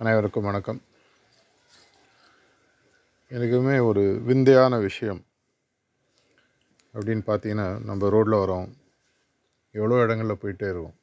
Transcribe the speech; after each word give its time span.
அனைவருக்கும் 0.00 0.44
வணக்கம். 0.44 0.82
எனக்குமே 3.30 3.86
ஒரு 3.86 4.02
விந்தையான 4.24 4.78
விஷயம். 4.78 5.24
அப்படின்னு 6.94 7.22
பார்த்தீங்கன்னா 7.30 7.64
நம்ம 7.88 8.08
ரோட்டில் 8.14 8.32
வரோம் 8.32 8.68
எவ்வளோ 9.70 9.96
இடங்களில் 10.02 10.40
போயிட்டே 10.42 10.68
இருக்கோம். 10.68 10.94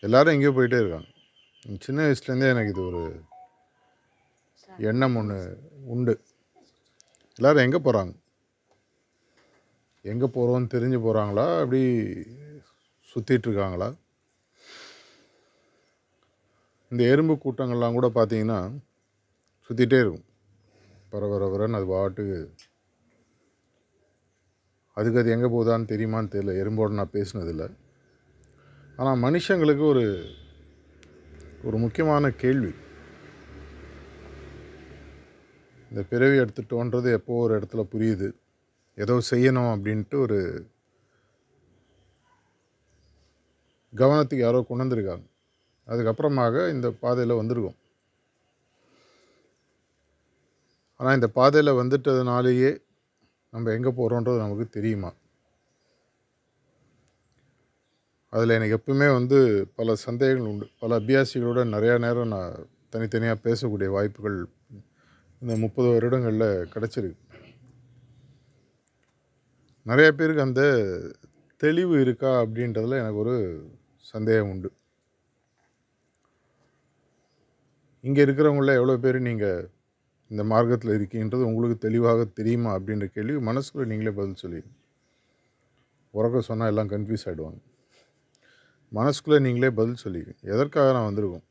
எல்லாரும் 0.00 0.32
எங்கேயோ 0.32 0.50
போயிட்டே 0.50 0.80
இருக்காங்க. 0.80 1.08
சின்ன 1.78 2.02
வயசுலேருந்தே 2.02 2.50
எனக்கு 2.54 2.74
இது 2.74 2.84
ஒரு 2.90 3.02
எண்ணம் 4.90 5.16
ஒன்று 5.16 5.38
உண்டு. 5.94 6.24
எல்லோரும் 7.38 7.64
எங்கே 7.64 7.80
போகிறாங்க 7.86 8.14
எங்கே 10.02 10.26
போகிறோன்னு 10.26 10.72
தெரிஞ்சு 10.76 11.00
போகிறாங்களா 11.06 11.48
அப்படி 11.62 11.82
சுற்றிட்டு 13.10 13.48
இருக்காங்களா? 13.48 13.94
இந்த 16.90 17.04
எறும்பு 17.04 17.34
கூட்டங்கள்லாம் 17.34 17.92
கூட 17.92 18.08
பார்த்தீங்கன்னா 18.14 18.58
சுற்றிட்டே 19.66 19.98
இருக்கும். 20.00 20.26
பரபரபரன்னு 21.12 21.78
அது 21.78 21.86
பாட்டுக்கு. 21.86 22.54
அதுக்கு 24.92 25.18
அது 25.18 25.30
எங்கே 25.30 25.46
போகுதான்னு 25.46 25.90
தெரியுமான்னு 25.92 26.32
தெரியல. 26.34 26.54
எறும்போடு 26.62 26.98
நான் 27.00 27.12
பேசினதில்லை. 27.12 27.68
ஆனால் 28.96 29.22
மனுஷங்களுக்கு 29.26 29.84
ஒரு 29.88 30.04
ஒரு 31.64 31.76
முக்கியமான 31.76 32.30
கேள்வி. 32.30 32.72
இந்த 35.90 36.02
பிறவி 36.02 36.36
எடுத்துட்டோன்றது 36.38 37.12
எப்போ 37.12 37.40
ஒரு 37.40 37.58
இடத்துல 37.58 37.82
புரியுது. 37.94 38.28
ஏதோ 38.94 39.20
செய்யணும் 39.30 39.72
அப்படின்ட்டு 39.74 40.16
ஒரு 40.20 40.38
கவனத்துக்கு 43.92 44.44
யாரோ 44.46 44.62
கொண்டு 44.62 44.84
வந்திருக்காங்க. 44.84 45.24
அதுக்கப்புறமாக 45.90 46.70
இந்த 46.70 46.90
பாதையில் 46.90 47.40
வந்திருக்கோம். 47.40 47.78
ஆனால் 50.96 51.14
இந்த 51.14 51.28
பாதையில் 51.28 51.78
வந்துட்டதுனாலேயே 51.80 52.82
நம்ம 53.50 53.70
எங்கே 53.70 53.90
போகிறோன்றது 53.90 54.38
நமக்கு 54.38 54.68
தெரியுமா? 54.68 55.12
அதில் 58.32 58.56
எனக்கு 58.56 58.76
எப்பவுமே 58.78 59.12
வந்து 59.12 59.38
பல 59.74 59.94
சந்தேகங்கள் 59.94 60.50
உண்டு. 60.52 60.66
பல 60.78 60.98
அபியாசிகளோட 61.00 61.60
நிறையா 61.74 61.98
நேரம் 61.98 62.28
நான் 62.28 62.68
தனித்தனியாக 62.90 63.42
பேசக்கூடிய 63.46 63.88
வாய்ப்புகள் 63.90 64.48
இந்த 65.42 65.56
முப்பது 65.56 65.88
வருடங்களில் 65.88 66.68
கிடச்சிருக்கு. 66.74 67.20
நிறைய 69.82 70.12
பேருக்கு 70.12 70.42
அந்த 70.42 70.62
தெளிவு 71.56 72.00
இருக்கா 72.00 72.42
அப்படின்றதில் 72.42 73.00
எனக்கு 73.02 73.22
ஒரு 73.24 73.36
சந்தேகம் 74.00 74.50
உண்டு. 74.50 74.70
இங்கே 78.04 78.20
இருக்கிறவங்கள 78.26 78.74
எவ்வளோ 78.80 78.94
பேர் 79.04 79.18
நீங்கள் 79.28 79.64
இந்த 80.30 80.42
மார்க்கத்தில் 80.52 80.96
இருக்கீன்றது 80.98 81.48
உங்களுக்கு 81.50 81.76
தெளிவாக 81.86 82.26
தெரியுமா 82.38 82.70
அப்படின்ற 82.78 83.06
கேள்வி 83.16 83.38
மனசுக்குள்ளே 83.48 83.86
நீங்களே 83.92 84.12
பதில் 84.18 84.40
சொல்லி 84.42 84.60
உறக்க 86.14 86.40
சொன்னால் 86.48 86.70
எல்லாம் 86.72 86.90
கன்ஃபியூஸ் 86.92 87.26
ஆகிடுவாங்க 87.28 87.60
மனசுக்குள்ளே 88.92 89.38
நீங்களே 89.46 89.70
பதில் 89.80 90.02
சொல்லி 90.04 90.22
எதற்காக 90.54 90.92
நான் 90.96 91.08
வந்திருக்கோம்? 91.08 91.44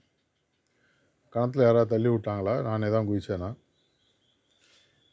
கணத்தில் 1.33 1.65
யாராவது 1.65 1.91
தள்ளி 1.93 2.09
விட்டாங்களா? 2.09 2.53
நான் 2.67 2.87
எதாவது 2.89 3.07
குதிச்சேனா? 3.09 3.49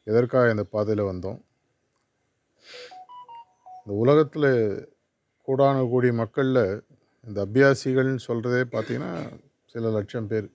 எதற்காக 0.07 0.51
இந்த 0.55 0.64
பாதையில் 0.75 1.11
வந்தோம்? 1.11 1.39
இந்த 3.81 3.92
உலகத்தில் 4.03 4.51
கூடான 5.48 5.84
கூடிய 5.92 6.12
மக்களில் 6.23 6.64
இந்த 7.27 7.39
அபியாசிகள்னு 7.47 8.27
சொல்கிறதே 8.29 8.62
பார்த்திங்கன்னா 8.75 9.12
சில 9.73 9.91
லட்சம் 9.97 10.29
பேர். 10.33 10.48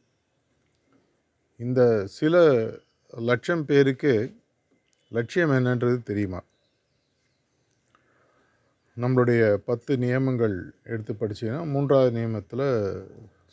இந்த 1.64 1.82
சில 2.18 2.36
லட்சம் 3.14 3.64
பேருக்கு 3.70 4.14
லட்சியம் 5.12 5.54
என்னன்றது 5.58 5.98
தெரியுமா? 6.10 6.40
நம்மளுடைய 8.98 9.42
பத்து 9.70 9.92
நியமங்கள் 10.04 10.56
எடுத்து 10.94 11.14
படிச்சிங்கன்னா 11.20 11.62
மூன்றாவது 11.74 12.12
நியமத்தில் 12.18 12.66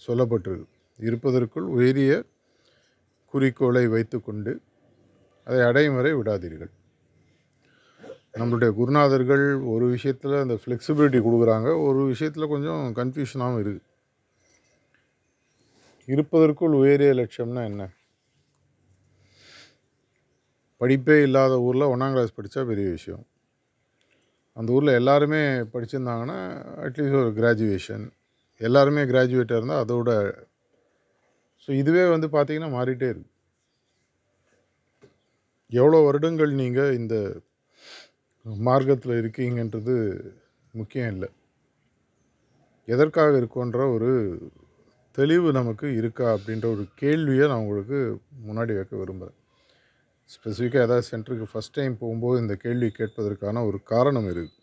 சொல்லப்பட்டிருக்கு. 0.06 0.68
இருப்பதற்குள் 0.98 1.66
உயரிய 1.76 2.12
குறிக்கோளை 3.34 3.84
வைத்துக்கொண்டு 3.94 4.52
அதை 5.46 5.60
அடையும் 5.68 5.98
வரை 5.98 6.12
விடாதீர்கள். 6.14 6.72
நம்மளுடைய 8.40 8.70
குருநாதர்கள் 8.80 9.44
ஒரு 9.74 9.86
விஷயத்தில் 9.94 10.42
அந்த 10.44 10.56
ஃப்ளெக்சிபிலிட்டி 10.62 11.20
கொடுக்குறாங்க 11.26 11.68
ஒரு 11.86 12.00
விஷயத்தில் 12.12 12.52
கொஞ்சம் 12.54 12.82
கன்ஃபியூஷனாகவும் 13.00 13.60
இருக்குது 13.60 13.86
இருப்பதற்குள் 16.08 16.74
உயரிய 16.82 17.12
லட்சியம்னா 17.20 17.62
என்ன? 17.70 17.82
படிப்பே 20.80 21.16
இல்லாத 21.26 21.54
ஊரில் 21.66 21.90
ஒன்றாம் 21.92 22.14
கிளாஸ் 22.14 22.36
படித்தா 22.38 22.62
பெரிய 22.70 22.88
விஷயம். 22.96 23.24
அந்த 24.56 24.68
ஊரில் 24.76 24.98
எல்லாருமே 25.00 25.40
படிச்சிருந்தாங்கன்னா 25.72 26.38
அட்லீஸ்ட் 26.84 27.20
ஒரு 27.24 27.32
கிராஜுவேஷன் 27.40 28.04
எல்லாருமே 28.60 29.02
கிராஜுவேட்டாக 29.12 29.60
இருந்தால் 29.60 29.82
அதோட 29.84 30.10
ஸோ 31.64 31.70
இதுவே 31.82 32.04
வந்து 32.14 32.28
பார்த்திங்கன்னா 32.34 32.70
மாறிட்டே 32.76 33.08
இருக்கு. 33.12 33.30
எவ்வளோ 35.72 35.98
வருடங்கள் 36.06 36.52
நீங்கள் 36.62 36.96
இந்த 37.00 37.16
மார்க்கத்தில் 38.68 39.18
இருக்கீங்கன்றது 39.22 39.96
முக்கியம் 40.74 41.10
இல்லை. 41.14 41.28
எதற்காக 42.88 43.32
இருக்கோன்ற 43.40 43.80
ஒரு 43.96 44.10
தெளிவு 45.18 45.48
நமக்கு 45.58 45.86
இருக்கா 46.00 46.26
அப்படின்ற 46.36 46.66
ஒரு 46.74 46.84
கேள்வியை 47.02 47.44
நான் 47.50 47.62
உங்களுக்கு 47.64 47.98
முன்னாடி 48.48 48.72
வைக்க 48.78 48.94
விரும்புகிறேன் 49.02 49.37
ஸ்பெசிஃபிக்காக 50.30 50.86
ஏதாவது 50.86 51.08
சென்டருக்கு 51.10 51.46
ஃபஸ்ட் 51.52 51.76
டைம் 51.76 51.94
போகும்போது 51.98 52.40
இந்த 52.40 52.54
கேள்வி 52.54 52.88
கேட்பதற்கான 52.98 53.62
ஒரு 53.66 53.78
காரணம் 53.92 54.28
இருக்குது 54.28 54.56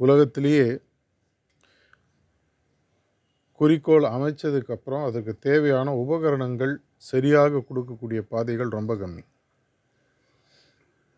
உலகத்திலேயே 0.00 0.66
குறிக்கோள் 3.60 4.06
அமைச்சதுக்கப்புறம் 4.16 5.06
அதுக்கு 5.06 5.32
தேவையான 5.38 5.94
உபகரணங்கள் 5.94 6.74
சரியாக 7.10 7.62
கொடுக்கக்கூடிய 7.68 8.20
பாதைகள் 8.32 8.76
ரொம்ப 8.78 8.92
கம்மி. 8.94 9.24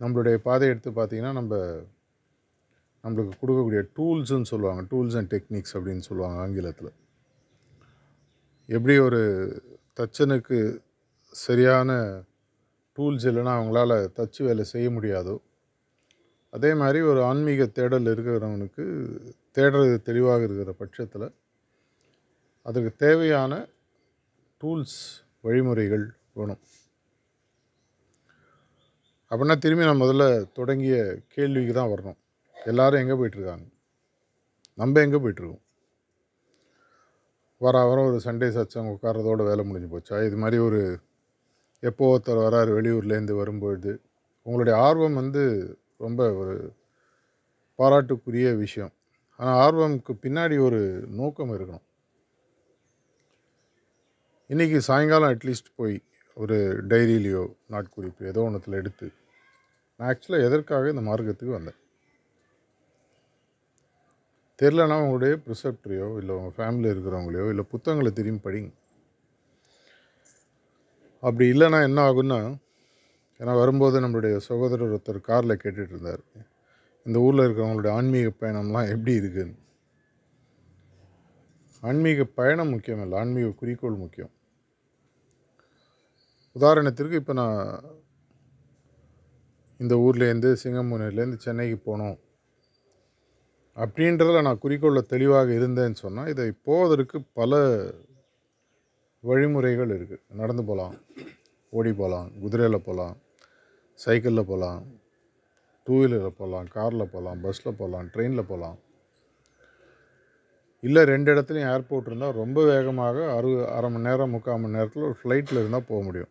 நம்மளுடைய 0.00 0.36
பாதை 0.46 0.68
எடுத்து 0.68 0.90
பார்த்திங்கன்னா 0.90 1.32
நம்ம 1.32 1.54
நம்மளுக்கு 3.04 3.34
கொடுக்கக்கூடிய 3.42 3.82
டூல்ஸுன்னு 3.96 4.50
சொல்லுவாங்க. 4.52 4.82
டூல்ஸ் 4.90 5.16
அண்ட் 5.18 5.30
டெக்னிக்ஸ் 5.34 5.74
அப்படின்னு 5.76 6.04
சொல்லுவாங்க 6.08 6.38
ஆங்கிலத்தில். 6.40 6.92
எப்படி 8.68 8.98
ஒரு 8.98 9.20
தச்சனுக்கு 10.00 10.58
சரியான 11.32 11.90
டூல்ஸ் 12.98 13.26
இல்லைன்னா 13.28 13.52
அவங்களால 13.58 13.92
தச்சு 14.16 14.40
வேலை 14.44 14.64
செய்ய 14.64 14.90
முடியாதோ? 14.90 15.34
அதே 16.50 16.74
மாதிரி 16.74 17.00
ஒரு 17.00 17.20
ஆன்மீக 17.24 17.66
தேடல் 17.66 18.10
இருக்கிறவனுக்கு 18.14 18.84
தேடுறது 19.56 19.94
தெளிவாக 20.02 20.42
இருக்கிற 20.42 20.72
பட்சத்தில் 20.72 21.26
அதுக்கு 22.66 22.90
தேவையான 22.96 23.52
டூல்ஸ் 24.60 24.98
வழிமுறைகள் 25.40 26.04
வேணும். 26.32 26.62
அப்படின்னா 29.30 29.58
திரும்பி 29.58 29.84
நான் 29.84 30.02
முதல்ல 30.02 30.52
தொடங்கிய 30.52 30.96
கேள்விக்கு 31.28 31.72
தான் 31.72 31.92
வரணும். 31.92 32.18
எல்லோரும் 32.56 33.00
எங்கே 33.02 33.16
போயிட்டுருக்காங்க? 33.20 33.66
நம்ம 34.74 35.00
எங்கே 35.00 35.16
போயிட்டுருக்கோம்? 35.16 35.62
வர 37.58 37.84
வர 37.84 37.98
ஒரு 38.02 38.20
சண்டே 38.24 38.48
சச்சம் 38.48 38.92
உட்காரதோட 38.94 39.42
வேலை 39.44 39.64
முடிஞ்சு 39.64 39.90
போச்சா? 39.94 40.26
இது 40.26 40.36
மாதிரி 40.36 40.58
ஒரு 40.58 41.00
எப்போ 41.88 42.04
ஒருத்தர் 42.12 42.44
வராரு 42.46 42.70
வெளியூர்லேருந்து 42.78 43.34
வரும்பொழுது 43.38 43.92
உங்களுடைய 44.46 44.74
ஆர்வம் 44.86 45.18
வந்து 45.20 45.42
ரொம்ப 46.04 46.22
ஒரு 46.40 46.54
பாராட்டுக்குரிய 47.78 48.48
விஷயம். 48.64 48.92
ஆனால் 49.40 49.58
ஆர்வமுக்கு 49.64 50.12
பின்னாடி 50.24 50.56
ஒரு 50.66 50.80
நோக்கம் 51.20 51.52
இருக்கணும். 51.56 51.86
இன்றைக்கி 54.50 54.78
சாயங்காலம் 54.88 55.32
அட்லீஸ்ட் 55.34 55.70
போய் 55.80 55.96
ஒரு 56.36 56.56
டைரியிலையோ 56.90 57.44
நாட்குறிப்பு 57.74 58.28
ஏதோ 58.32 58.42
ஒன்றத்தில் 58.48 58.78
எடுத்து 58.80 59.06
நான் 59.96 60.08
ஆக்சுவலாக 60.10 60.46
எதற்காக 60.48 60.92
இந்த 60.92 61.02
மார்க்கத்துக்கு 61.08 61.56
வந்தேன்? 61.58 61.78
தெரிலனா 64.60 64.96
உங்களுடைய 65.04 65.34
ப்ரிசெப்டரையோ 65.44 66.08
இல்லை 66.20 66.32
உங்கள் 66.38 66.56
ஃபேமிலியில் 66.58 66.92
இருக்கிறவங்களையோ 66.94 67.46
இல்லை 67.52 67.64
புத்தகங்களை 67.72 68.12
திரும்பி 68.12 68.42
படிங்க. 68.46 68.70
அப்படி 71.22 71.44
இல்லைன்னா 71.52 71.78
என்ன 71.88 71.98
ஆகுன்னா 72.10 72.38
ஏன்னா 73.40 73.52
வரும்போது 73.60 73.96
நம்மளுடைய 74.00 74.36
சகோதரர் 74.48 74.92
ஒருத்தர் 74.94 75.26
காரில் 75.28 75.60
கேட்டுட்டு 75.62 75.92
இருந்தார். 75.94 76.22
இந்த 77.06 77.18
ஊரில் 77.26 77.44
இருக்கிறவங்களுடைய 77.44 77.92
ஆன்மீக 77.98 78.28
பயணம்லாம் 78.40 78.90
எப்படி 78.94 79.12
இருக்குன்னு. 79.20 79.56
ஆன்மீக 81.82 82.24
பயணம் 82.40 82.72
முக்கியம் 82.74 83.02
இல்லை 83.04 83.16
ஆன்மீக 83.18 83.48
குறிக்கோள் 83.60 84.02
முக்கியம். 84.04 84.32
உதாரணத்திற்கு 86.56 87.18
இப்போ 87.20 87.32
நான் 87.32 87.58
இந்த 89.80 89.94
ஊர்லேருந்து 90.04 90.50
சிங்கம்புனேர்லேருந்து 90.62 91.38
சென்னைக்கு 91.46 91.78
போகணும் 91.78 92.18
அப்படின்றதில் 93.76 94.46
நான் 94.46 94.62
குறிக்கோளில் 94.64 95.10
தெளிவாக 95.12 95.50
இருந்தேன்னு 95.52 95.98
சொன்னால் 96.04 96.30
இதை 96.32 96.48
போவதற்கு 96.68 97.18
பல 97.40 97.60
வழிமுறைகள் 99.24 99.92
இருக்குது 99.96 100.24
நடந்து 100.40 100.62
போகலாம் 100.70 100.94
ஓடி 101.72 101.90
போகலாம் 102.00 102.28
குதிரையில் 102.42 102.86
போகலாம் 102.86 103.16
சைக்கிளில் 104.04 104.48
போகலாம் 104.50 104.80
டூ 105.86 105.94
வீலரில் 106.00 106.38
போகலாம் 106.40 106.66
காரில் 106.76 107.12
போகலாம் 107.14 107.38
பஸ்ஸில் 107.44 107.78
போகலாம் 107.80 108.08
ட்ரெயினில் 108.14 108.50
போகலாம் 108.50 108.78
இல்லை 110.82 111.02
ரெண்டு 111.10 111.28
இடத்துலையும் 111.32 111.70
ஏர்போர்ட் 111.72 112.08
இருந்தால் 112.10 112.38
ரொம்ப 112.40 112.58
வேகமாக 112.70 113.16
அறு 113.36 113.50
அரை 113.76 113.88
மணி 113.94 114.06
நேரம் 114.08 114.32
முக்கால் 114.34 114.60
மணி 114.62 114.76
நேரத்தில் 114.76 115.06
ஒரு 115.08 115.16
ஃப்ளைட்டில் 115.20 115.60
இருந்தால் 115.60 115.88
போக 115.90 116.00
முடியும். 116.06 116.30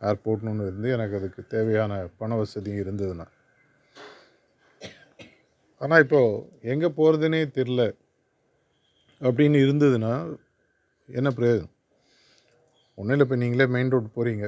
ஏர்போர்ட்னு 0.00 0.50
ஒன்று 0.52 0.68
இருந்து 0.70 0.88
எனக்கு 0.96 1.16
அதுக்கு 1.20 1.42
தேவையான 1.54 1.92
பண 2.20 2.36
வசதியும் 2.40 2.82
இருந்ததுன்னா. 2.84 3.26
ஆனால் 5.80 6.02
இப்போது 6.04 6.42
எங்கே 6.72 6.90
போகிறதுனே 6.98 7.40
தெரில 7.58 7.82
அப்படின்னு 9.20 9.58
இருந்ததுன்னா 9.66 10.14
என்ன 11.08 11.30
பிரயோஜனம்? 11.38 11.71
ஒன்றும் 12.98 13.14
இல்லை 13.14 13.24
இப்போ 13.26 13.36
நீங்களே 13.36 13.66
மெயின் 13.74 13.92
ரோடு 13.94 14.08
போகிறீங்க 14.16 14.46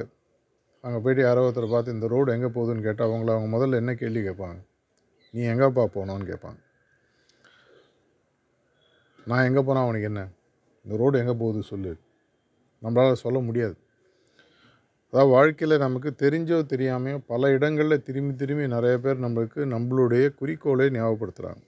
அங்கே 0.83 0.99
போயிட்டு 1.03 1.21
யாரோ 1.23 1.43
ஒருத்தரை 1.45 1.69
பார்த்து 1.69 1.93
இந்த 1.93 2.07
ரோடு 2.07 2.33
எங்கே 2.33 2.49
போகுதுன்னு 2.55 2.85
கேட்டால் 2.87 3.07
அவங்கள 3.09 3.31
அவங்க 3.35 3.49
முதல்ல 3.55 3.79
என்ன 3.81 3.93
கேள்வி 3.93 4.21
கேட்பாங்க? 4.27 4.57
நீ 5.33 5.41
எங்கேப்பா 5.53 5.83
போனோன்னு 5.95 6.25
கேட்பாங்க. 6.31 6.59
நான் 9.27 9.45
எங்கே 9.49 9.61
போனால் 9.61 9.85
அவனுக்கு 9.85 10.09
என்ன? 10.11 10.21
இந்த 10.85 10.97
ரோடு 11.01 11.19
எங்கே 11.19 11.35
போகுது 11.41 11.61
சொல்லு. 11.71 11.93
நம்மளால் 12.83 13.23
சொல்ல 13.23 13.39
முடியாது. 13.39 13.75
அதாவது 15.13 15.31
வாழ்க்கையில் 15.31 15.83
நமக்கு 15.85 16.09
தெரிஞ்சோ 16.23 16.57
தெரியாமையோ 16.73 17.17
பல 17.31 17.49
இடங்களில் 17.51 18.03
திரும்பி 18.03 18.33
திரும்பி 18.35 18.67
நிறைய 18.67 18.95
பேர் 18.99 19.23
நம்மளுக்கு 19.25 19.61
நம்மளுடைய 19.73 20.25
குறிக்கோளை 20.39 20.87
ஞாபகப்படுத்துகிறாங்க 20.89 21.63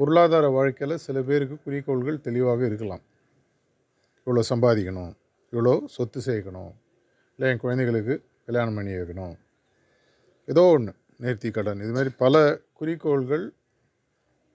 பொருளாதார 0.00 0.46
வாழ்க்கையில் 0.48 1.02
சில 1.06 1.22
பேருக்கு 1.22 1.56
குறிக்கோள்கள் 1.64 2.24
தெளிவாக 2.26 2.66
இருக்கலாம். 2.66 3.02
இவ்வளோ 4.26 4.42
சம்பாதிக்கணும். 4.52 5.12
இவ்வளோ 5.56 5.84
சொத்து 5.86 6.20
சேர்க்கணும். 6.20 6.72
இல்லை 7.38 7.52
என் 7.52 7.58
குழந்தைகளுக்கு 7.58 8.14
கல்யாணம் 8.46 8.74
பண்ணி 8.74 8.92
வைக்கணும். 8.92 9.36
ஏதோ 10.46 10.62
ஒன்று 10.62 10.94
நேர்த்தி 11.20 11.50
கடன். 11.50 11.80
இது 11.80 11.92
மாதிரி 11.92 12.10
பல 12.18 12.58
குறிக்கோள்கள் 12.72 13.44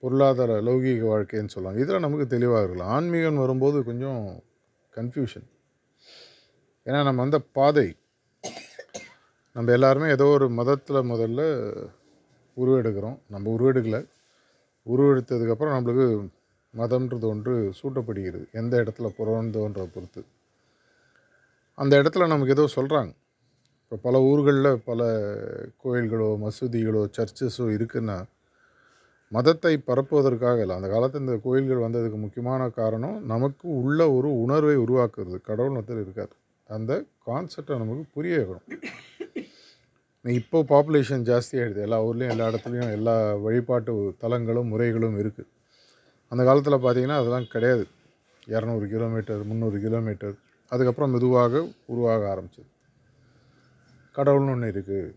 பொருளாதார 0.00 0.60
லௌகீக 0.62 1.02
வாழ்க்கைன்னு 1.12 1.54
சொல்லுவாங்க. 1.54 1.82
இதில் 1.82 1.98
நமக்கு 1.98 2.26
தெளிவாக 2.26 2.62
இருக்கலாம். 2.62 2.92
ஆன்மீகம் 2.92 3.36
வரும்போது 3.36 3.84
கொஞ்சம் 3.84 4.42
கன்ஃபியூஷன் 4.94 5.48
ஏன்னா 6.86 7.00
நம்ம 7.02 7.20
வந்த 7.20 7.38
பாதை 7.38 7.96
நம்ம 9.52 9.72
எல்லாருமே 9.72 10.08
ஏதோ 10.08 10.24
ஒரு 10.24 10.48
மதத்தில் 10.48 10.96
முதல்ல 10.96 11.42
உருவெடுக்கிறோம். 12.56 13.18
நம்ம 13.28 13.56
உருவெடுக்கலை. 13.56 14.00
உருவெடுத்ததுக்கப்புறம் 14.86 15.74
நம்மளுக்கு 15.76 16.06
மதம்ன்றது 16.74 17.24
ஒன்று 17.24 17.72
சூட்டப்படுகிறது. 17.82 18.44
எந்த 18.52 18.82
இடத்துல 18.82 19.08
பிறந்தோன்றதை 19.18 19.86
பொறுத்து. 19.86 20.24
அந்த 21.78 21.92
இடத்துல 22.02 22.26
நமக்கு 22.32 22.54
ஏதோ 22.56 22.64
சொல்கிறாங்க 22.76 23.12
இப்போ 23.84 23.96
பல 24.04 24.16
ஊர்களில் 24.28 24.70
பல 24.88 25.00
கோயில்களோ 25.82 26.28
மசூதிகளோ 26.44 27.02
சர்ச்சஸோ 27.16 27.66
இருக்குன்னா 27.76 28.18
மதத்தை 29.32 29.72
பரப்புவதற்காக 29.88 30.58
இல்லை. 30.64 30.74
அந்த 30.78 30.88
காலத்தில் 30.94 31.24
இந்த 31.24 31.36
கோயில்கள் 31.44 31.84
வந்ததுக்கு 31.84 32.18
முக்கியமான 32.24 32.62
காரணம் 32.78 33.16
நமக்கு 33.32 33.66
உள்ள 33.80 34.00
ஒரு 34.16 34.30
உணர்வை 34.44 34.76
உருவாக்குறது. 34.84 35.36
கடவுள் 35.48 35.76
ஒருத்தர் 35.78 36.02
இருக்கார். 36.04 36.32
அந்த 36.76 36.92
கான்செப்டை 37.28 37.78
நமக்கு 37.82 38.04
புரிய 38.16 38.34
வைக்கணும். 38.38 38.66
இப்போ 40.24 40.58
பாப்புலேஷன் 40.72 41.24
ஜாஸ்தியாகிடுது 41.30 41.84
எல்லா 41.86 41.98
ஊர்லேயும் 42.08 42.32
எல்லா 42.34 42.48
இடத்துலையும் 42.50 42.92
எல்லா 42.96 43.14
வழிபாட்டு 43.46 43.92
தலங்களும் 44.24 44.70
முறைகளும் 44.72 45.16
இருக்குது 45.22 45.50
அந்த 46.32 46.42
காலத்தில் 46.48 46.82
பார்த்திங்கன்னா 46.84 47.18
அதெல்லாம் 47.22 47.48
கிடையாது. 47.54 47.84
இரநூறு 48.54 48.86
கிலோமீட்டர் 48.94 49.42
முந்நூறு 49.48 49.78
கிலோமீட்டர் 49.86 50.36
அதுக்கப்புறம் 50.72 51.12
மெதுவாக 51.14 51.54
உருவாக 51.92 52.22
ஆரம்பிச்சது. 52.32 52.68
கடவுள்னு 54.16 54.52
ஒன்று 54.54 54.70
இருக்குது 54.74 55.10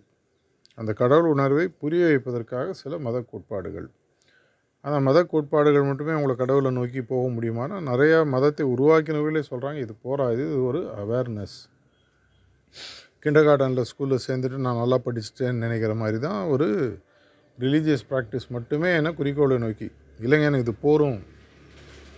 அந்த 0.78 0.92
கடவுள் 1.02 1.30
உணர்வை 1.34 1.66
புரிய 1.82 2.04
வைப்பதற்காக 2.10 2.74
சில 2.82 2.98
மத 3.06 3.18
கோட்பாடுகள். 3.30 3.88
ஆனால் 4.86 5.04
மத 5.08 5.20
கோட்பாடுகள் 5.32 5.88
மட்டுமே 5.90 6.14
அவங்களை 6.16 6.34
கடவுளை 6.42 6.72
நோக்கி 6.80 7.02
போக 7.12 7.28
முடியுமானா 7.36 7.78
நிறையா 7.90 8.18
மதத்தை 8.34 8.66
உருவாக்கினவர்களே 8.74 9.42
சொல்கிறாங்க 9.52 9.80
இது 9.86 9.94
போராது 10.08 10.42
இது 10.48 10.60
ஒரு 10.70 10.82
அவேர்னஸ் 11.04 11.56
கிண்டர் 13.24 13.48
கார்டனில் 13.48 13.88
ஸ்கூலில் 13.92 14.24
சேர்ந்துட்டு 14.26 14.58
நான் 14.66 14.82
நல்லா 14.82 14.98
படிச்சுட்டேன்னு 15.06 15.64
நினைக்கிற 15.66 15.94
மாதிரி 16.02 16.18
தான் 16.28 16.42
ஒரு 16.56 16.68
ரிலீஜியஸ் 17.58 18.06
ப்ராக்டிஸ் 18.12 18.48
மட்டுமே 18.56 18.90
என்ன 19.00 19.12
குறிக்கோளை 19.20 19.58
நோக்கி 19.66 19.88
இல்லைங்க 20.20 20.50
எனக்கு 20.50 20.68
இது 20.68 20.76
போகும் 20.86 21.18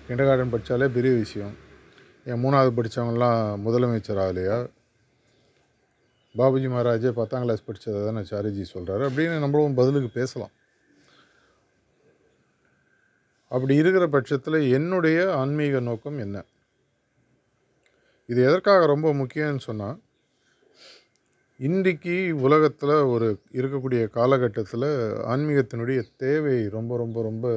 கிண்டர் 0.08 0.28
கார்டன் 0.30 0.54
படித்தாலே 0.54 0.90
பெரிய 0.98 1.14
விஷயம். 1.24 1.56
என் 2.32 2.42
மூணாவது 2.44 2.72
படித்தவங்கலாம் 2.78 3.42
முதலமைச்சர் 3.66 4.22
ஆகலையா 4.24 4.58
பாபுஜி 6.40 6.68
மகாராஜே 6.72 7.12
பத்தாம் 7.20 7.44
கிளாஸ் 7.44 7.64
படித்ததை 7.68 8.00
தானே 8.06 8.22
சாரிஜி 8.32 8.64
சொல்கிறாரு 8.74 9.04
அப்படின்னு 9.08 9.36
நம்மளும் 9.44 9.78
பதிலுக்கு 9.80 10.10
பேசலாம். 10.20 10.54
அப்படி 13.52 13.76
இருக்கிற 13.76 14.06
பட்சத்தில் 14.08 14.60
என்னுடைய 14.78 15.20
ஆன்மீக 15.34 15.80
நோக்கம் 15.80 16.18
என்ன? 16.26 16.38
இது 18.30 18.40
எதற்காக 18.50 18.86
ரொம்ப 18.86 19.10
முக்கியம்னு 19.14 19.66
சொன்னால் 19.70 19.98
இன்றைக்கு 21.60 22.16
உலகத்தில் 22.48 22.96
ஒரு 23.14 23.28
இருக்கக்கூடிய 23.60 24.02
காலகட்டத்தில் 24.18 24.90
ஆன்மீகத்தினுடைய 25.34 26.02
தேவை 26.24 26.58
ரொம்ப 26.78 26.98
ரொம்ப 26.98 27.22
ரொம்ப 27.22 27.48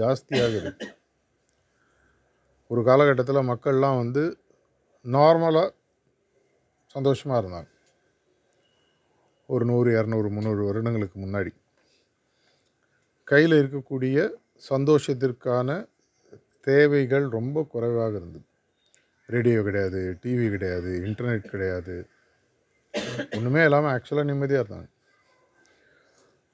ஜாஸ்தியாக 0.00 0.54
இருக்குது 0.60 0.92
ஒரு 2.68 2.84
காலகட்டத்தில் 2.84 3.48
மக்கள்லாம் 3.50 3.96
வந்து 3.96 4.38
நார்மலாக 5.04 5.70
சந்தோஷமாக 6.86 7.40
இருந்தாங்க. 7.40 7.68
ஒரு 9.46 9.64
நூறு 9.64 10.02
இரநூறு 10.02 10.30
முந்நூறு 10.30 10.64
வருடங்களுக்கு 10.64 11.20
முன்னாடி. 11.20 11.52
கையில் 13.24 13.52
இருக்கக்கூடிய 13.52 14.34
சந்தோஷத்திற்கான 14.70 15.88
தேவைகள் 16.60 17.28
ரொம்ப 17.28 17.66
குறைவாக 17.70 18.16
இருந்தது. 18.16 18.44
ரேடியோ 19.26 19.62
கிடையாது 19.62 20.18
டிவி 20.22 20.50
கிடையாது 20.50 20.90
இன்டர்நெட் 21.00 21.52
கிடையாது. 21.54 22.08
ஒன்றுமே 23.32 23.64
இல்லாமல் 23.64 23.92
ஆக்சுவலாக 23.94 24.24
நிம்மதியாக 24.24 24.64
இருந்தாங்க. 24.64 24.88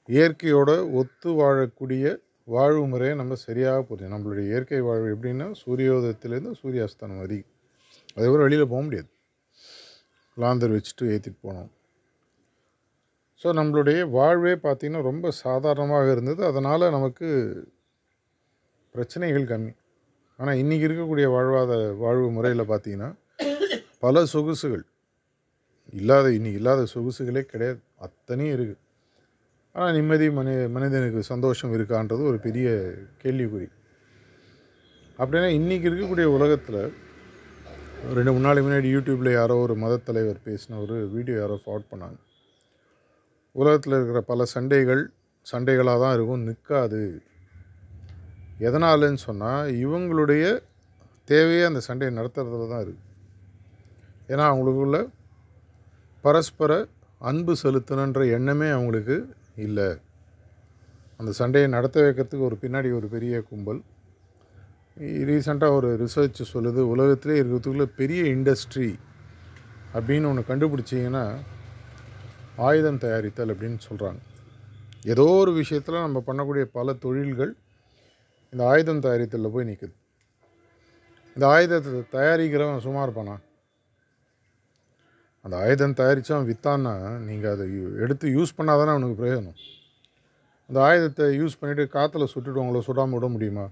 இயற்கையோட 0.09 0.93
ஒத்து 0.93 1.31
வாழக்கூடிய 1.31 2.05
வாழ்வு 2.55 2.85
முறையை 2.93 3.15
நம்ம 3.21 3.35
சரியாக 3.47 3.81
புரியும் 3.89 4.13
நம்மளுடைய 4.15 4.45
இயற்கை 4.51 4.81
வாழ்வு 4.89 5.09
எப்படின்னா 5.15 5.47
சூரியோதயத்துலேருந்து 5.63 6.53
சூரிய 6.61 6.87
அஸ்தானம் 6.89 7.21
வரி 7.23 7.39
அதே 8.17 8.29
வெளியில் 8.43 8.71
போக 8.73 8.81
முடியாது. 8.87 9.11
லாந்தர் 10.43 10.75
வச்சுட்டு 10.77 11.11
ஏற்றிட்டு 11.13 11.41
போனோம். 11.47 11.71
ஸோ 13.43 13.49
நம்மளுடைய 13.59 14.01
வாழ்வே 14.17 14.55
பார்த்திங்கன்னா 14.65 15.03
ரொம்ப 15.11 15.31
சாதாரணமாக 15.45 16.09
இருந்தது. 16.15 16.43
அதனால் 16.51 16.93
நமக்கு 16.97 17.29
பிரச்சனைகள் 18.95 19.51
கம்மி. 19.53 19.73
ஆனால் 20.39 20.61
இன்றைக்கி 20.63 20.87
இருக்கக்கூடிய 20.89 21.27
வாழ்வாத 21.37 21.73
வாழ்வு 22.05 22.29
முறையில் 22.37 22.71
பார்த்திங்கன்னா 22.73 23.11
பல 24.05 24.23
சொகுசுகள். 24.35 24.85
இல்லாத 26.01 26.27
இன்னைக்கு 26.39 26.61
இல்லாத 26.63 26.83
சொகுசுகளே 26.95 27.43
கிடையாது. 27.53 27.81
அத்தனையும் 28.07 28.55
இருக்குது 28.57 28.81
ஆனால் 29.75 29.95
நிம்மதி 29.97 30.27
மனி 30.31 30.53
மனிதனுக்கு 30.77 31.21
சந்தோஷம் 31.33 31.75
இருக்கான்றது 31.77 32.23
ஒரு 32.31 32.39
பெரிய 32.47 32.69
கேள்விக்குறி. 33.23 33.69
அப்படின்னா 35.19 35.49
இன்றைக்கி 35.59 35.87
இருக்கக்கூடிய 35.89 36.27
உலகத்தில் 36.37 36.81
ரெண்டு 38.17 38.33
மூணு 38.35 38.63
முன்னாடி 38.67 38.89
யூடியூப்பில் 38.95 39.33
யாரோ 39.33 39.57
ஒரு 39.65 39.75
மதத்தலைவர் 39.85 40.45
பேசின 40.49 40.79
ஒரு 40.85 40.97
வீடியோ 41.15 41.37
யாரோ 41.39 41.57
ஃபார்வர்ட் 41.63 41.91
பண்ணாங்க. 41.93 42.19
உலகத்தில் 43.55 43.97
இருக்கிற 43.97 44.21
பல 44.21 44.45
சண்டைகள் 44.55 45.03
சண்டைகளாக 45.47 46.01
தான் 46.05 46.15
இருக்கும் 46.17 46.47
நிற்காது 46.49 47.03
எதனாலன்னு 48.69 49.21
சொன்னால் 49.29 49.71
இவங்களுடைய 49.85 50.45
தேவையே 51.29 51.65
அந்த 51.71 51.81
சண்டையை 51.89 52.13
நடத்துறதுல 52.19 52.69
தான் 52.73 52.85
இருக்குது 52.85 53.09
ஏன்னா 54.33 54.45
அவங்களுக்குள்ள 54.51 54.99
பரஸ்பர 56.25 56.73
அன்பு 57.21 57.53
செலுத்தணுன்ற 57.63 58.21
எண்ணமே 58.37 58.69
அவங்களுக்கு 58.71 59.17
இல்லை. 59.61 59.89
அந்த 61.21 61.31
சண்டையை 61.33 61.69
நடத்த 61.71 62.03
வைக்கிறதுக்கு 62.03 62.49
ஒரு 62.49 62.59
பின்னாடி 62.63 62.91
ஒரு 62.99 63.09
பெரிய 63.09 63.41
கும்பல். 63.41 63.81
ரீசெண்டாக 65.29 65.77
ஒரு 65.79 65.89
ரிசர்ச் 66.03 66.41
சொல்லுது 66.53 66.81
உலகத்திலே 66.93 67.35
இருக்கிறதுக்குள்ள 67.41 67.85
பெரிய 67.97 68.23
இண்டஸ்ட்ரி 68.35 68.89
அப்படின்னு 69.95 70.29
ஒன்று 70.31 70.43
கண்டுபிடிச்சிங்கன்னா 70.49 71.25
ஆயுதம் 72.69 73.01
தயாரித்தல் 73.05 73.53
அப்படின்னு 73.55 73.79
சொல்கிறாங்க 73.89 74.21
ஏதோ 75.05 75.25
ஒரு 75.43 75.53
விஷயத்தில் 75.53 76.05
நம்ம 76.07 76.23
பண்ணக்கூடிய 76.27 76.65
பல 76.79 76.93
தொழில்கள் 77.05 77.53
இந்த 78.53 78.63
ஆயுதம் 78.67 79.03
தயாரித்தலில் 79.03 79.55
போய் 79.55 79.69
நிற்குது 79.71 79.95
இந்த 81.37 81.45
ஆயுதத்தை 81.47 81.93
தயாரிக்கிறவன் 82.13 82.85
சும்மா 82.87 83.03
இருப்பானா 83.07 83.37
அந்த 85.41 85.59
ஆயுதம் 85.59 85.95
தயாரித்தவன் 85.95 86.53
விற்றான்னா 86.53 87.19
நீங்கள் 87.19 87.51
அதை 87.51 87.69
யூ- 87.69 87.97
எடுத்து 87.97 88.29
யூஸ் 88.29 88.55
பண்ணால் 88.59 88.81
தானே 88.81 88.91
அவனுக்கு 88.91 89.25
பிரயோஜனம்? 89.25 89.59
அந்த 90.69 90.83
ஆயுதத்தை 90.83 91.41
யூஸ் 91.41 91.59
பண்ணிவிட்டு 91.61 91.87
காற்றுல 91.93 92.27
சுட்டுட்டு 92.35 92.59
உங்களை 92.59 92.83
சுடாமல் 92.87 93.15
விட 93.15 93.29
முடியுமா? 93.29 93.71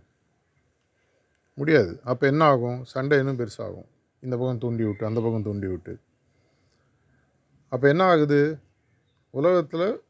முடியாது. 1.55 2.01
அப்போ 2.05 2.27
என்ன 2.27 2.45
ஆகும்? 2.45 2.85
சண்டை 2.85 3.19
இன்னும் 3.19 3.39
பெருசாகும். 3.39 3.87
இந்த 4.21 4.37
பக்கம் 4.37 4.59
தூண்டி 4.59 4.85
விட்டு 4.85 5.07
அந்த 5.07 5.21
பக்கம் 5.21 5.43
தூண்டி 5.43 5.67
விட்டு. 5.67 5.99
அப்போ 7.69 7.89
என்ன 7.89 8.05
ஆகுது? 8.05 8.59
உலகத்தில் 9.31 10.03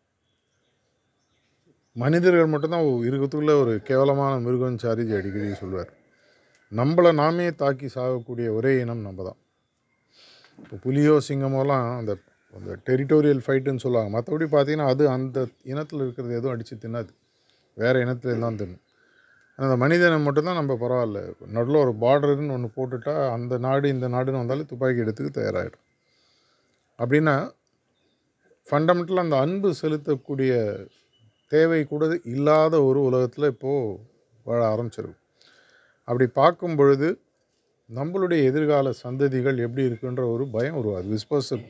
மனிதர்கள் 1.92 2.46
மட்டும்தான் 2.46 2.82
இருக்கிறதுக்குள்ள 2.82 3.60
ஒரு 3.60 3.82
கேவலமான 3.82 4.38
மிருகம் 4.38 4.76
சாரிஜி 4.76 5.16
அடிக்கடி 5.16 5.54
சொல்லுவார் 5.54 5.92
நம்மளை 6.76 7.14
நாமே 7.14 7.54
தாக்கி 7.54 7.86
சாகக்கூடிய 7.86 8.54
ஒரே 8.54 8.80
இனம் 8.80 9.00
நம்ம 9.00 9.24
தான் 9.24 9.36
இப்போ 10.62 10.76
புலியோ 10.84 11.14
சிங்கமோலாம் 11.28 11.86
அந்த 12.00 12.12
அந்த 12.54 12.72
டெரிட்டோரியல் 12.88 13.42
ஃபைட்டுன்னு 13.46 13.82
சொல்லுவாங்க. 13.84 14.10
மற்றபடி 14.16 14.46
பார்த்தீங்கன்னா 14.54 14.86
அது 14.92 15.04
அந்த 15.16 15.38
இனத்தில் 15.72 16.02
இருக்கிறது 16.04 16.32
எதுவும் 16.38 16.54
அடித்து 16.54 16.76
தின்னாது. 16.84 17.10
வேறு 17.76 17.98
இனத்துல 18.04 18.38
தான் 18.44 18.58
தின்னும். 18.60 18.82
ஆனால் 19.58 19.68
அந்த 19.68 19.78
மனிதனை 19.84 20.16
மட்டும்தான் 20.26 20.58
நம்ம 20.60 20.74
பரவாயில்ல. 20.82 21.20
நடுவில் 21.56 21.82
ஒரு 21.84 21.92
பார்டர்னு 22.04 22.54
ஒன்று 22.56 22.68
போட்டுட்டா 22.76 23.14
அந்த 23.36 23.54
நாடு 23.58 23.86
இந்த 23.88 24.08
நாடுன்னு 24.08 24.42
வந்தாலும் 24.42 24.70
துப்பாக்கி 24.72 25.04
எடுத்துக்கு 25.04 25.32
தயாராகிடும் 25.38 25.84
அப்படின்னா 26.98 27.36
ஃபண்டமெண்டலாக 28.68 29.26
அந்த 29.26 29.36
அன்பு 29.44 29.68
செலுத்தக்கூடிய 29.82 30.52
தேவை 31.52 31.80
கூட 31.84 32.06
இல்லாத 32.32 32.74
ஒரு 32.84 33.00
உலகத்தில் 33.02 33.52
இப்போது 33.52 33.98
வாழ 34.46 34.60
ஆரம்பிச்சிருக்கும் 34.72 35.24
அப்படி 36.08 36.26
பார்க்கும் 36.40 36.76
பொழுது 36.76 37.08
நம்மளுடைய 37.96 38.40
எதிர்கால 38.42 38.92
சந்ததிகள் 39.02 39.58
எப்படி 39.66 39.86
இருக்குன்ற 39.88 40.22
ஒரு 40.32 40.46
பயம் 40.46 40.74
உருவாது 40.74 41.06
விஸ்வாசம் 41.14 41.66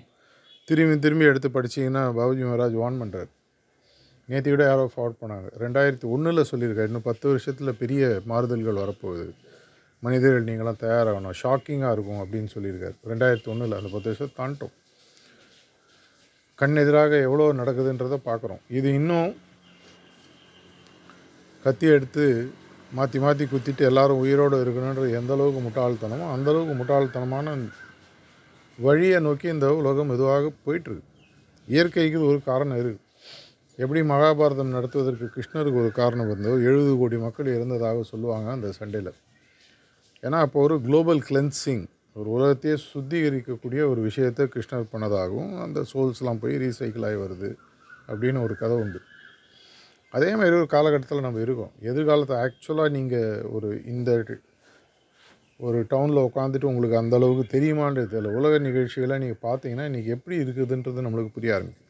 திரும்பி 0.68 0.98
திரும்பி 0.98 1.24
எடுத்து 1.24 1.48
படிச்சீங்கன்னா 1.48 2.02
பாபுஜி 2.18 2.44
மகாராஜ் 2.46 2.80
வான் 2.82 3.00
பண்ணுறாரு 3.02 3.30
நேற்று 4.30 4.50
கூட 4.50 4.64
யாரோ 4.64 4.90
ஃபார்வர்ட் 4.94 5.20
பண்ணாங்க 5.20 5.48
ரெண்டாயிரத்தி 5.64 6.06
ஒன்றில் 6.14 6.48
சொல்லியிருக்காரு. 6.50 6.90
இன்னும் 6.90 7.06
பத்து 7.10 7.28
வருஷத்தில் 7.28 7.78
பெரிய 7.82 8.20
மாறுதல்கள் 8.24 8.80
வரப்போகுது. 8.82 9.30
மனிதர்கள் 10.00 10.48
நீங்களாம் 10.48 10.80
தயாராகணும். 10.82 11.36
ஷாக்கிங்காக 11.42 11.92
இருக்கும் 11.92 12.20
அப்படின்னு 12.24 12.50
சொல்லியிருக்காரு. 12.54 12.96
ரெண்டாயிரத்தி 13.10 13.48
ஒன்றில் 13.52 13.78
அந்த 13.78 13.88
பத்து 13.92 14.10
வருஷத்தை 14.10 14.34
தாண்டோம். 14.40 14.74
கண் 16.54 16.76
எதிராக 16.76 17.20
எவ்வளோ 17.20 17.52
நடக்குதுன்றதை 17.52 18.18
பார்க்குறோம். 18.24 18.62
இது 18.68 18.88
இன்னும் 18.94 19.30
கத்தி 21.64 21.86
எடுத்து 21.86 22.24
மாற்றி 22.96 23.18
மாற்றி 23.22 23.44
குத்திட்டு 23.48 23.82
எல்லாரும் 23.88 24.20
உயிரோடு 24.22 24.56
இருக்கணுன்றது 24.64 25.08
எந்த 25.18 25.32
அளவுக்கு 25.36 25.60
முட்டாள்தனமோ 25.64 26.26
அந்த 26.34 26.48
அளவுக்கு 26.52 26.74
முட்டாள்தனமான 26.78 27.56
வழியை 28.78 29.18
நோக்கி 29.26 29.46
இந்த 29.54 29.66
உலகம் 29.80 30.08
மெதுவாக 30.12 30.50
போயிட்டுருக்கு. 30.66 31.06
இயற்கைக்கு 31.68 32.18
ஒரு 32.30 32.38
காரணம் 32.50 32.78
இருக்குது 32.82 33.04
எப்படி 33.82 34.00
மகாபாரதம் 34.12 34.74
நடத்துவதற்கு 34.76 35.26
கிருஷ்ணருக்கு 35.34 35.82
ஒரு 35.82 35.90
காரணம் 35.98 36.30
இருந்தோ 36.32 36.54
எழுபது 36.68 36.92
கோடி 37.00 37.16
மக்கள் 37.24 37.52
இறந்ததாக 37.56 38.04
சொல்லுவாங்க 38.12 38.48
அந்த 38.56 38.70
சண்டையில். 38.78 39.12
ஏன்னா 40.22 40.38
அப்போ 40.46 40.58
ஒரு 40.66 40.76
குளோபல் 40.86 41.22
கிளென்சிங் 41.28 41.84
ஒரு 42.18 42.28
உலகத்தையே 42.36 42.76
சுத்திகரிக்கக்கூடிய 42.92 43.82
ஒரு 43.90 44.00
விஷயத்தை 44.08 44.44
கிருஷ்ணர் 44.54 44.90
பண்ணதாகவும் 44.94 45.52
அந்த 45.64 45.84
சோல்ஸ்லாம் 45.92 46.40
போய் 46.44 46.60
ரீசைக்கிள் 46.64 47.06
ஆகி 47.08 47.18
வருது 47.24 47.50
அப்படின்னு 48.10 48.40
ஒரு 48.46 48.54
கதை 48.62 48.76
உண்டு. 48.84 49.00
அதே 50.14 50.28
மாதிரி 50.36 50.54
ஒரு 50.56 50.68
காலகட்டத்தில் 50.74 51.26
நம்ம 51.26 51.40
இருக்கோம். 51.46 51.72
எதிர்காலத்தை 51.90 52.36
ஆக்சுவலாக 52.44 52.94
நீங்கள் 52.96 53.42
ஒரு 53.56 53.68
இந்த 53.94 54.10
ஒரு 55.66 55.78
டவுனில் 55.90 56.26
உட்காந்துட்டு 56.28 56.70
உங்களுக்கு 56.70 56.96
அந்த 57.00 57.14
அளவுக்கு 57.18 57.44
தெரியுமான்றது 57.54 58.08
தெரியல. 58.12 58.32
உலக 58.38 58.58
நிகழ்ச்சிகளை 58.66 59.16
நீங்கள் 59.22 59.44
பார்த்தீங்கன்னா 59.48 59.86
இன்றைக்கி 59.90 60.10
எப்படி 60.16 60.36
இருக்குதுன்றது 60.44 61.04
நம்மளுக்கு 61.06 61.36
புரிய 61.36 61.54
ஆரம்பிக்கும் 61.56 61.86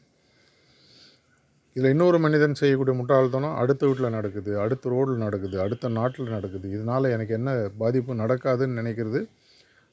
இதில் 1.75 1.93
இன்னொரு 1.93 2.17
மனிதன் 2.19 2.59
செய்யக்கூடிய 2.61 2.93
முட்டாள்தனம் 2.99 3.57
அடுத்த 3.61 3.81
வீட்டில் 3.87 4.15
நடக்குது 4.15 4.51
அடுத்த 4.63 4.89
ரோடில் 4.93 5.23
நடக்குது 5.25 5.57
அடுத்த 5.65 5.89
நாட்டில் 5.97 6.33
நடக்குது. 6.35 6.65
இதனால் 6.75 7.11
எனக்கு 7.15 7.33
என்ன 7.39 7.51
பாதிப்பு 7.81 8.21
நடக்காதுன்னு 8.23 8.79
நினைக்கிறது 8.81 9.21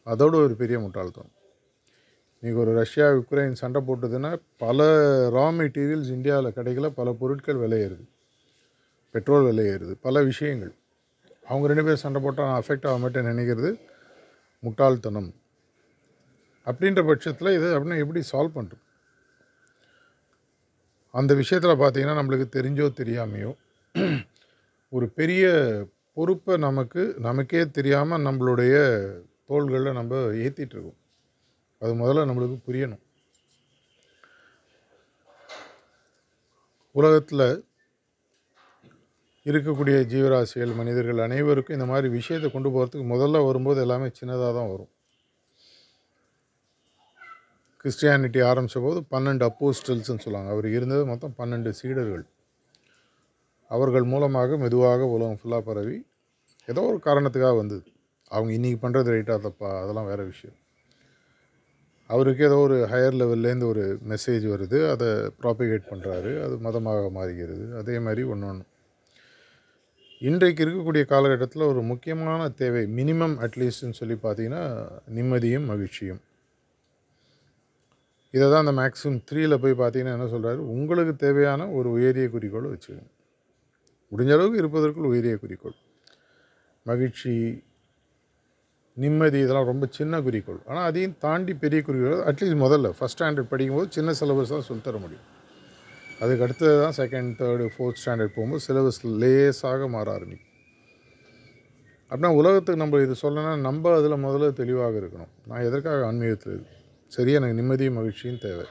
அதோட 0.07 0.35
ஒரு 0.47 0.55
பெரிய 0.63 0.79
முட்டாள்தனம். 0.85 1.35
இன்றைக்கி 2.41 2.59
ஒரு 2.65 2.73
ரஷ்யா 2.81 3.07
உக்ரைன் 3.21 3.61
சண்டை 3.63 3.83
போட்டதுன்னா 3.89 4.31
பல 4.65 4.89
ரா 5.37 5.47
மெட்டீரியல்ஸ் 5.61 6.13
இந்தியாவில் 6.17 6.57
கிடைக்கல 6.59 6.89
பல 7.01 7.13
பொருட்கள் 7.23 7.63
விலை 7.65 7.81
பெட்ரோல் 9.11 9.45
விலை 9.45 9.65
ஏறுது. 9.65 9.93
பல 9.93 10.23
விஷயங்கள். 10.23 10.75
அவங்க 11.47 11.67
ரெண்டு 11.67 11.83
பேரும் 11.83 11.99
சண்டை 11.99 12.23
போட்டால் 12.23 12.47
நான் 12.47 12.63
அஃபெக்ட் 12.63 12.87
ஆக 12.87 12.99
மாட்டேன் 12.99 13.25
நினைக்கிறது 13.25 13.81
முட்டாள்தனம். 14.61 15.35
அப்படின்ற 16.67 17.07
பட்சத்தில் 17.07 17.57
இதை 17.57 17.69
அப்படின்னா 17.69 17.99
எப்படி 17.99 18.23
சால்வ் 18.33 18.57
பண்ணுறது 18.57 18.85
அந்த 21.11 21.35
விஷயத்தில் 21.35 21.81
பார்த்தீங்கன்னா 21.81 22.19
நம்மளுக்கு 22.21 22.47
தெரிஞ்சோ 22.57 22.87
தெரியாமையோ 23.03 23.53
ஒரு 24.89 25.09
பெரிய 25.09 25.45
பொறுப்பை 26.15 26.57
நமக்கு 26.57 27.15
நமக்கே 27.19 27.71
தெரியாமல் 27.71 28.23
நம்மளுடைய 28.23 28.75
தோள்களில் 29.47 29.93
நம்ம 29.93 30.17
ஏற்றிட்டுருக்கோம் 30.17 30.99
அது 31.79 31.95
முதல்ல 31.95 32.29
நம்மளுக்கு 32.29 32.59
புரியணும். 32.69 33.03
உலகத்தில் 36.93 37.66
இருக்கக்கூடிய 39.51 39.97
ஜீவராசிகள் 40.13 40.73
மனிதர்கள் 40.79 41.25
அனைவருக்கும் 41.25 41.77
இந்த 41.77 41.87
மாதிரி 41.91 42.09
விஷயத்தை 42.19 42.49
கொண்டு 42.55 42.69
போகிறதுக்கு 42.75 43.07
முதல்ல 43.13 43.43
வரும்போது 43.49 43.79
எல்லாமே 43.85 44.09
சின்னதாக 44.19 44.53
தான் 44.59 44.71
வரும். 44.73 44.91
கிறிஸ்டியானிட்டி 47.83 48.41
ஆரம்பித்த 48.51 48.81
போது 48.87 49.01
பன்னெண்டு 49.13 49.45
அப்போஸ்டல்ஸ்ன்னு 49.49 50.25
சொல்லுவாங்க. 50.25 50.51
அவர் 50.55 50.69
இருந்தது 50.77 51.03
மொத்தம் 51.13 51.37
பன்னெண்டு 51.41 51.73
சீடர்கள். 51.81 52.25
அவர்கள் 53.71 54.07
மூலமாக 54.13 54.57
மெதுவாக 54.65 55.09
உலகம் 55.15 55.41
ஃபுல்லாக 55.41 55.65
பரவி 55.71 55.97
ஏதோ 56.73 56.83
ஒரு 56.91 56.99
காரணத்துக்காக 57.09 57.57
வந்தது. 57.63 57.85
அவங்க 58.31 58.51
இன்றைக்கி 58.59 58.79
பண்ணுறது 58.85 59.13
ரைட்டாக 59.15 59.41
தப்பா 59.49 59.69
அதெல்லாம் 59.83 60.09
வேறு 60.13 60.25
விஷயம். 60.33 60.59
அவருக்கு 62.11 62.43
ஏதோ 62.49 62.57
ஒரு 62.67 62.77
ஹையர் 62.93 63.19
லெவல்லேருந்து 63.21 63.69
ஒரு 63.73 63.85
மெசேஜ் 64.13 64.45
வருது. 64.55 64.79
அதை 64.93 65.09
ப்ராபிகேட் 65.43 65.91
பண்ணுறாரு 65.93 66.33
அது 66.47 66.57
மதமாக 66.67 67.11
மாறுகிறது. 67.19 67.65
அதே 67.81 67.97
மாதிரி 68.07 68.25
ஒன்று 68.33 68.49
ஒன்று 68.53 68.67
இன்றைக்கு 70.21 70.61
இருக்கக்கூடிய 70.65 71.05
காலகட்டத்தில் 71.11 71.63
ஒரு 71.63 71.81
முக்கியமான 71.89 72.43
தேவை 72.61 72.83
மினிமம் 72.99 73.35
அட்லீஸ்ட்னு 73.47 73.97
சொல்லி 73.99 74.17
பார்த்தீங்கன்னா 74.23 74.63
நிம்மதியும் 75.17 75.67
மகிழ்ச்சியும். 75.71 76.21
இதை 78.35 78.47
தான் 78.53 78.63
அந்த 78.65 78.75
மேக்ஸிமம் 78.81 79.21
த்ரீயில் 79.31 79.61
போய் 79.65 79.77
பார்த்தீங்கன்னா 79.83 80.15
என்ன 80.17 80.29
சொல்கிறாரு 80.35 80.63
உங்களுக்கு 80.75 81.15
தேவையான 81.25 81.69
ஒரு 81.79 81.91
உயரிய 81.97 82.29
குறிக்கோளை 82.37 82.71
வச்சுக்கோங்க. 82.73 83.07
முடிஞ்ச 84.13 84.33
அளவுக்கு 84.37 84.63
இருப்பதற்குள் 84.63 85.11
உயரிய 85.13 85.37
குறிக்கோள். 85.45 85.77
மகிழ்ச்சி 86.87 87.35
நிம்மதி 89.05 89.39
இதெல்லாம் 89.45 89.71
ரொம்ப 89.73 89.87
சின்ன 89.99 90.23
குறிக்கோள். 90.29 90.61
ஆனால் 90.69 90.89
அதையும் 90.91 91.17
தாண்டி 91.27 91.55
பெரிய 91.65 91.83
குறிக்கோள் 91.89 92.27
அட்லீஸ்ட் 92.31 92.63
முதல்ல 92.67 92.97
ஃபஸ்ட் 92.99 93.19
ஸ்டாண்டர்ட் 93.19 93.53
படிக்கும்போது 93.55 93.97
சின்ன 93.99 94.13
சிலபஸ் 94.21 94.55
தான் 94.57 94.69
சொல்லித்தர 94.71 94.99
முடியும். 95.07 95.27
அதுக்கு 96.21 96.45
அடுத்தது 96.45 96.75
தான் 96.83 96.97
செகண்ட் 97.01 97.33
தேர்டு 97.41 97.65
ஃபோர்த் 97.75 98.01
ஸ்டாண்டர்ட் 98.03 98.35
போகும்போது 98.37 98.65
சிலபஸ் 98.67 99.01
லேஸாக 99.23 99.89
மாற 99.95 100.07
ஆரம்பிக்கும். 100.17 100.53
அப்படின்னா 102.11 102.31
உலகத்துக்கு 102.41 102.83
நம்ம 102.83 103.01
இது 103.05 103.15
சொல்லணும்னா 103.23 103.53
நம்ம 103.67 103.93
அதில் 103.99 104.25
முதல்ல 104.25 104.49
தெளிவாக 104.61 104.99
இருக்கணும். 105.01 105.33
நான் 105.49 105.65
எதற்காக 105.69 106.07
ஆன்மீகத்தில் 106.07 106.57
சரியாக 106.57 107.15
சரி 107.17 107.33
எனக்கு 107.39 107.59
நிம்மதியும் 107.61 107.97
மகிழ்ச்சியும் 107.99 108.41
தேவை. 108.47 108.67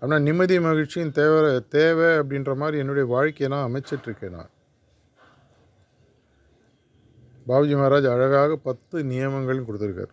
அப்படின்னா 0.00 0.18
நிம்மதி 0.26 0.56
மகிழ்ச்சியும் 0.66 1.12
தேவை 1.18 1.40
தேவை 1.76 2.08
அப்படின்ற 2.20 2.52
மாதிரி 2.62 2.76
என்னுடைய 2.82 3.06
வாழ்க்கையை 3.14 3.48
நான் 3.54 3.66
அமைச்சிட்ருக்கேன் 3.68 4.36
நான். 4.38 4.50
பாபுஜி 7.48 7.74
மகாராஜ் 7.80 8.08
அழகாக 8.14 8.56
பத்து 8.68 8.96
நியமங்கள் 9.10 9.66
கொடுத்துருக்காரு. 9.68 10.12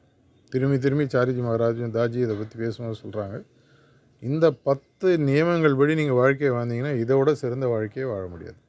திரும்பி 0.52 0.78
திரும்பி 0.86 1.06
சாரிஜி 1.14 1.42
மகாராஜும் 1.48 1.96
தாஜி 1.98 2.20
இதை 2.26 2.36
பற்றி 2.42 2.58
பேசும்போது 2.64 3.00
சொல்கிறாங்க 3.04 3.38
இந்த 4.24 4.46
பத்து 4.68 5.10
நியமங்கள் 5.28 5.80
படி 5.80 5.94
நீங்கள் 5.96 6.20
வாழ்க்கையை 6.22 6.52
வாழ்ந்தீங்கன்னா 6.56 6.94
இதோட 7.04 7.32
சிறந்த 7.42 7.66
வாழ்க்கையை 7.68 8.06
வாழ 8.12 8.24
முடியாது. 8.28 8.60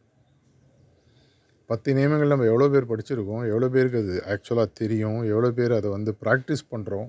பத்து 1.70 1.90
நியமங்கள் 1.94 2.28
நம்ம 2.28 2.44
எவ்வளோ 2.44 2.68
பேர் 2.68 2.90
படிச்சிருக்கோம் 2.90 3.44
எவ்வளோ 3.52 3.68
பேருக்கு 3.68 4.02
அது 4.04 4.16
ஆக்சுவலாக 4.32 4.68
தெரியும் 4.72 5.20
எவ்வளோ 5.32 5.50
பேர் 5.50 5.72
அதை 5.72 5.88
வந்து 5.90 6.12
ப்ராக்டிஸ் 6.22 6.64
பண்ணுறோம் 6.72 7.08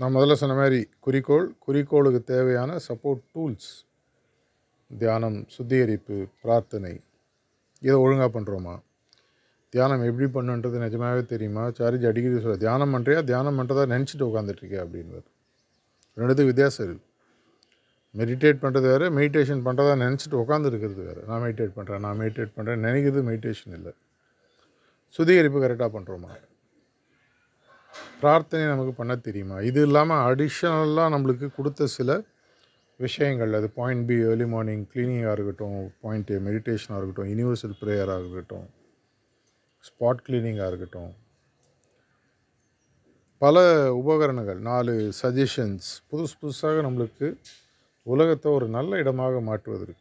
நான் 0.00 0.14
முதல்ல 0.16 0.36
சொன்ன 0.42 0.54
மாதிரி 0.54 0.80
குறிக்கோள் 1.00 1.48
குறிக்கோளுக்கு 1.66 2.20
தேவையான 2.24 2.76
சப்போர்ட் 2.88 3.24
டூல்ஸ் 3.34 3.70
தியானம் 4.90 5.38
சுத்திகரிப்பு 5.56 6.16
பிரார்த்தனை 6.42 6.94
இதை 7.82 7.96
ஒழுங்காக 7.96 8.30
பண்ணுறோமா 8.32 8.74
தியானம் 9.72 10.04
எப்படி 10.08 10.26
பண்ணுன்றது 10.36 10.82
நிஜமாகவே 10.84 11.22
தெரியுமா? 11.34 11.62
சார்ஜ் 11.78 12.04
அடிக்கடி 12.10 12.40
சொல்ல 12.44 12.56
தியானம் 12.64 12.92
பண்ணுறியா 12.94 13.20
தியானம் 13.30 13.58
பண்ணுறதா 13.58 13.84
நினச்சிட்டு 13.94 14.26
உட்காந்துட்ருக்கியா 14.30 14.82
அப்படின்னு 14.84 15.20
ரெண்டுத்துக்கு 16.20 16.52
வித்தியாசம் 16.52 16.84
இருக்குது 16.86 17.08
மெடிடேட் 18.20 18.58
பண்ணுறது 18.62 18.86
வேறு 18.92 19.06
மெடிடேஷன் 19.18 19.62
பண்ணுறதா 19.66 19.92
நினச்சிட்டு 20.04 20.36
உட்காந்துருக்கிறது 20.40 21.02
வேறு. 21.08 21.20
நான் 21.28 21.42
மெடிடேட் 21.44 21.76
பண்ணுறேன் 21.76 22.02
நான் 22.06 22.18
மெடிடேட் 22.22 22.52
பண்ணுறேன் 22.56 22.82
நினைக்கிறது 22.86 23.22
மெடிடேஷன் 23.28 23.74
இல்லை. 23.78 23.92
சுத்திகரிப்பு 25.16 25.62
கரெக்டாக 25.64 25.90
பண்ணுறோமா 25.94 26.32
பிரார்த்தனை 28.20 28.66
நமக்கு 28.72 28.92
பண்ண 28.98 29.14
தெரியுமா? 29.28 29.56
இது 29.68 29.80
இல்லாமல் 29.86 30.22
அடிஷ்னலாக 30.26 31.12
நம்மளுக்கு 31.14 31.46
கொடுத்த 31.56 31.88
சில 31.96 32.10
விஷயங்கள். 33.00 33.52
அது 33.58 33.68
பாயிண்ட் 33.78 34.06
பி 34.10 34.16
ஏர்லி 34.28 34.46
மார்னிங் 34.54 34.84
க்ளீனிங்காக 34.92 35.34
இருக்கட்டும் 35.36 35.78
பாயிண்ட் 36.04 36.30
ஏ 36.36 36.38
மெடிடேஷனாக 36.48 36.98
இருக்கட்டும் 37.00 37.30
யூனிவர்சல் 37.32 37.76
ப்ரேயராக 37.82 38.22
இருக்கட்டும் 38.22 38.68
ஸ்பாட் 39.88 40.24
க்ளீனிங்காக 40.26 40.70
இருக்கட்டும். 40.70 41.12
பல 43.42 43.56
உபகரணங்கள் 44.00 44.58
நாலு 44.70 44.92
சஜஷன்ஸ் 45.20 45.88
புதுசு 46.10 46.36
புதுசாக 46.42 46.82
நம்மளுக்கு 46.86 47.28
உலகத்தை 48.12 48.48
ஒரு 48.58 48.66
நல்ல 48.76 48.98
இடமாக 49.02 49.40
மாற்றுவதற்கு. 49.48 49.98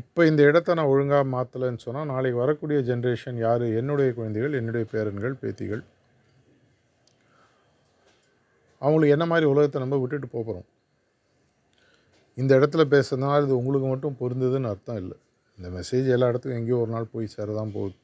இப்போ 0.00 0.20
இந்த 0.30 0.42
இடத்த 0.50 0.74
நான் 0.78 0.92
ஒழுங்காக 0.92 1.24
மாற்றலைன்னு 1.34 1.84
சொன்னால் 1.86 2.08
நாளைக்கு 2.12 2.38
வரக்கூடிய 2.42 2.78
ஜென்ரேஷன் 2.90 3.36
யார்? 3.46 3.64
என்னுடைய 3.80 4.08
குழந்தைகள் 4.18 4.58
என்னுடைய 4.60 4.84
பேரன்கள் 4.92 5.34
பேத்திகள். 5.42 5.82
அவங்களுக்கு 8.82 9.16
என்ன 9.16 9.26
மாதிரி 9.32 9.46
உலகத்தை 9.52 9.80
நம்ம 9.82 9.98
விட்டுட்டு 10.04 10.30
போகிறோம் 10.36 10.66
இந்த 12.40 12.52
இடத்துல 12.60 12.82
பேசுறதுனால 12.94 13.44
இது 13.46 13.60
உங்களுக்கு 13.60 13.88
மட்டும் 13.92 14.18
பொருந்ததுன்னு 14.22 14.70
அர்த்தம் 14.72 15.00
இல்லை. 15.02 15.16
இந்த 15.58 15.68
மெசேஜ் 15.76 16.06
எல்லா 16.14 16.28
இடத்துக்கும் 16.30 16.60
எங்கேயோ 16.60 16.78
ஒரு 16.84 16.90
நாள் 16.94 17.12
போய் 17.12 17.32
சேர 17.34 17.48
தான் 17.58 17.74
போகுது. 17.74 17.94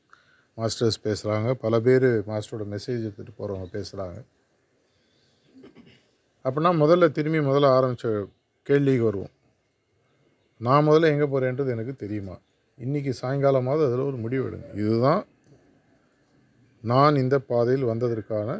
மாஸ்டர்ஸ் 0.58 0.98
பேசுகிறாங்க 1.06 1.50
பல 1.64 1.74
பேர் 1.86 2.06
மாஸ்டரோட 2.30 2.64
மெசேஜ் 2.74 3.04
எடுத்துகிட்டு 3.06 3.38
போகிறவங்க 3.40 3.66
பேசுகிறாங்க 3.76 4.18
அப்படின்னா 6.44 6.70
முதல்ல 6.82 7.06
திரும்பி 7.16 7.40
முதல்ல 7.48 7.68
ஆரம்பித்த 7.78 8.10
கேள்விக்கு 8.68 9.04
வருவோம். 9.08 9.32
நான் 10.66 10.86
முதல்ல 10.88 11.10
எங்கே 11.14 11.26
போகிறேன்றது 11.32 11.74
எனக்கு 11.74 11.94
தெரியுமா? 12.04 12.36
இன்றைக்கி 12.84 13.12
சாயங்காலமாவது 13.20 13.86
அதில் 13.86 14.08
ஒரு 14.10 14.18
முடிவு 14.24 14.44
எடுங்க. 14.48 14.68
இதுதான் 14.82 15.22
நான் 16.90 17.20
இந்த 17.22 17.36
பாதையில் 17.50 17.90
வந்ததற்கான 17.92 18.50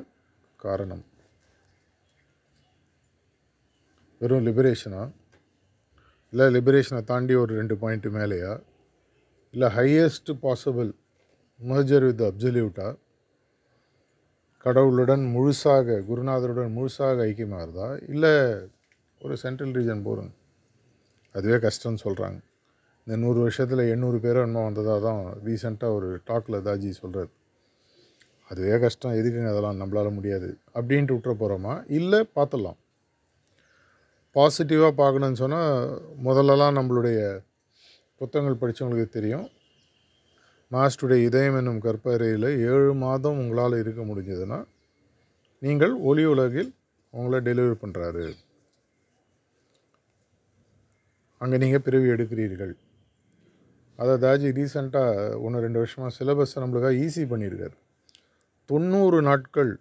காரணம். 0.64 1.04
வெறும் 4.20 4.46
லிபரேஷனா 4.48 5.02
இல்லை 6.32 6.46
லிபரேஷனை 6.56 7.02
தாண்டி 7.10 7.34
ஒரு 7.42 7.52
ரெண்டு 7.60 7.74
பாயிண்ட்டு 7.82 8.10
மேலேயா? 8.18 8.52
இல்லை 9.54 9.68
ஹையஸ்ட் 9.68 10.30
பாசிபிள் 10.42 10.90
மர்ஜர் 11.60 12.04
வித் 12.06 12.20
அப்சல்யூட்டா 12.20 12.98
கடவுளுடன் 14.58 15.24
முழுசாக 15.36 16.04
குருநாதருடன் 16.04 16.74
முழுசாக 16.76 17.24
ஐக்கியமாகிறதா? 17.28 18.08
இல்லை 18.08 18.32
ஒரு 19.20 19.36
சென்ட்ரல் 19.36 19.70
ரீஜன் 19.70 20.02
போகிறோம் 20.02 20.34
அதுவே 21.32 21.54
கஷ்டம்னு 21.54 22.02
சொல்கிறாங்க 22.04 22.38
இந்த 23.06 23.16
நூறு 23.16 23.40
வருஷத்தில் 23.40 23.90
எண்ணூறு 23.90 24.20
பேர் 24.20 24.36
என்னமோ 24.36 24.62
வந்ததாக 24.62 25.00
தான் 25.00 25.20
ரீசெண்டாக 25.44 25.94
ஒரு 25.94 26.20
டாக்கில் 26.26 26.64
தாஜி 26.66 26.90
சொல்கிறார் 26.90 27.30
அதுவே 28.50 28.78
கஷ்டம். 28.78 29.12
எதுக்குங்க 29.12 29.50
அதெல்லாம்? 29.50 29.80
நம்மளால் 29.80 30.12
முடியாது. 30.12 30.58
அப்படின்ட்டு 30.74 31.14
விட்டுற 31.16 31.34
போகிறோமா 31.40 31.84
இல்லை 31.90 32.28
பார்த்துடலாம். 32.34 32.78
பாசிட்டிவாக 34.34 34.92
பார்க்கணுன்னு 35.02 35.32
சொன்னால் 35.32 36.02
முதல்லலாம் 36.16 36.76
நம்மளுடைய 36.76 37.20
புத்தகங்கள் 38.20 38.60
படித்தவங்களுக்கு 38.62 39.16
தெரியும். 39.16 39.46
மாஸ்டருடைய 40.74 41.28
இதயம் 41.28 41.56
என்னும் 41.60 41.80
கற்பறையில் 41.86 42.48
ஏழு 42.72 42.92
மாதம் 43.04 43.40
உங்களால் 43.42 43.80
இருக்க 43.82 44.02
முடிஞ்சதுன்னா 44.10 44.58
நீங்கள் 45.62 45.94
ஒளி 46.10 46.24
உலகில் 46.34 46.70
உங்களை 47.14 47.38
டெலிவரி 47.48 47.76
பண்ணுறாரு 47.82 48.26
அங்கே 51.40 51.58
நீங்கள் 51.64 51.84
பிறவி 51.86 52.08
எடுக்கிறீர்கள். 52.14 52.72
அதை 53.98 54.14
தாஜி 54.24 54.48
ரீசெண்டாக 54.58 55.38
ஒன்று 55.44 55.64
ரெண்டு 55.64 55.80
வருஷமாக 55.82 56.12
சிலபஸை 56.18 56.58
நம்மளுக்காக 56.62 57.00
ஈஸி 57.06 57.24
பண்ணியிருக்காரு 57.32 57.76
தொண்ணூறு 58.70 59.18
நாட்கள் 59.28 59.72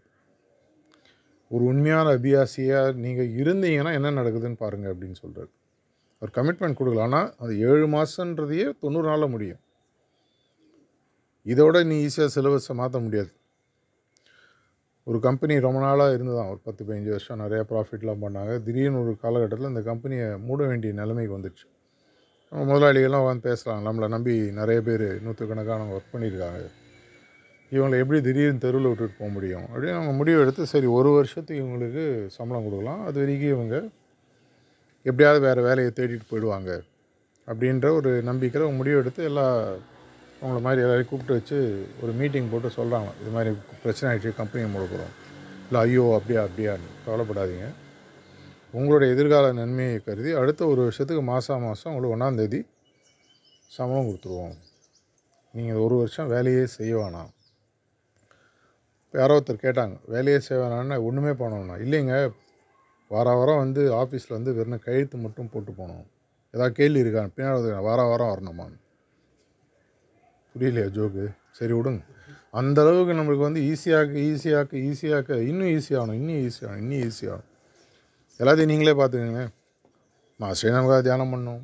ஒரு 1.51 1.63
உண்மையான 1.71 2.07
அபியாசியாக 2.17 2.97
நீங்கள் 3.05 3.31
இருந்தீங்கன்னா 3.41 3.93
என்ன 3.99 4.09
நடக்குதுன்னு 4.19 4.61
பாருங்கள் 4.63 4.91
அப்படின்னு 4.93 5.17
சொல்கிறார் 5.23 5.51
ஒரு 6.21 6.31
கமிட்மெண்ட் 6.35 6.77
கொடுக்கல. 6.79 7.01
ஆனால் 7.01 7.33
அது 7.37 7.59
ஏழு 7.59 7.87
மாதன்றதையே 7.87 8.77
தொண்ணூறு 8.79 9.07
நாளில் 9.07 9.29
முடியும். 9.29 9.59
இதோட 11.45 11.85
நீ 11.85 12.05
ஈஸியாக 12.05 12.29
சிலபஸை 12.35 12.73
மாற்ற 12.73 12.99
முடியாது. 12.99 13.31
ஒரு 15.03 15.19
கம்பெனி 15.19 15.59
ரொம்ப 15.59 15.79
நாளாக 15.79 16.15
இருந்ததான். 16.15 16.49
ஒரு 16.49 16.59
பத்து 16.63 16.85
பதினஞ்சு 16.85 17.09
வருஷம் 17.09 17.39
நிறையா 17.39 17.63
ப்ராஃபிட்லாம் 17.71 18.23
பண்ணாங்க. 18.23 18.63
திடீர்னு 18.63 19.03
ஒரு 19.03 19.17
காலகட்டத்தில் 19.17 19.67
இந்த 19.67 19.81
கம்பெனியை 19.81 20.37
மூட 20.37 20.65
வேண்டிய 20.65 20.93
நிலைமைக்கு 20.93 21.37
வந்துடுச்சு 21.37 21.67
நம்ம 22.51 22.73
முதலாளிகள்லாம் 22.73 23.25
வந்து 23.25 23.49
பேசலாம். 23.49 23.85
நம்மளை 23.85 24.07
நம்பி 24.07 24.51
நிறைய 24.51 24.81
பேர் 24.81 25.25
நூற்றுக்கணக்கானவங்க 25.25 25.97
ஒர்க் 25.97 26.13
பண்ணியிருக்காங்க. 26.13 26.61
இவங்களை 27.71 27.99
எப்படி 27.99 28.21
திடீர்னு 28.21 28.57
தெருவில் 28.57 28.87
விட்டுட்டு 28.87 29.15
போக 29.19 29.31
முடியும்? 29.31 29.61
அப்படின்னு 29.61 29.93
அவங்க 29.93 30.11
முடிவு 30.11 30.41
எடுத்து 30.41 30.65
சரி 30.65 30.85
ஒரு 30.85 31.09
வருஷத்துக்கு 31.09 31.63
இவங்களுக்கு 31.63 32.27
சம்பளம் 32.27 32.63
கொடுக்கலாம். 32.63 33.05
அது 33.05 33.19
வரைக்கும் 33.19 33.49
இவங்க 33.49 33.89
எப்படியாவது 35.05 35.39
வேறு 35.47 35.61
வேலையை 35.67 35.91
தேடிட்டு 35.99 36.29
போயிடுவாங்க 36.31 36.71
அப்படின்ற 37.47 37.87
ஒரு 37.99 38.11
நம்பிக்கையில் 38.29 38.77
முடிவு 38.79 38.99
எடுத்து 39.01 39.21
எல்லா 39.29 39.45
அவங்கள 40.41 40.59
மாதிரி 40.65 40.83
எல்லாரையும் 40.83 41.09
கூப்பிட்டு 41.09 41.37
வச்சு 41.37 41.57
ஒரு 42.01 42.11
மீட்டிங் 42.19 42.51
போட்டு 42.51 42.69
சொல்கிறாங்க 42.79 43.09
இது 43.21 43.31
மாதிரி 43.35 43.51
பிரச்சனை 43.83 44.07
ஆகிடுச்சு 44.09 44.39
கம்பெனியை 44.41 44.67
முழுக்கிறோம் 44.73 45.13
இல்லை 45.67 45.79
ஐயோ 45.85 46.03
அப்படியா 46.17 46.41
அப்படியான்னு 46.47 46.89
கவலைப்படாதீங்க. 47.05 47.67
உங்களுடைய 48.77 49.13
எதிர்கால 49.15 49.45
நன்மையை 49.59 49.97
கருதி 50.07 50.31
அடுத்த 50.41 50.61
ஒரு 50.71 50.81
வருஷத்துக்கு 50.85 51.23
மாதம் 51.31 51.65
மாதம் 51.67 51.91
உங்களுக்கு 51.91 52.15
ஒன்றாந்தேதி 52.15 52.59
சம்பளம் 53.71 54.07
கொடுத்துருவோம். 54.09 54.55
நீங்கள் 55.53 55.81
ஒரு 55.85 55.95
வருஷம் 56.01 56.31
வேலையே 56.33 56.63
செய்ய 56.77 56.93
வேணாம். 57.01 57.31
யாரோ 59.13 59.35
ஒருத்தர் 59.37 59.63
கேட்டாங்க 59.65 59.95
வேலையே 60.13 60.39
செய்ய 60.47 60.59
வேணாம்னா 60.63 60.97
ஒன்றுமே 61.07 61.33
பண்ணணும்னா 61.41 61.77
இல்லைங்க 61.85 62.15
வார 63.13 63.29
வாரம் 63.39 63.61
வந்து 63.63 63.81
ஆஃபீஸில் 64.01 64.35
வந்து 64.37 64.51
வெறும் 64.57 64.83
கையெழுத்து 64.85 65.17
மட்டும் 65.25 65.49
போட்டு 65.53 65.71
போகணும். 65.79 66.07
ஏதாவது 66.53 66.73
கேள்வி 66.79 67.03
இருக்கா? 67.03 67.23
பின்னாடி 67.35 67.71
வார 67.87 67.99
வாரம் 68.11 68.31
வரணுமான்னு 68.33 68.77
புரியலையா 70.53 70.87
ஜோக்கு? 70.95 71.25
சரி 71.57 71.73
விடுங்க. 71.77 72.01
அந்த 72.59 72.77
அளவுக்கு 72.83 73.13
நம்மளுக்கு 73.19 73.47
வந்து 73.47 73.61
ஈஸியாக்க 73.71 74.15
ஈஸியாக்க 74.29 74.73
ஈஸியாக்க 74.89 75.39
இன்னும் 75.49 75.71
ஈஸியாகணும் 75.77 76.19
இன்னும் 76.19 76.39
ஈஸியாகணும் 76.45 76.81
இன்னும் 76.83 77.01
ஈஸியாகணும் 77.07 77.47
எல்லாத்தையும் 78.39 78.71
நீங்களே 78.71 78.93
பார்த்துக்கங்களேன். 78.99 79.51
மா 80.39 80.49
ஸ்ரீநாமுக்காக 80.59 81.01
தியானம் 81.07 81.33
பண்ணோம். 81.33 81.61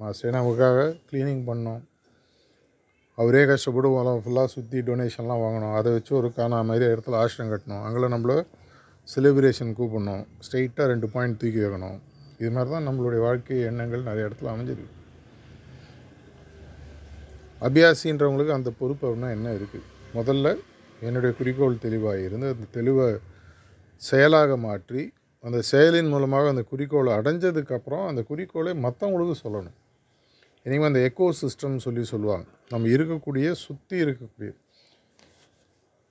மா 0.00 0.08
ஸ்ரீநாமுக்காக 0.18 0.78
க்ளீனிங் 1.08 1.42
பண்ணோம். 1.50 1.82
அவரே 3.18 3.42
கஷ்டப்பட்டு 3.50 3.88
உலகம் 3.94 4.22
ஃபுல்லாக 4.24 4.48
சுற்றி 4.54 4.78
டொனேஷன்லாம் 4.88 5.42
வாங்கணும் 5.44 5.74
அதை 5.78 5.88
வச்சு 5.96 6.12
ஒரு 6.20 6.28
காணா 6.36 6.58
மாதிரி 6.68 6.84
இடத்துல 6.92 7.18
ஆசிரம் 7.22 7.50
கட்டணும் 7.52 7.82
அங்கே 7.86 8.10
நம்மள 8.14 8.34
செலிப்ரேஷன் 9.08 9.72
கூப்பிடணும். 9.78 10.24
ஸ்ட்ரெயிட்டாக 10.44 10.86
ரெண்டு 10.92 11.06
பாயிண்ட் 11.14 11.38
தூக்கி 11.40 11.60
வைக்கணும். 11.64 11.98
இது 12.40 12.50
மாதிரி 12.56 12.70
தான் 12.74 12.86
நம்மளுடைய 12.88 13.20
வாழ்க்கை 13.26 13.58
எண்ணங்கள் 13.70 14.08
நிறைய 14.08 14.28
இடத்துல 14.28 14.52
அமைஞ்சிருக்கு. 14.52 14.94
அபியாசின்றவங்களுக்கு 17.66 18.54
அந்த 18.58 18.70
பொறுப்பு 18.78 19.04
அப்படின்னா 19.08 19.30
என்ன 19.38 19.48
இருக்குது 19.58 19.88
முதல்ல 20.18 20.54
என்னுடைய 21.08 21.32
குறிக்கோள் 21.40 21.82
தெளிவாக 21.84 22.24
இருந்து 22.26 22.48
அந்த 22.54 22.66
தெளிவை 22.76 23.06
செயலாக 24.02 24.56
மாற்றி 24.66 25.02
அந்த 25.46 25.58
செயலின் 25.70 26.10
மூலமாக 26.14 26.48
அந்த 26.52 26.62
குறிக்கோளை 26.72 27.12
அடைஞ்சதுக்கப்புறம் 27.18 28.04
அந்த 28.10 28.20
குறிக்கோளை 28.30 28.72
மற்றவங்களுக்கு 28.84 29.36
சொல்லணும். 29.44 29.76
இனிமேல் 30.66 30.90
அந்த 30.90 31.00
எக்கோ 31.08 31.28
சிஸ்டம்னு 31.40 31.82
சொல்லி 31.86 32.02
சொல்லுவாங்க. 32.12 32.46
நம்ம 32.72 32.88
இருக்கக்கூடிய 32.94 33.46
சுற்றி 33.66 33.96
இருக்கக்கூடிய 34.04 34.50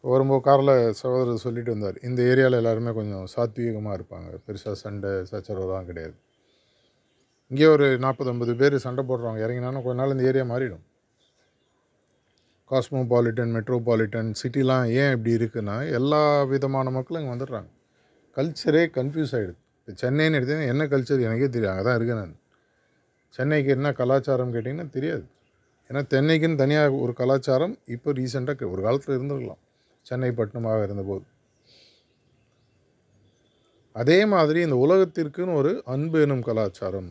வரும்போது 0.03 0.43
காரில் 0.47 0.73
சகோதரர் 0.99 1.43
சொல்லிட்டு 1.45 1.73
வந்தார் 1.73 1.97
இந்த 2.07 2.19
ஏரியாவில் 2.31 2.59
எல்லாருமே 2.59 2.91
கொஞ்சம் 2.99 3.25
சாத்வீகமாக 3.33 3.97
இருப்பாங்க. 3.97 4.29
பெருசாக 4.45 4.75
சண்டை 4.83 5.11
சச்சரவுலாம் 5.31 5.89
கிடையாது. 5.89 6.15
இங்கே 7.51 7.67
ஒரு 7.75 7.87
நாற்பது 8.05 8.31
ஐம்பது 8.33 8.53
பேர் 8.61 8.75
சண்டை 8.85 9.03
போடுறவங்க. 9.09 9.41
இறங்கினாலும் 9.45 9.83
கொஞ்ச 9.85 9.97
நாள் 10.01 10.13
இந்த 10.15 10.25
ஏரியா 10.31 10.45
மாறிடும். 10.53 10.83
காஸ்மோபாலிட்டன் 12.71 13.53
மெட்ரோபாலிட்டன் 13.57 14.29
சிட்டிலாம் 14.41 14.85
ஏன் 14.99 15.13
இப்படி 15.15 15.31
இருக்குன்னா 15.39 15.75
எல்லா 15.97 16.21
விதமான 16.51 16.91
மக்களும் 16.97 17.21
இங்கே 17.21 17.33
வந்துடுறாங்க. 17.35 17.69
கல்ச்சரே 18.37 18.83
கன்ஃபியூஸ் 18.97 19.33
ஆகிடுது 19.37 19.59
இப்போ 19.79 19.93
சென்னைன்னு 20.01 20.37
எடுத்தீங்கன்னா 20.39 20.71
என்ன 20.73 20.83
கல்ச்சர் 20.93 21.25
எனக்கே 21.27 21.49
தெரியும் 21.55 21.73
அங்கே 21.73 21.85
தான் 21.87 21.97
இருக்கேன் 21.99 22.21
நான். 22.21 22.37
சென்னைக்கு 23.35 23.69
என்ன 23.77 23.87
கலாச்சாரம் 23.99 24.53
கேட்டிங்கன்னா 24.55 24.87
தெரியாது. 24.97 25.25
ஏன்னா 25.89 26.01
தென்னைக்குன்னு 26.13 26.61
தனியாக 26.63 27.01
ஒரு 27.05 27.13
கலாச்சாரம் 27.21 27.73
இப்போ 27.95 28.09
ரீசெண்டாக 28.19 28.69
ஒரு 28.73 28.81
காலத்தில் 28.87 29.15
இருந்திருக்கலாம். 29.17 29.61
சென்னை 30.01 30.29
பட்டணமாக 30.29 30.83
இருந்தபோது. 30.83 31.25
அதே 33.93 34.25
மாதிரி 34.25 34.61
இந்த 34.61 34.75
உலகத்திற்குன்னு 34.75 35.53
ஒரு 35.53 35.81
அன்பு 35.85 36.21
எனும் 36.21 36.41
கலாச்சாரம். 36.41 37.09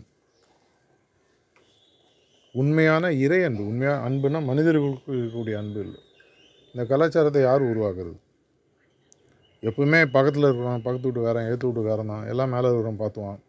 உண்மையான 2.53 3.13
இறை 3.13 3.45
அன்பு 3.45 3.67
உண்மையான 3.67 3.99
அன்புனா 4.09 4.45
மனிதர்களுக்கு 4.45 5.13
இருக்கக்கூடிய 5.13 5.55
அன்பு 5.55 5.81
இல்லை. 5.81 6.01
இந்த 6.73 6.85
கலாச்சாரத்தை 6.85 7.43
யார் 7.43 7.63
உருவாக்குறது? 7.63 8.19
எப்பவுமே 9.63 10.07
பக்கத்தில் 10.07 10.43
இருக்கிறவன் 10.43 10.85
பக்கத்து 10.87 11.09
வீட்டுக்காரன் 11.09 11.49
ஏற்று 11.51 11.69
வீட்டுக்காரன் 11.69 12.07
தான். 12.07 12.27
எல்லாம் 12.27 12.51
மேலே 12.51 12.69
இருக்கிறவன் 12.69 13.03
பார்த்துவான். 13.03 13.41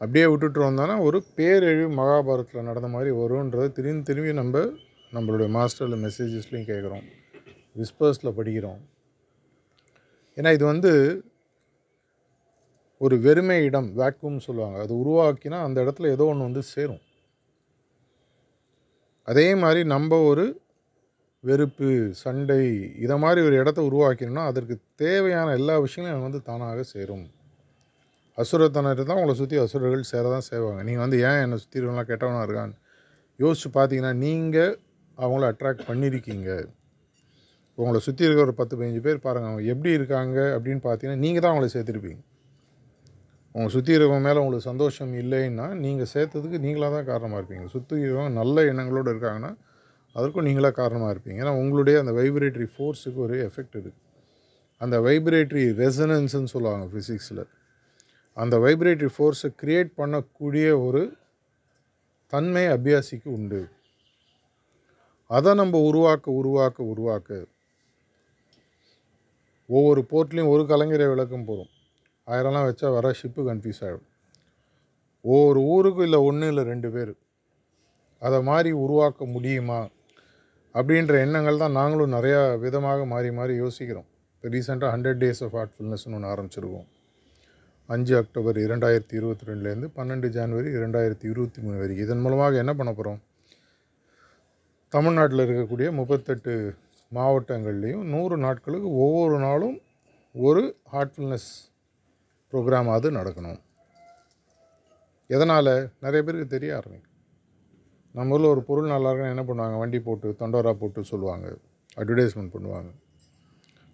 அப்படியே 0.00 0.26
விட்டுட்டு 0.26 0.60
வந்தோன்னா 0.60 0.94
ஒரு 1.00 1.24
பேரழிவு 1.34 1.90
மகாபாரத்தில் 1.94 2.68
நடந்த 2.68 2.88
மாதிரி 2.88 3.10
வரும்ன்றதை 3.16 3.72
திரும்பி 3.72 4.02
திரும்பி 4.02 4.32
நம்ம 4.32 4.64
நம்மளுடைய 5.12 5.48
மாஸ்டரில் 5.56 6.02
மெசேஜஸ்லையும் 6.06 6.70
கேட்குறோம். 6.70 7.06
விஸ்பர்ஸில் 7.80 8.36
படிக்கிறோம். 8.38 8.80
ஏன்னா 10.38 10.50
இது 10.56 10.64
வந்து 10.72 10.92
ஒரு 13.04 13.16
வெறுமை 13.26 13.56
இடம் 13.68 13.88
வேக்யூம் 14.00 14.44
சொல்லுவாங்க. 14.46 14.76
அது 14.84 14.92
உருவாக்கினா 15.02 15.58
அந்த 15.66 15.78
இடத்துல 15.84 16.10
ஏதோ 16.16 16.26
ஒன்று 16.32 16.48
வந்து 16.48 16.62
சேரும். 16.74 17.02
அதே 19.30 19.48
மாதிரி 19.62 19.80
நம்ம 19.94 20.18
ஒரு 20.30 20.44
வெறுப்பு 21.44 21.88
சண்டை 22.22 22.58
இதை 23.04 23.16
மாதிரி 23.24 23.40
ஒரு 23.48 23.56
இடத்த 23.62 23.80
உருவாக்கணும்னா 23.88 24.44
அதற்கு 24.50 24.74
தேவையான 25.02 25.54
எல்லா 25.58 25.74
விஷயங்களும் 25.84 26.12
எனக்கு 26.12 26.28
வந்து 26.28 26.42
தானாக 26.48 26.82
சேரும். 26.92 27.24
அசுரத்தனத்தை 28.38 29.02
தான் 29.08 29.18
உங்களை 29.20 29.34
சுற்றி 29.40 29.56
அசுரர்கள் 29.62 30.10
சேர 30.10 30.24
தான் 30.34 30.46
செய்வாங்க. 30.50 30.80
நீங்கள் 30.88 31.04
வந்து 31.04 31.18
ஏன் 31.30 31.40
என்னை 31.44 31.58
சுற்றி 31.62 31.78
இருக்கலாம் 31.80 32.08
கெட்டவனாக 32.10 32.46
இருக்கான்னு 32.46 32.78
யோசித்து 33.44 33.70
பார்த்தீங்கன்னா 33.78 34.12
நீங்கள் 34.24 34.72
அவங்கள 35.18 35.50
அட்ராக்ட் 35.52 35.88
பண்ணியிருக்கீங்க 35.90 36.50
உங்களை 37.78 37.98
சுற்றி 38.06 38.24
இருக்கிற 38.26 38.44
ஒரு 38.48 38.54
பத்து 38.60 38.74
பதினஞ்சு 38.78 39.02
பேர் 39.06 39.24
பாருங்கள் 39.26 39.50
அவங்க 39.50 39.72
எப்படி 39.72 39.90
இருக்காங்க 39.98 40.38
அப்படின்னு 40.56 40.82
பார்த்தீங்கன்னா 40.86 41.22
நீங்கள் 41.24 41.42
தான் 41.44 41.52
அவங்கள 41.52 41.68
சேர்த்துருப்பீங்க. 41.74 42.20
அவங்க 43.54 43.68
சுற்றி 43.74 43.92
இருக்கிறவங்க 43.94 44.26
மேலே 44.28 44.40
உங்களுக்கு 44.42 44.68
சந்தோஷம் 44.70 45.12
இல்லைன்னா 45.22 45.66
நீங்கள் 45.84 46.10
சேர்த்ததுக்கு 46.14 46.58
நீங்களாக 46.66 46.92
தான் 46.96 47.08
காரணமாக 47.10 47.38
இருப்பீங்க. 47.40 47.66
சுற்றி 47.74 47.94
இருக்கிறவங்க 48.00 48.34
நல்ல 48.40 48.64
எண்ணங்களோடு 48.70 49.12
இருக்காங்கன்னா 49.14 49.52
அதற்கும் 50.16 50.46
நீங்களாக 50.48 50.74
காரணமாக 50.82 51.12
இருப்பீங்க. 51.14 51.38
ஏன்னா 51.42 51.54
உங்களுடைய 51.62 51.96
அந்த 52.02 52.12
வைப்ரேட்டரி 52.20 52.68
ஃபோர்ஸுக்கு 52.74 53.20
ஒரு 53.26 53.36
எஃபெக்ட் 53.48 53.74
இருக்குது 53.76 53.98
அந்த 54.80 54.96
வைப்ரேட்டரி 55.06 55.64
ரெசனன்ஸுன்னு 55.82 56.52
சொல்லுவாங்க 56.54 56.86
ஃபிசிக்ஸில் 56.92 57.44
அந்த 58.36 58.54
வைப்ரேட்டரி 58.64 59.10
ஃபோர்ஸை 59.16 59.50
க்ரியேட் 59.62 59.90
பண்ணக்கூடிய 60.00 60.66
ஒரு 60.86 61.02
தன்மை 62.32 62.64
அபியாசிக்கு 62.74 63.28
உண்டு. 63.38 63.60
அதை 65.30 65.50
நம்ம 65.60 65.80
உருவாக்க 65.88 66.26
உருவாக்க 66.40 66.78
உருவாக்க 66.92 67.30
ஒவ்வொரு 69.76 70.00
போர்ட்லேயும் 70.12 70.52
ஒரு 70.54 70.62
கலைஞரை 70.70 71.06
விளக்கம் 71.12 71.46
போகிறோம் 71.48 71.70
ஆயிரம்லாம் 72.26 72.66
வச்சா 72.68 72.88
வர 72.96 73.08
ஷிப்பு 73.20 73.42
கன்ஃபியூஸ் 73.48 73.82
ஆகிடும் 73.86 74.08
ஒவ்வொரு 75.24 75.60
ஊருக்கும் 75.72 76.06
இல்லை 76.06 76.18
ஒன்று 76.28 76.46
இல்லை 76.52 76.62
ரெண்டு 76.70 76.88
பேர். 76.94 77.12
அதை 78.26 78.38
மாதிரி 78.48 78.70
உருவாக்க 78.84 79.24
முடியுமா? 79.34 79.80
அப்படின்ற 80.78 81.14
எண்ணங்கள் 81.24 81.60
தான் 81.62 81.76
நாங்களும் 81.78 82.14
நிறையா 82.16 82.40
விதமாக 82.64 83.04
மாறி 83.12 83.30
மாறி 83.38 83.54
யோசிக்கிறோம். 83.62 84.08
இப்போ 84.34 84.48
ரீசெண்டாக 84.54 84.90
ஹண்ட்ரட் 84.94 85.20
டேஸ் 85.22 85.42
ஆஃப் 85.46 85.54
ஹார்ட்ஃபுல்னஸ்னு 85.58 86.16
ஒன்று 86.18 86.30
ஆரம்பிச்சிருக்கோம். 86.32 86.86
அஞ்சு 87.88 88.14
அக்டோபர் 88.20 88.58
இரண்டாயிரத்தி 88.66 89.14
இருபத்தி 89.18 89.46
ரெண்டுலேருந்து 89.50 89.88
பன்னெண்டு 89.96 90.28
ஜனவரி 90.36 90.68
இரண்டாயிரத்தி 90.78 91.26
இருபத்தி 91.32 91.60
மூணு 91.64 91.76
வரைக்கும். 91.82 92.04
இதன் 92.06 92.22
மூலமாக 92.24 92.62
என்ன 92.62 92.74
பண்ண 92.80 92.92
போகிறோம் 92.92 93.20
தமிழ்நாட்டில் 94.94 95.44
இருக்கக்கூடிய 95.44 95.88
முப்பத்தெட்டு 95.98 96.54
மாவட்டங்கள்லேயும் 97.16 98.04
நூறு 98.14 98.36
நாட்களுக்கு 98.36 98.88
ஒவ்வொரு 99.04 99.38
நாளும் 99.38 99.76
ஒரு 100.34 100.62
ஹார்ட்ஃபுல்னஸ் 100.92 101.50
ப்ரோக்ராமாவது 102.52 103.10
நடக்கணும். 103.18 103.60
எதனால்? 105.30 105.72
நிறைய 106.04 106.20
பேருக்கு 106.24 106.54
தெரிய 106.54 106.76
ஆரம்பிக்கும். 106.76 107.10
நம்ம 108.14 108.34
ஊரில் 108.34 108.52
ஒரு 108.54 108.62
பொருள் 108.68 108.92
நல்லா 108.94 109.10
இருக்குன்னு 109.10 109.34
என்ன 109.34 109.44
பண்ணுவாங்க? 109.48 109.76
வண்டி 109.82 109.98
போட்டு 109.98 110.36
தொண்டோரா 110.40 110.72
போட்டு 110.72 111.02
சொல்லுவாங்க. 111.12 111.46
அட்வர்டைஸ்மெண்ட் 112.00 112.54
பண்ணுவாங்க. 112.54 112.90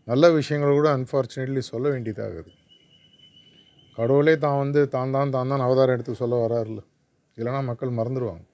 நல்ல 0.04 0.31
விஷயங்கள் 0.31 0.78
கூட 0.78 0.88
அன்ஃபார்ச்சுனேட்லி 0.96 1.62
சொல்ல 1.72 1.87
வேண்டியதாகுது 1.94 2.52
கடவுளே 3.98 4.35
தான் 4.44 4.59
வந்து 4.59 4.81
தான் 4.88 5.14
தான் 5.16 5.31
தான் 5.31 5.50
தான் 5.52 5.64
அவதாரம் 5.66 5.94
எடுத்து 5.96 6.20
சொல்ல 6.22 6.35
வராருல்ல. 6.44 6.81
இல்லைனா 7.38 7.61
மக்கள் 7.70 7.98
மறந்துடுவாங்க 7.98 8.44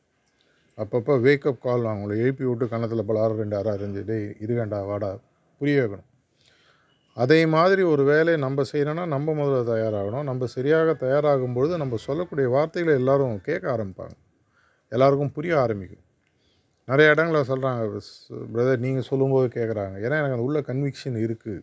அப்பப்போ 0.78 1.14
வேக்கப் 1.26 1.62
கால் 1.64 1.84
அவங்கள 1.90 2.12
எழுப்பி 2.22 2.44
விட்டு 2.48 2.64
கன்னத்தில் 2.72 3.06
பல 3.08 3.20
ஆறு 3.24 3.34
ரெண்டு 3.40 3.56
ஆறு 3.58 3.68
அரைஞ்சு 3.74 4.02
டேய் 4.08 4.26
இருவேண்டா 4.44 4.78
வாடா 4.90 5.10
புரிய 5.60 5.82
வைக்கணும். 5.82 6.08
அதே 7.16 7.40
மாதிரி 7.54 7.82
ஒரு 7.90 8.02
வேலையை 8.12 8.38
நம்ம 8.44 8.62
செய்யணும்னா 8.70 9.04
நம்ம 9.14 9.34
முதல்ல 9.40 9.60
தயாராகணும். 9.72 10.24
நம்ம 10.30 10.46
சரியாக 10.54 10.94
தயாராகும் 11.04 11.54
பொழுது 11.56 11.74
நம்ம 11.82 11.98
சொல்லக்கூடிய 12.06 12.46
வார்த்தைகளை 12.56 12.94
எல்லோரும் 13.00 13.36
கேட்க 13.48 13.66
ஆரம்பிப்பாங்க. 13.74 14.16
எல்லாருக்கும் 14.92 15.34
புரிய 15.36 15.54
ஆரம்பிக்கும். 15.64 16.02
நிறைய 16.88 17.12
இடங்களில் 17.14 17.48
சொல்கிறாங்க 17.50 18.00
பிரதர் 18.54 18.82
நீங்கள் 18.86 19.06
சொல்லும்போது 19.10 19.46
கேட்குறாங்க 19.58 19.94
ஏன்னா 20.04 20.18
எனக்கு 20.20 20.36
அந்த 20.38 20.46
உள்ள 20.48 20.60
கன்விக்ஷன் 20.70 21.16
இருக்குது 21.26 21.62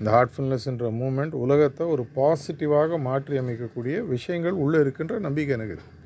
இந்த 0.00 0.08
ஹார்ட்ஃபுல்னஸ்ன்ற 0.16 0.88
மூமெண்ட் 0.98 1.34
உலகத்தை 1.44 1.84
ஒரு 1.94 2.02
பாசிட்டிவாக 2.18 2.98
மாற்றி 3.06 3.38
அமைக்கக்கூடிய 3.42 3.96
விஷயங்கள் 4.14 4.58
உள்ளே 4.64 4.78
இருக்குன்ற 4.84 5.16
நம்பிக்கை 5.26 5.54
எனக்கு 5.56 5.74
இருக்குது 5.74 5.97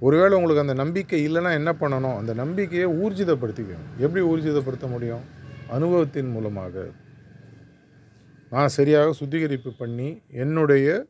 ஒருவேளை 0.00 0.34
உங்களுக்கு 0.36 0.64
அந்த 0.64 0.74
நம்பிக்கை 0.74 1.20
இல்லைன்னா 1.28 1.50
என்ன 1.52 1.70
பண்ணணும்? 1.80 2.16
அந்த 2.16 2.34
நம்பிக்கையை 2.34 2.88
ஊர்ஜிதப்படுத்திக்கணும். 3.02 3.88
எப்படி 3.98 4.22
ஊர்ஜிதப்படுத்த 4.30 4.86
முடியும்? 4.90 5.24
அனுபவத்தின் 5.76 6.30
மூலமாக. 6.30 6.84
நான் 8.50 8.68
சரியாக 8.68 9.12
சுத்திகரிப்பு 9.12 9.70
பண்ணி 9.78 10.22
என்னுடைய 10.42 11.06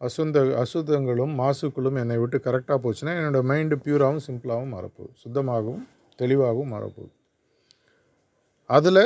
அசுந்த 0.00 0.40
அசுத்தங்களும் 0.62 1.32
மாசுக்களும் 1.40 1.98
என்னை 2.02 2.18
விட்டு 2.18 2.38
கரெக்டாக 2.44 2.78
போச்சுன்னா 2.84 3.14
என்னோடய 3.20 3.46
மைண்டு 3.50 3.76
பியூராகவும் 3.84 4.24
சிம்பிளாகவும் 4.26 4.74
மாறப்போகுது. 4.76 5.14
சுத்தமாகவும் 5.14 5.82
தெளிவாகவும் 6.18 6.72
மாறப்போகுது. 6.74 7.12
அதில் 8.70 9.02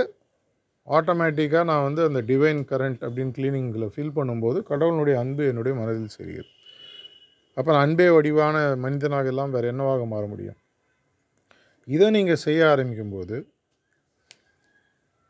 ஆட்டோமேட்டிக்காக 0.88 1.64
நான் 1.64 1.82
வந்து 1.82 2.02
அந்த 2.08 2.20
டிவைன் 2.30 2.62
கரண்ட் 2.70 3.00
அப்படின்னு 3.06 3.34
கிளீனிங்கில் 3.38 3.92
ஃபீல் 3.94 4.16
பண்ணும்போது 4.18 4.58
கடவுளுடைய 4.62 5.18
அன்பு 5.18 5.44
என்னுடைய 5.46 5.74
மனதில் 5.80 6.14
செய்கிறது 6.16 6.50
அப்புறம் 7.56 7.80
அன்பே 7.84 8.06
வடிவான 8.14 8.56
மனிதனாக 8.84 9.30
எல்லாம் 9.32 9.54
வேறு 9.56 9.70
என்னவாக 9.72 10.04
மாற 10.12 10.22
முடியும்? 10.32 10.58
இதை 11.94 12.06
நீங்கள் 12.16 12.42
செய்ய 12.46 12.60
ஆரம்பிக்கும்போது 12.72 13.36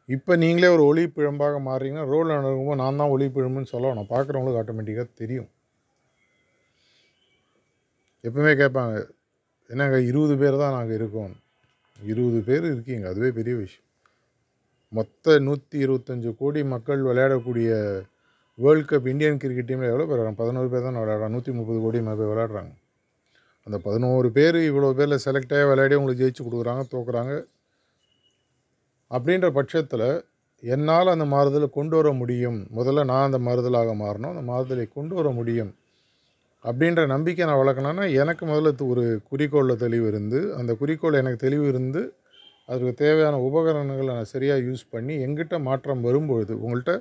இப்போ 0.08 0.32
நீங்களே 0.42 0.68
ஒரு 0.76 0.82
ஒளி 0.90 1.02
பிழம்பாக 1.16 1.58
மாறுறீங்கன்னா 1.66 2.06
ரோலில் 2.12 2.37
நடக்கும்போது 2.38 2.80
நான் 2.82 2.98
தான் 3.00 3.12
ஒளி 3.14 3.26
பிழம்புன்னு 3.37 3.72
சொல்ல 3.74 3.92
நான் 3.98 4.12
பார்க்குறவங்களுக்கு 4.14 4.60
ஆட்டோமேட்டிக்காக 4.62 5.08
தெரியும். 5.22 5.48
எப்பவுமே 8.24 8.52
கேட்பாங்க 8.62 8.94
என்னங்க 9.70 9.98
இருபது 10.10 10.34
பேர் 10.42 10.60
தான் 10.62 10.76
நாங்கள் 10.76 10.96
இருக்கோம். 10.98 11.32
இருபது 12.12 12.40
பேர் 12.48 12.64
இருக்கீங்க 12.72 13.06
அதுவே 13.12 13.30
பெரிய 13.38 13.54
விஷயம். 13.62 13.87
மொத்த 14.92 15.38
நூற்றி 15.46 15.76
இருபத்தஞ்சி 15.87 16.30
கோடி 16.40 16.60
மக்கள் 16.74 17.00
விளையாடக்கூடிய 17.08 17.70
வேர்ல்டு 18.58 18.86
கப் 18.90 19.06
இந்தியன் 19.12 19.38
கிரிக்கெட் 19.42 19.68
டீமில் 19.68 19.90
எவ்வளோ 19.90 20.04
பேர் 20.08 20.20
வராங்க 20.20 20.38
பதினோரு 20.40 20.68
பேர் 20.72 20.84
தான் 20.86 20.98
விளையாடுறாங்க. 21.02 21.34
நூற்றி 21.34 21.52
முப்பது 21.58 21.78
கோடி 21.84 22.00
மேலே 22.06 22.18
பேர் 22.20 22.30
விளையாடுறாங்க. 22.32 22.72
அந்த 23.66 23.76
பதினோரு 23.86 24.28
பேர் 24.36 24.58
இவ்வளோ 24.68 24.90
பேரில் 24.98 25.22
செலக்டாக 25.24 25.64
விளையாடி 25.70 25.94
உங்களுக்கு 26.00 26.22
ஜெயிச்சு 26.22 26.42
கொடுக்குறாங்க 26.44 26.82
தோக்குறாங்க. 26.92 27.34
அப்படின்ற 29.10 29.48
பட்சத்தில் 29.58 30.06
என்னால் 30.62 31.12
அந்த 31.14 31.26
மாறுதலை 31.32 31.68
கொண்டு 31.78 31.94
வர 31.98 32.08
முடியும்? 32.20 32.58
முதல்ல 32.78 33.04
நான் 33.10 33.26
அந்த 33.28 33.40
மாறுதலாக 33.46 33.94
மாறணும். 34.04 34.32
அந்த 34.34 34.44
மாறுதலை 34.50 34.86
கொண்டு 34.88 35.14
வர 35.14 35.30
முடியும் 35.38 35.72
அப்படின்ற 36.64 37.00
நம்பிக்கை 37.06 37.46
நான் 37.48 37.60
வளர்க்கணுன்னா 37.62 38.04
எனக்கு 38.22 38.44
முதல்ல 38.46 38.70
ஒரு 38.92 39.02
குறிக்கோளில் 39.30 39.82
தெளிவு 39.82 40.06
இருந்து 40.06 40.38
அந்த 40.60 40.72
குறிக்கோள் 40.74 41.18
எனக்கு 41.22 41.38
தெளிவு 41.46 41.66
இருந்து 41.72 42.02
அதுக்கு 42.68 42.94
தேவையான 43.02 43.40
உபகரணங்களை 43.48 44.12
நான் 44.12 44.30
சரியாக 44.34 44.64
யூஸ் 44.68 44.84
பண்ணி 44.90 45.14
எங்கிட்ட 45.24 45.56
மாற்றம் 45.60 46.04
வரும்பொழுது 46.06 46.54
உங்கள்கிட்ட 46.62 46.94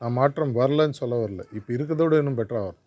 நான் 0.00 0.16
மாற்றம் 0.18 0.52
வரலன்னு 0.60 0.98
சொல்ல 1.02 1.14
வரல. 1.22 1.42
இப்போ 1.58 1.70
இருக்கிறதோட 1.76 2.14
இன்னும் 2.22 2.38
பெட்டராக 2.40 2.64
வரும். 2.68 2.82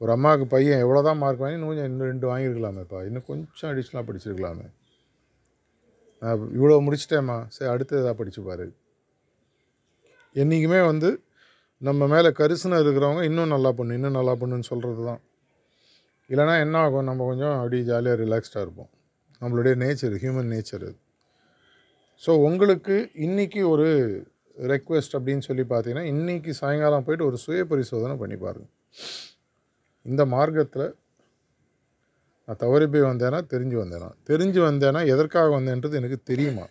ஒரு 0.00 0.10
அம்மாவுக்கு 0.16 0.46
பையன் 0.54 0.82
எவ்வளோ 0.84 1.00
தான் 1.08 1.20
மார்க் 1.22 1.42
வாங்கி 1.42 1.56
இன்னும் 1.56 1.70
கொஞ்சம் 1.70 1.88
இன்னும் 1.90 2.08
ரெண்டு 2.12 2.26
வாங்கியிருக்கலாமேப்பா. 2.30 3.00
இன்னும் 3.08 3.26
கொஞ்சம் 3.30 3.68
அடிஷ்னலாக 3.72 4.04
படிச்சிருக்கலாமே. 4.08 4.66
நான் 6.22 6.46
இவ்வளோ 6.56 6.78
முடிச்சிட்டேம்மா. 6.86 7.36
சரி 7.56 7.70
அடுத்து 7.74 7.94
எதாவது 8.00 8.18
படித்து 8.20 8.42
பாரு. 8.48 8.66
என்றைக்குமே 10.36 10.80
வந்து 10.90 11.10
நம்ம 11.82 12.06
மேலே 12.14 12.28
கரிசனை 12.40 12.76
இருக்கிறவங்க 12.84 13.22
இன்னும் 13.30 13.52
நல்லா 13.54 13.70
பண்ணு 13.78 13.96
இன்னும் 13.98 14.18
நல்லா 14.18 14.34
பண்ணுன்னு 14.40 14.68
சொல்கிறது 14.72 15.02
தான் 15.10 15.22
இல்லைனா 16.30 16.54
என்ன 16.64 16.76
ஆகும்? 16.84 17.08
நம்ம 17.08 17.24
கொஞ்சம் 17.30 17.56
அப்படியே 17.60 17.82
ஜாலியாக 17.88 18.20
ரிலாக்ஸ்டாக 18.24 18.64
இருப்போம். 18.64 18.90
நம்மளுடைய 19.42 19.74
நேச்சர் 19.82 20.14
ஹியூமன் 20.22 20.50
நேச்சர் 20.54 20.84
அது. 20.88 20.98
ஸோ 22.22 22.30
உங்களுக்கு 22.48 22.96
இன்றைக்கி 23.26 23.60
ஒரு 23.72 23.88
ரெக்வெஸ்ட் 24.58 25.16
அப்படின்னு 25.18 25.38
சொல்லி 25.38 25.62
பார்த்தீங்கன்னா 25.62 26.06
இன்றைக்கி 26.12 26.50
சாயங்காலம் 26.50 27.04
போயிட்டு 27.04 27.26
ஒரு 27.26 27.36
சுய 27.36 27.64
பரிசோதனை 27.64 28.16
பண்ணி 28.16 28.36
பாருங்கள் 28.36 28.72
இந்த 30.02 30.24
மார்க்கத்தில் 30.26 30.94
நான் 32.46 32.56
தவறி 32.56 32.86
போய் 32.86 33.02
வந்தேன்னா 33.02 33.38
தெரிஞ்சு 33.54 33.76
வந்தேனா? 33.82 34.10
தெரிஞ்சு 34.28 34.60
வந்தேன்னா 34.68 35.06
எதற்காக 35.06 35.60
வந்தேன்றது 35.60 35.92
எனக்கு 35.92 36.22
தெரியுமா? 36.22 36.66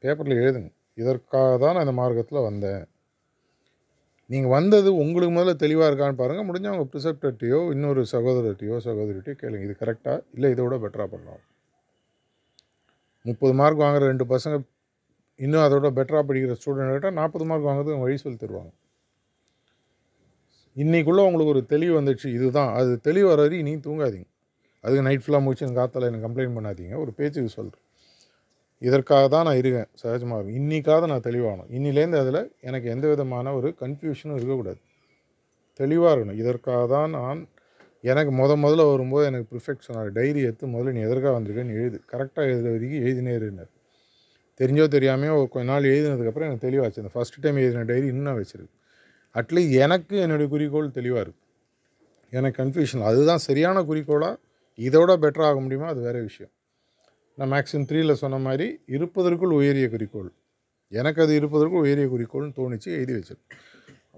பேப்பரில் 0.00 0.40
எழுதுங்க. 0.42 0.70
இதற்காக 0.94 1.58
தான் 1.58 1.72
நான் 1.72 1.80
இந்த 1.80 1.92
மார்க்கத்தில் 1.92 2.40
வந்தேன். 2.40 2.88
நீங்கள் 4.26 4.50
வந்தது 4.50 4.94
உங்களுக்கு 4.94 5.40
முதல்ல 5.40 5.54
தெளிவாக 5.56 5.88
இருக்கான்னு 5.90 6.16
பாருங்கள் 6.16 6.46
முடிஞ்சால் 6.48 6.72
அவங்க 6.72 6.86
ப்ரிசெப்டர்ட்டையோ 6.92 7.70
இன்னொரு 7.70 8.06
சகோதரர்கிட்டையோ 8.12 8.76
சகோதரிட்டையோ 8.88 9.36
கேளுங்க. 9.42 9.62
இது 9.62 9.76
கரெக்டாக 9.80 10.22
இல்லை 10.34 10.50
இதை 10.50 10.64
விட 10.64 10.76
பெட்டராக 10.76 11.06
பண்ணலாம். 11.06 11.42
முப்பது 13.22 13.54
மார்க் 13.54 13.78
வாங்குகிற 13.78 14.06
ரெண்டு 14.06 14.24
பசங்க 14.24 14.56
இன்னும் 15.38 15.64
அதோட 15.66 15.86
பெட்டராக 15.98 16.24
படிக்கிற 16.28 16.54
ஸ்டூடெண்ட்கிட்ட 16.60 17.10
நாற்பது 17.20 17.44
மார்க் 17.48 17.66
வாங்குறதுக்கு 17.68 18.04
வழி 18.04 18.16
சொல்லி 18.22 18.38
தருவாங்க. 18.44 18.72
இன்றைக்குள்ளே 20.76 21.22
உங்களுக்கு 21.28 21.52
ஒரு 21.54 21.62
தெளிவு 21.72 21.94
வந்துடுச்சு 22.00 22.28
இதுதான். 22.38 22.70
அது 22.78 23.00
தெளிவு 23.00 23.28
வர 23.28 23.40
வரைக்கும் 23.42 23.68
நீ 23.70 23.74
தூங்காதீங்க. 23.86 24.28
அதுக்கு 24.84 25.04
நைட் 25.08 25.24
ஃபுல்லாக 25.24 25.44
முடிச்சு 25.46 25.66
காத்தால் 25.80 26.08
எனக்கு 26.08 26.26
கம்ப்ளைண்ட் 26.26 26.56
பண்ணாதீங்க. 26.58 26.94
ஒரு 27.04 27.12
பேச்சுக்கு 27.18 27.52
சொல்கிறேன் 27.58 27.84
இதற்காக 28.82 29.28
தான் 29.28 29.46
நான் 29.48 29.58
இருக்கேன் 29.60 29.88
சகஜமாக 30.02 30.38
இருக்கும் 30.38 30.58
இன்றைக்காக 30.62 31.06
நான் 31.12 31.24
தெளிவாகணும். 31.28 31.68
இன்னிலேருந்து 31.76 32.18
அதில் 32.22 32.40
எனக்கு 32.68 32.88
எந்த 32.94 33.06
விதமான 33.12 33.54
ஒரு 33.58 33.68
கன்ஃபியூஷனும் 33.82 34.36
இருக்கக்கூடாது. 34.38 34.80
தெளிவாக 35.80 36.12
இருக்கணும். 36.14 36.40
இதற்காக 36.42 36.82
தான் 36.94 37.10
நான் 37.10 37.40
எனக்கு 38.04 38.32
முத 38.40 38.52
முதல்ல 38.64 38.84
வரும்போது 38.92 39.24
எனக்கு 39.30 39.48
ப்ரிஃபெக்ட் 39.52 39.86
சொன்னார் 39.88 40.12
டைரி 40.18 40.40
எடுத்து 40.48 40.66
முதல்ல 40.66 40.92
நீ 40.96 41.00
எதற்காக 41.08 41.34
வந்திருக்கேன்னு 41.38 41.78
எழுது. 41.80 41.98
கரெக்டாக 42.12 42.52
எழுத 42.54 42.68
வரைக்கும் 42.74 43.04
எழுதினே 43.06 43.34
இருந்தார் 43.40 43.72
தெரிஞ்சோ 44.60 44.84
தெரியாமையோ 44.96 45.32
ஒரு 45.40 45.48
கொஞ்ச 45.54 45.66
நாள் 45.72 45.86
எழுதினதுக்கப்புறம் 45.92 46.48
எனக்கு 46.48 46.66
தெளிவாச்சு. 46.68 47.00
அந்த 47.02 47.12
ஃபஸ்ட் 47.14 47.38
டைம் 47.44 47.58
எழுதின 47.62 47.84
டைரி 47.90 48.06
இன்னும் 48.14 48.38
வச்சுருக்கு 48.40 48.74
அட்லீஸ்ட் 49.34 49.74
எனக்கு 49.84 50.16
என்னுடைய 50.24 50.48
குறிக்கோள் 50.54 50.90
தெளிவாக 50.98 51.24
இருக்குது 51.24 51.44
எனக்கு 52.32 52.56
கன்ஃபியூஷன் 52.62 53.04
அதுதான் 53.10 53.42
சரியான 53.48 53.82
குறிக்கோளாக 53.90 54.34
இதோட 54.78 55.10
பெட்டராக 55.24 55.50
ஆக 55.50 55.60
முடியுமா 55.64 55.88
அது 55.92 56.00
வேறு 56.06 56.22
விஷயம். 56.22 56.52
நான் 57.38 57.50
மேக்ஸிமம் 57.52 57.86
த்ரீயில் 57.90 58.20
சொன்ன 58.22 58.38
மாதிரி 58.46 58.66
இருப்பதற்குள் 58.96 59.52
உயரிய 59.58 59.86
குறிக்கோள். 59.94 60.30
எனக்கு 60.92 61.20
அது 61.24 61.32
இருப்பதற்குள் 61.40 61.84
உயரிய 61.86 62.06
குறிக்கோள்னு 62.14 62.52
தோணிச்சு 62.58 62.88
எழுதி 62.98 63.12
வச்சிருக்கேன். 63.12 63.60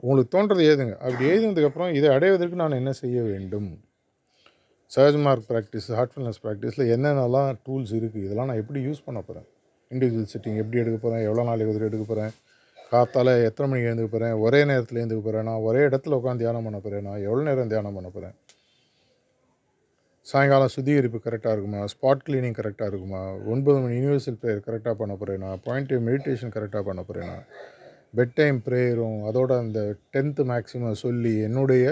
உங்களுக்கு 0.01 0.31
தோன்றது 0.35 0.62
எழுதுங்க. 0.70 0.94
அப்படி 1.05 1.24
எழுதினதுக்கப்புறம் 1.31 1.92
இதை 1.98 2.09
அடைவதற்கு 2.16 2.57
நான் 2.62 2.79
என்ன 2.81 2.92
செய்ய 3.03 3.18
வேண்டும்? 3.22 3.68
சர்ஜ் 4.96 5.20
மார்க் 5.27 5.48
ப்ராக்டிஸ் 5.53 5.88
ஹார்ட்ஃபுல்னஸ் 5.98 6.42
ப்ராக்டிஸில் 6.44 6.90
என்னென்னலாம் 6.94 7.51
டூல்ஸ் 7.66 7.94
இருக்குது 7.98 8.27
இதெல்லாம் 8.27 8.51
நான் 8.51 8.61
எப்படி 8.64 8.81
யூஸ் 8.88 9.07
பண்ண 9.07 9.20
போகிறேன் 9.20 9.48
இண்டிவிஜுவல் 9.90 10.31
செட்டிங் 10.33 10.61
எப்படி 10.62 10.81
எடுக்க 10.83 10.98
போகிறேன் 10.98 11.24
எவ்வளோ 11.27 11.44
நாளைக்கு 11.48 11.72
ஒரு 11.72 11.88
எடுக்க 11.88 12.05
போகிறேன் 12.05 12.33
காத்தால் 12.92 13.31
எத்தனை 13.48 13.66
மணிக்கு 13.68 13.88
எழுந்துக்க 13.88 14.11
போகிறேன் 14.11 14.35
ஒரே 14.44 14.61
நேரத்தில் 14.70 15.01
எழுந்துக்க 15.01 15.22
போகிறேன் 15.22 15.48
நான் 15.48 15.64
ஒரே 15.68 15.81
இடத்துல 15.88 16.18
உட்காந்து 16.18 16.42
தியானம் 16.42 16.66
பண்ண 16.66 16.79
போகிறேன் 16.81 17.07
நான் 17.09 17.24
எவ்வளோ 17.27 17.42
நேரம் 17.48 17.72
தியானம் 17.72 17.96
பண்ண 17.98 18.11
போகிறேன் 18.11 18.37
சாயங்காலம் 20.27 20.72
சுத்திகரிப்பு 20.72 21.18
கரெக்டாக 21.18 21.55
இருக்குமா? 21.55 21.83
ஸ்பாட் 21.92 22.24
கிளீனிங் 22.24 22.57
கரெக்டாக 22.59 22.90
இருக்குமா? 22.90 23.20
ஒன்பது 23.53 23.79
மணி 23.79 23.94
யூனிவர்சல் 23.96 24.38
ப்ரேயர் 24.40 24.64
கரெக்டாக 24.66 24.94
பண்ண 24.94 25.14
போகிறேனா 25.14 25.51
பாயிண்ட் 25.66 25.94
மெடிடேஷன் 26.09 26.55
கரெக்டாக 26.57 26.83
பண்ண 26.88 27.03
போகிறேனா 27.03 27.37
பெட் 28.14 28.35
டைம் 28.37 28.59
ப்ரேயரும் 28.66 29.18
அதோட 29.29 29.51
அந்த 29.62 29.81
டென்த்து 30.14 30.44
மேக்ஸிமம் 30.51 31.01
சொல்லி 31.03 31.35
என்னுடைய 31.46 31.85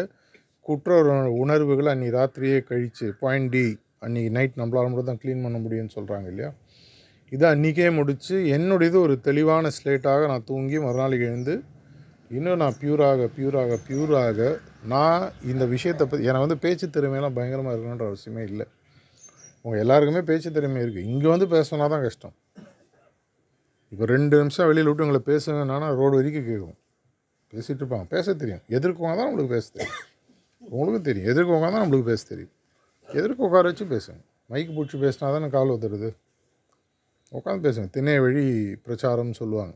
குற்ற 0.68 0.92
உணர்வுகளை 1.42 1.90
அன்றைக்கி 1.92 2.14
ராத்திரியே 2.16 2.60
கழித்து 2.70 3.08
பாயிண்ட் 3.20 3.50
டி 3.52 3.66
அன்றைக்கி 4.02 4.30
நைட் 4.30 4.60
நம்மளால 4.60 4.88
மட்டும் 4.90 5.10
தான் 5.10 5.20
க்ளீன் 5.22 5.44
பண்ண 5.44 5.58
முடியும்னு 5.58 5.94
சொல்கிறாங்க 5.96 6.28
இல்லையா? 6.32 6.50
இதை 7.32 7.46
அன்றைக்கே 7.54 7.88
முடித்து 7.98 8.34
என்னுடையது 8.56 8.98
ஒரு 9.04 9.14
தெளிவான 9.26 9.70
ஸ்லேட்டாக 9.76 10.26
நான் 10.32 10.46
தூங்கி 10.50 10.78
மறுநாள் 10.84 11.14
எழுந்து 11.28 11.54
இன்னும் 12.36 12.60
நான் 12.62 12.76
பியூராக 12.80 13.26
பியூராக 13.36 13.78
பியூராக 13.88 14.38
நான் 14.92 15.24
இந்த 15.52 15.64
விஷயத்தை 15.72 16.04
பற்றி 16.06 16.28
எனக்கு 16.30 16.46
வந்து 16.46 16.58
பேச்சு 16.64 16.86
திறமையெல்லாம் 16.96 17.36
பயங்கரமாக 17.38 17.74
இருக்கணுன்ற 17.74 18.06
அவசியமே 18.10 18.42
இல்லை. 18.50 18.66
உங்கள் 19.64 19.80
எல்லாருக்குமே 19.84 20.22
பேச்சு 20.30 20.48
திறமை 20.56 20.80
இருக்குது 20.84 21.08
இங்கே 21.12 21.28
வந்து 21.34 21.46
பேசினா 21.54 21.86
தான் 21.94 22.04
கஷ்டம். 22.06 22.34
இப்போ 23.92 24.04
ரெண்டு 24.14 24.34
நிமிஷம் 24.40 24.68
வெளியில் 24.70 24.90
விட்டு 24.90 25.06
உங்களை 25.06 25.22
பேசுங்கன்னா 25.32 25.88
ரோடு 26.00 26.14
வரைக்கும் 26.18 26.46
கேட்கும். 26.50 26.76
பேசிகிட்டு 27.52 27.82
இருப்பாங்க. 27.82 28.06
பேச 28.14 28.34
தெரியும். 28.42 28.62
எதிர்க்கவங்க 28.76 29.16
தான் 29.20 29.28
நம்மளுக்கு 29.28 29.54
பேச 29.56 29.66
தெரியும். 29.76 29.98
உங்களுக்கும் 30.62 31.06
தெரியும். 31.08 31.28
எதிர்க்கவங்க 31.32 31.68
தான் 31.74 31.82
நம்மளுக்கு 31.84 32.08
பேச 32.12 32.22
தெரியும். 32.32 32.52
எதிர்க்க 33.08 33.48
உட்கார 33.48 33.64
வச்சு 33.70 33.86
பேசுங்க. 33.94 34.20
மைக்கு 34.52 34.72
பிடிச்சி 34.76 34.96
பேசினா 35.04 35.32
தானே 35.36 35.48
கால் 35.56 35.74
வந்துடுது 35.76 36.10
உட்காந்து 37.32 37.64
பேசுங்க 37.66 37.90
திண்ணை 37.90 38.18
வழி 38.20 38.44
பிரச்சாரம்னு 38.86 39.36
சொல்லுவாங்க. 39.40 39.74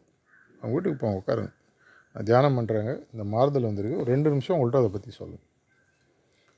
அவங்க 0.60 0.72
வீட்டுக்கு 0.74 0.98
போங்க 1.02 1.18
உட்காருங்க. 1.20 1.52
தியானம் 2.24 2.58
பண்ணுறாங்க 2.58 2.92
இந்த 3.12 3.24
மாறுதல் 3.24 3.62
வந்திருக்கு. 3.62 3.98
ஒரு 3.98 4.10
ரெண்டு 4.10 4.30
நிமிஷம் 4.30 4.56
உங்கள்கிட்ட 4.56 4.82
அதை 4.82 4.88
பற்றி 4.88 5.10
சொல்லுங்கள் 5.10 5.46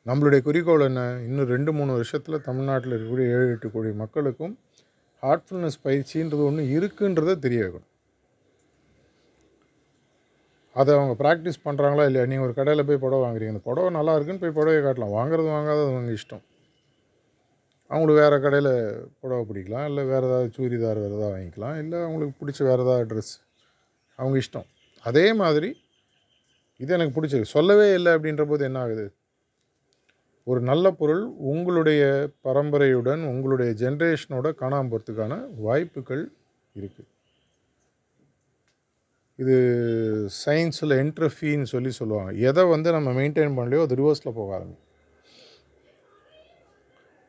நம்மளுடைய 0.07 0.43
குறிக்கோள் 0.43 0.81
என்ன? 0.81 1.01
இன்னும் 1.27 1.51
ரெண்டு 1.55 1.73
மூணு 1.73 1.93
வருஷத்தில் 1.93 2.41
தமிழ்நாட்டில் 2.41 2.93
இருக்கக்கூடிய 2.93 3.27
ஏழு 3.37 3.51
எட்டு 3.51 3.71
கோடி 3.71 3.91
மக்களுக்கும் 3.91 4.59
ஹார்ட்ஃபுல்னஸ் 5.23 5.79
பயிற்சின்றது 5.85 6.45
ஒன்று 6.47 6.63
இருக்குன்றதை 6.77 7.39
தெரிய 7.39 7.65
வைக்கணும். 7.65 7.89
அதை 10.75 10.95
அவங்க 10.99 11.15
ப்ராக்டிஸ் 11.23 11.65
பண்ணுறாங்களா 11.65 12.05
இல்லையா? 12.05 12.27
நீங்கள் 12.27 12.47
ஒரு 12.47 12.55
கடையில் 12.55 12.85
போய் 12.85 13.03
புடவை 13.05 13.23
வாங்குறீங்க. 13.25 13.55
இந்த 13.55 13.65
புடவை 13.65 13.91
நல்லா 13.91 14.15
இருக்குன்னு 14.15 14.43
போய் 14.45 14.57
புடவையை 14.59 14.83
காட்டலாம். 14.85 15.17
வாங்குறது 15.19 15.51
வாங்காதது 15.57 15.85
அவங்க 15.91 16.13
இஷ்டம். 16.13 16.45
அவங்களுக்கு 17.93 18.23
வேறு 18.23 18.37
கடையில் 18.45 18.73
புடவை 19.21 19.43
பிடிக்கலாம் 19.49 19.87
இல்லை 19.91 20.03
வேறு 20.13 20.29
ஏதாவது 20.31 20.53
சூரிதார் 20.57 21.01
வேறு 21.05 21.17
ஏதாவது 21.19 21.35
வாங்கிக்கலாம் 21.37 21.79
இல்லை 21.83 21.99
அவங்களுக்கு 22.07 22.39
பிடிச்ச 22.41 22.61
வேறு 22.69 22.85
ஏதாவது 22.87 23.07
ட்ரெஸ் 23.11 23.33
அவங்க 24.19 24.37
இஷ்டம். 24.43 24.69
அதே 25.05 25.27
மாதிரி 25.43 25.71
இது 26.83 26.95
எனக்கு 26.97 27.17
பிடிச்சிருக்கு. 27.17 27.55
சொல்லவே 27.57 27.89
இல்லை 27.99 28.11
அப்படின்ற 28.17 28.45
போது 28.53 28.63
என்ன 28.69 28.79
ஆகுது? 28.85 29.07
ஒரு 30.51 30.61
நல்ல 30.71 30.87
பொருள் 31.01 31.25
உங்களுடைய 31.53 32.03
பரம்பரையுடன் 32.47 33.23
உங்களுடைய 33.33 33.73
ஜென்ரேஷனோட 33.83 34.49
காணாமல் 34.63 34.93
போகிறதுக்கான 34.93 35.35
வாய்ப்புகள் 35.67 36.23
இருக்குது 36.79 37.09
இது 39.43 39.57
சயின்ஸில் 40.45 40.95
என்ட்ரஃபின்னு 41.03 41.69
சொல்லி 41.75 41.91
சொல்லுவாங்க. 41.99 42.33
எதை 42.49 42.63
வந்து 42.75 42.89
நம்ம 42.97 43.11
மெயின்டைன் 43.19 43.57
பண்ணலையோ 43.59 43.83
அது 43.87 44.01
ரிவர்ஸில் 44.01 44.37
போக 44.39 44.51
ஆரம்பிக்கும். 44.57 44.89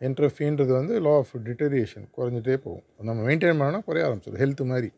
என்ட்ரஃபின்றது 0.07 0.71
வந்து 0.79 0.93
லா 1.05 1.13
ஆஃப் 1.21 1.33
டிட்டரியேஷன் 1.47 2.05
குறைஞ்சிட்டே 2.17 2.55
போகும். 2.65 2.85
நம்ம 3.07 3.19
மெயின்டைன் 3.27 3.57
பண்ணோன்னா 3.59 3.81
குறைய 3.87 4.07
ஆரம்பிச்சிடும் 4.07 4.41
ஹெல்த் 4.43 4.63
மாதிரி. 4.71 4.89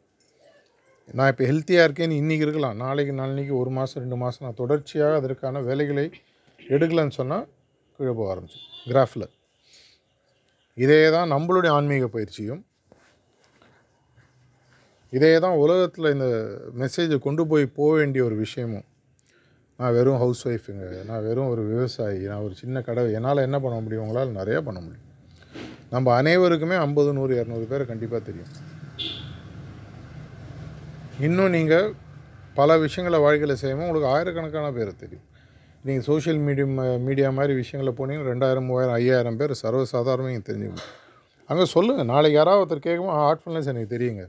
நான் 1.18 1.32
இப்போ 1.32 1.44
ஹெல்த்தியாக 1.50 1.88
இருக்கேன்னு 1.88 2.20
இன்றைக்கி 2.22 2.46
இருக்கலாம். 2.46 2.78
நாளைக்கு 2.84 3.14
நாளைக்கு 3.22 3.54
ஒரு 3.62 3.72
மாதம் 3.78 4.02
ரெண்டு 4.04 4.18
மாதம் 4.22 4.46
நான் 4.48 4.62
தொடர்ச்சியாக 4.62 5.20
அதற்கான 5.22 5.62
வேலைகளை 5.70 6.06
எடுக்கலைன்னு 6.60 7.18
சொன்னால் 7.20 7.46
கீழே 8.00 8.14
போக 8.20 8.28
ஆரம்பிச்சு 8.34 8.62
கிராஃபில் 8.92 9.28
இதே 10.84 11.02
தான் 11.16 11.30
நம்மளுடைய 11.34 11.72
ஆன்மீக 11.78 12.08
பயிற்சியும். 12.16 12.64
இதே 15.18 15.34
தான் 15.44 15.60
உலகத்தில் 15.64 16.14
இந்த 16.16 16.28
மெசேஜை 16.82 17.18
கொண்டு 17.26 17.44
போய் 17.52 17.66
போக 17.78 17.92
வேண்டிய 18.00 18.22
ஒரு 18.30 18.36
விஷயமும். 18.46 18.86
நான் 19.80 19.94
வெறும் 19.94 20.20
ஹவுஸ் 20.24 20.48
ஒய்ஃபுங்க 20.48 20.86
நான் 21.10 21.24
வெறும் 21.28 21.50
ஒரு 21.54 21.64
விவசாயி. 21.72 22.20
நான் 22.32 22.44
ஒரு 22.48 22.54
சின்ன 22.62 22.82
கடை 22.82 23.12
என்னால் 23.18 23.46
என்ன 23.48 23.60
பண்ண 23.60 23.80
முடியும்? 23.80 24.04
உங்களால் 24.06 24.38
நிறையா 24.42 24.60
பண்ண 24.68 24.80
முடியும். 24.86 25.04
நம்ம 25.90 26.14
அனைவருக்குமே 26.22 26.76
ஐம்பது 26.76 27.14
நூறு 27.14 27.34
இரநூறு 27.42 27.66
பேர் 27.72 27.84
கண்டிப்பாக 27.86 28.22
தெரியும். 28.30 28.52
இன்னும் 31.20 31.50
நீங்கள் 31.50 31.88
பல 32.60 32.78
விஷயங்களை 32.78 33.20
வாழ்க்கையில் 33.26 33.62
செய்யும்போது 33.62 33.88
உங்களுக்கு 33.90 34.14
ஆயிரக்கணக்கான 34.14 34.72
பேர் 34.78 35.02
தெரியும். 35.04 35.26
நீங்கள் 35.88 36.06
சோஷியல் 36.06 36.40
மீடியம் 36.48 37.00
மீடியா 37.08 37.30
மாதிரி 37.30 37.54
விஷயங்களில் 37.54 37.98
போனீங்கன்னா 38.00 38.30
ரெண்டாயிரம் 38.32 38.68
மூவாயிரம் 38.70 38.96
ஐயாயிரம் 38.96 39.38
பேர் 39.38 39.54
சர்வசாதாரணமாக 39.64 40.32
நீங்கள் 40.32 40.48
தெரிஞ்சுக்கணும். 40.50 40.88
அங்கே 41.50 41.66
சொல்லுங்கள் 41.66 42.10
நாளைக்கு 42.14 42.38
யாராவது 42.38 42.62
ஒருத்தர் 42.64 42.88
கேட்கும்போது 42.88 43.20
ஹார்ட்ஃபுல்னஸ் 43.24 43.72
எனக்கு 43.74 43.92
தெரியுங்க. 43.98 44.24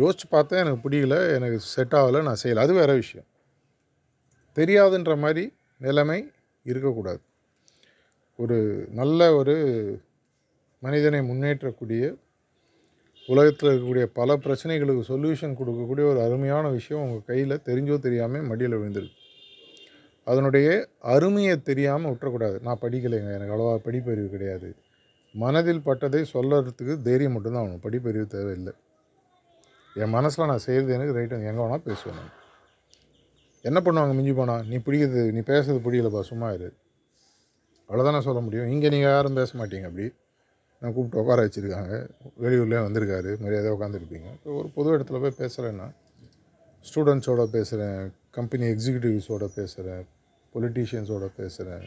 யோசிச்சு 0.00 0.26
பார்த்தேன் 0.30 0.60
எனக்கு 0.64 0.88
பிடிக்கல. 0.88 1.18
எனக்கு 1.34 1.58
செட் 1.58 1.94
ஆகலை. 2.00 2.22
நான் 2.22 2.42
செய்யலை. 2.42 2.62
அது 2.66 2.72
வேறு 2.72 2.94
விஷயம். 2.94 3.26
தெரியாதுன்ற 4.58 5.12
மாதிரி 5.24 5.44
நிலைமை 5.80 6.18
இருக்கக்கூடாது. 6.64 7.20
ஒரு 8.38 8.58
நல்ல 9.00 9.20
ஒரு 9.38 9.56
மனிதனை 10.82 11.20
முன்னேற்றக்கூடிய 11.30 12.04
உலகத்தில் 13.28 13.68
இருக்கக்கூடிய 13.68 14.06
பல 14.18 14.36
பிரச்சனைகளுக்கு 14.44 15.02
சொல்யூஷன் 15.10 15.58
கொடுக்கக்கூடிய 15.58 16.04
ஒரு 16.12 16.20
அருமையான 16.26 16.70
விஷயம் 16.78 17.04
உங்கள் 17.04 17.28
கையில் 17.30 17.64
தெரிஞ்சோ 17.68 17.96
தெரியாமல் 18.06 18.48
மடியில் 18.50 18.78
விழுந்திருக்கு 18.80 19.20
அதனுடைய 20.26 20.68
அருமையை 21.14 21.54
தெரியாமல் 21.62 22.10
விட்டுறக்கூடாது. 22.10 22.56
நான் 22.66 22.82
படிக்கலைங்க 22.82 23.32
எனக்கு 23.36 23.54
அவ்வளோவா 23.54 23.74
படிப்பறிவு 23.86 24.28
கிடையாது. 24.34 24.68
மனதில் 25.34 25.84
பட்டதை 25.86 26.20
சொல்லறதுக்கு 26.34 26.94
தைரியம் 27.08 27.32
மட்டும்தான் 27.32 27.62
ஆகணும் 27.64 27.84
படிப்பறிவு 27.86 28.26
தேவையில்லை. 28.36 28.74
என் 30.02 30.14
மனசில் 30.18 30.50
நான் 30.52 30.64
செய்கிறது 30.68 30.96
எனக்கு 30.96 31.16
ரைட்டு 31.18 31.38
எங்கே 31.50 31.62
வேணால் 31.62 31.86
பேசுவேன் 31.90 32.18
நான். 32.20 32.32
என்ன 33.68 33.78
பண்ணுவாங்க 33.84 34.14
மிஞ்சி 34.16 34.32
போனால் 34.38 34.64
நீ 34.70 34.76
பிடிக்கிறது 34.86 35.22
நீ 35.36 35.40
பேசுறது 35.52 35.80
பிடிக்கலப்பா 35.84 36.22
சும்மா 36.30 36.48
இரு. 36.56 36.68
அவ்வளோதான் 37.88 38.16
நான் 38.16 38.26
சொல்ல 38.28 38.40
முடியும். 38.46 38.68
இங்கே 38.74 38.88
நீங்கள் 38.94 39.12
யாரும் 39.14 39.38
பேச 39.40 39.50
மாட்டீங்க 39.60 39.88
அப்படி. 39.90 40.06
நான் 40.82 40.94
கூப்பிட்டு 40.94 41.20
உட்கார 41.22 41.42
வச்சுருக்காங்க. 41.46 41.92
வெளியூர்லேயே 42.44 42.80
வந்திருக்காரு. 42.86 43.30
மரியாதையாக 43.44 43.76
உட்காந்துருப்பீங்க 43.76 44.28
இப்போ 44.36 44.54
ஒரு 44.60 44.68
பொது 44.76 44.88
இடத்துல 44.96 45.20
போய் 45.22 45.38
பேசுகிறேன்னா 45.42 45.86
ஸ்டூடெண்ட்ஸோட 46.84 47.44
பேசுகிறேன் 47.56 48.00
கம்பெனி 48.38 48.66
எக்ஸிக்யூட்டிவ்ஸோட 48.74 49.44
பேசுகிறேன் 49.58 50.04
பொலிட்டீஷியன்ஸோட 50.54 51.26
பேசுகிறேன் 51.38 51.86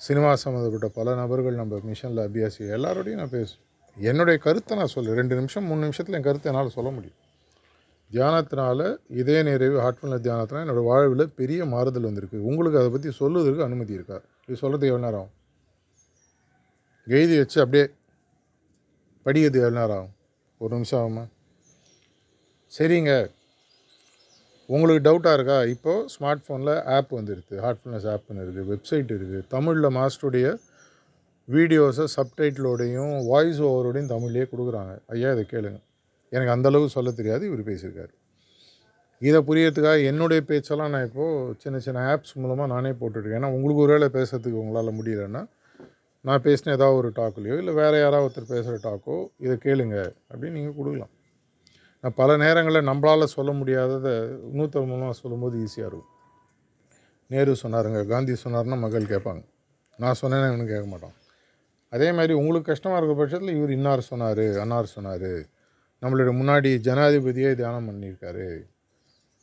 சினிமா 0.00 0.30
சம்மந்தப்பட்ட 0.44 0.88
பல 0.98 1.14
நபர்கள் 1.20 1.60
நம்ம 1.60 1.78
மிஷனில் 1.90 2.22
அபியாசி 2.26 2.62
எல்லாரோடையும் 2.76 3.20
நான் 3.22 3.34
பேசுவேன் 3.36 3.62
என்னுடைய 3.96 4.36
கருத்தை 4.46 4.76
நான் 4.80 4.94
சொல்லுவேன் 4.94 5.18
ரெண்டு 5.20 5.34
நிமிஷம் 5.40 5.66
மூணு 5.70 5.80
நிமிஷத்தில் 5.80 6.16
என் 6.18 6.26
கருத்தை 6.28 6.48
என்னால் 6.52 6.76
சொல்ல 6.78 6.90
முடியும். 6.90 7.18
தியானத்தினால 8.14 8.80
இதே 9.20 9.36
நிறைவு 9.48 9.76
ஹார்ட்ஃபுல்னஸ் 9.84 10.24
தியானத்தினால் 10.26 10.64
என்னோடய 10.64 10.88
வாழ்வில் 10.88 11.24
பெரிய 11.40 11.60
மாறுதல் 11.74 12.08
வந்திருக்கு. 12.08 12.38
உங்களுக்கு 12.48 12.80
அதை 12.80 12.90
பற்றி 12.94 13.10
சொல்லுவதற்கு 13.20 13.64
அனுமதி 13.68 13.92
இருக்கா? 13.98 14.18
இது 14.46 14.58
சொல்கிறதுக்கு 14.62 14.92
எவ்வளோ 14.92 15.04
நேரம் 15.06 15.22
ஆகும்? 15.22 15.32
எழுதி 17.06 17.36
வச்சு 17.40 17.58
அப்படியே 17.64 17.86
படிக்கிறது 19.26 19.60
எவ்வளோ 19.62 19.78
நேரம் 19.80 19.96
ஆகும்? 20.00 20.12
ஒரு 20.60 20.72
நிமிஷம் 20.76 21.00
ஆகுமா? 21.00 21.24
சரிங்க. 22.76 23.14
உங்களுக்கு 24.68 25.02
டவுட்டாக 25.06 25.38
இருக்கா? 25.38 25.56
இப்போது 25.74 26.06
ஸ்மார்ட் 26.14 26.44
ஃபோனில் 26.44 26.74
ஆப் 26.96 27.10
வந்துருக்கு. 27.18 27.56
ஹார்ட்ஃபுல்னஸ் 27.64 28.06
ஆப்னு 28.12 28.44
இருக்குது 28.44 28.68
வெப்சைட் 28.72 29.10
இருக்குது 29.16 29.40
தமிழில் 29.54 29.94
மாஸ்டருடைய 29.98 30.46
வீடியோஸை 31.48 32.06
சப்டைட்டிலோடையும் 32.16 33.14
வாய்ஸ் 33.30 33.60
ஓவரோடையும் 33.70 34.12
தமிழ்லேயே 34.14 34.46
கொடுக்குறாங்க. 34.52 34.94
ஐயா 35.14 35.30
இதை 35.34 35.44
கேளுங்கள் 35.54 35.84
எனக்கு 36.34 36.54
அந்தளவு 36.56 36.94
சொல்ல 36.96 37.10
தெரியாது 37.18 37.42
இவர் 37.50 37.68
பேசியிருக்காரு. 37.70 38.12
இதை 39.26 39.38
புரியறதுக்காக 39.48 39.98
என்னுடைய 40.10 40.40
பேச்செல்லாம் 40.48 40.92
நான் 40.94 41.06
இப்போது 41.08 41.54
சின்ன 41.62 41.76
சின்ன 41.84 42.06
ஆப்ஸ் 42.12 42.34
மூலமாக 42.42 42.68
நானே 42.74 42.90
போட்டுட்ருக்கேன். 43.00 43.38
ஏன்னா 43.40 43.50
உங்களுக்கு 43.56 43.84
ஒரு 43.84 43.92
வேளை 43.94 44.08
பேசுறதுக்கு 44.16 44.62
உங்களால் 44.62 44.98
முடியலன்னா 45.00 45.42
நான் 46.28 46.44
பேசின 46.46 46.72
ஏதாவது 46.76 46.98
ஒரு 47.00 47.08
டாக்லையோ 47.18 47.56
இல்லை 47.62 47.72
வேறு 47.80 47.96
யாராவது 48.02 48.26
ஒருத்தர் 48.26 48.52
பேசுகிற 48.52 48.76
டாக்கோ 48.86 49.16
இதை 49.44 49.54
கேளுங்க 49.64 49.96
அப்படின்னு 50.30 50.56
நீங்கள் 50.58 50.76
கொடுக்கலாம். 50.78 51.12
நான் 52.04 52.16
பல 52.20 52.30
நேரங்களில் 52.44 52.88
நம்மளால் 52.90 53.32
சொல்ல 53.34 53.50
முடியாததை 53.60 54.14
இன்னொருத்தர் 54.50 54.88
மூலமாக 54.92 55.16
சொல்லும்போது 55.22 55.56
ஈஸியாக 55.64 55.88
இருக்கும். 55.90 56.10
நேரு 57.30 57.52
சொன்னாருங்க 57.62 58.00
காந்தி 58.12 58.34
சொன்னார்னா 58.44 58.78
மக்கள் 58.84 59.12
கேட்பாங்க. 59.12 59.42
நான் 60.02 60.18
சொன்னேன்னு 60.22 60.48
இவனு 60.50 60.70
கேட்க 60.72 60.86
மாட்டான். 60.92 61.16
அதே 61.92 62.08
மாதிரி 62.18 62.32
உங்களுக்கு 62.40 62.70
கஷ்டமாக 62.72 62.98
இருக்க 63.00 63.14
பட்சத்தில் 63.20 63.56
இவர் 63.58 63.76
இன்னார் 63.78 64.08
சொன்னார் 64.10 64.44
அன்னார் 64.64 64.94
சொன்னார். 64.96 65.30
நம்மளோட 66.04 66.32
முன்னாடி 66.38 66.70
ஜனாதிபதியே 66.86 67.54
தியானம் 67.54 67.86
பண்ணியிருக்காரு. 67.88 68.62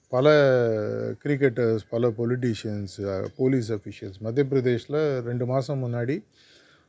பல 0.09 0.27
கிரிக்கெட்டர்ஸ் 1.23 1.79
பல 1.89 2.07
பொலிட்டீஷியன்ஸ் 2.09 3.25
போலீஸ் 3.37 3.71
அஃபிஷியல்ஸ் 3.71 4.19
மத்திய 4.19 4.47
பிரதேஷில் 4.49 5.19
ரெண்டு 5.19 5.45
மாதம் 5.45 5.83
முன்னாடி 5.83 6.23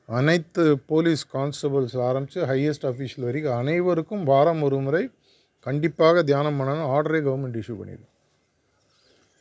அனைத்து 0.06 0.78
போலீஸ் 0.78 1.26
கான்ஸ்டபிள்ஸ் 1.32 2.00
ஆரம்பித்து 2.00 2.44
ஹையஸ்ட் 2.44 2.86
அஃபீஷியல் 2.90 3.24
வரைக்கும் 3.24 3.56
அனைவருக்கும் 3.56 4.24
வாரம் 4.24 4.62
ஒரு 4.62 4.80
முறை 4.80 5.10
கண்டிப்பாக 5.60 6.22
தியானம் 6.22 6.60
பண்ணணும் 6.60 6.90
ஆர்டரே 6.94 7.20
கவர்மெண்ட் 7.26 7.60
இஷ்யூ 7.60 7.74
பண்ணிடும் 7.80 8.10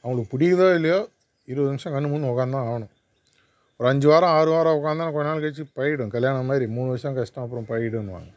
அவங்களுக்கு 0.02 0.38
பிடிக்குதோ 0.38 0.74
இல்லையோ? 0.76 1.10
இருபது 1.46 1.68
நிமிஷம் 1.68 1.94
கண்ணு 1.94 2.08
மூணு 2.08 2.26
உட்காந்தான் 2.26 2.68
ஆகணும். 2.72 2.94
ஒரு 3.78 3.90
அஞ்சு 3.90 4.08
வாரம் 4.08 4.30
ஆறு 4.30 4.52
வாரம் 4.52 4.78
உட்காந்தா 4.78 5.14
கொஞ்ச 5.14 5.30
நாள் 5.30 5.42
கழிச்சு 5.42 5.66
பயிடும். 5.76 6.08
கல்யாணம் 6.08 6.46
மாதிரி 6.46 6.68
மூணு 6.68 6.88
வருஷம் 6.88 7.16
கஷ்டம் 7.16 7.44
அப்புறம் 7.44 7.68
பயிடுன்னுவாங்க 7.70 8.32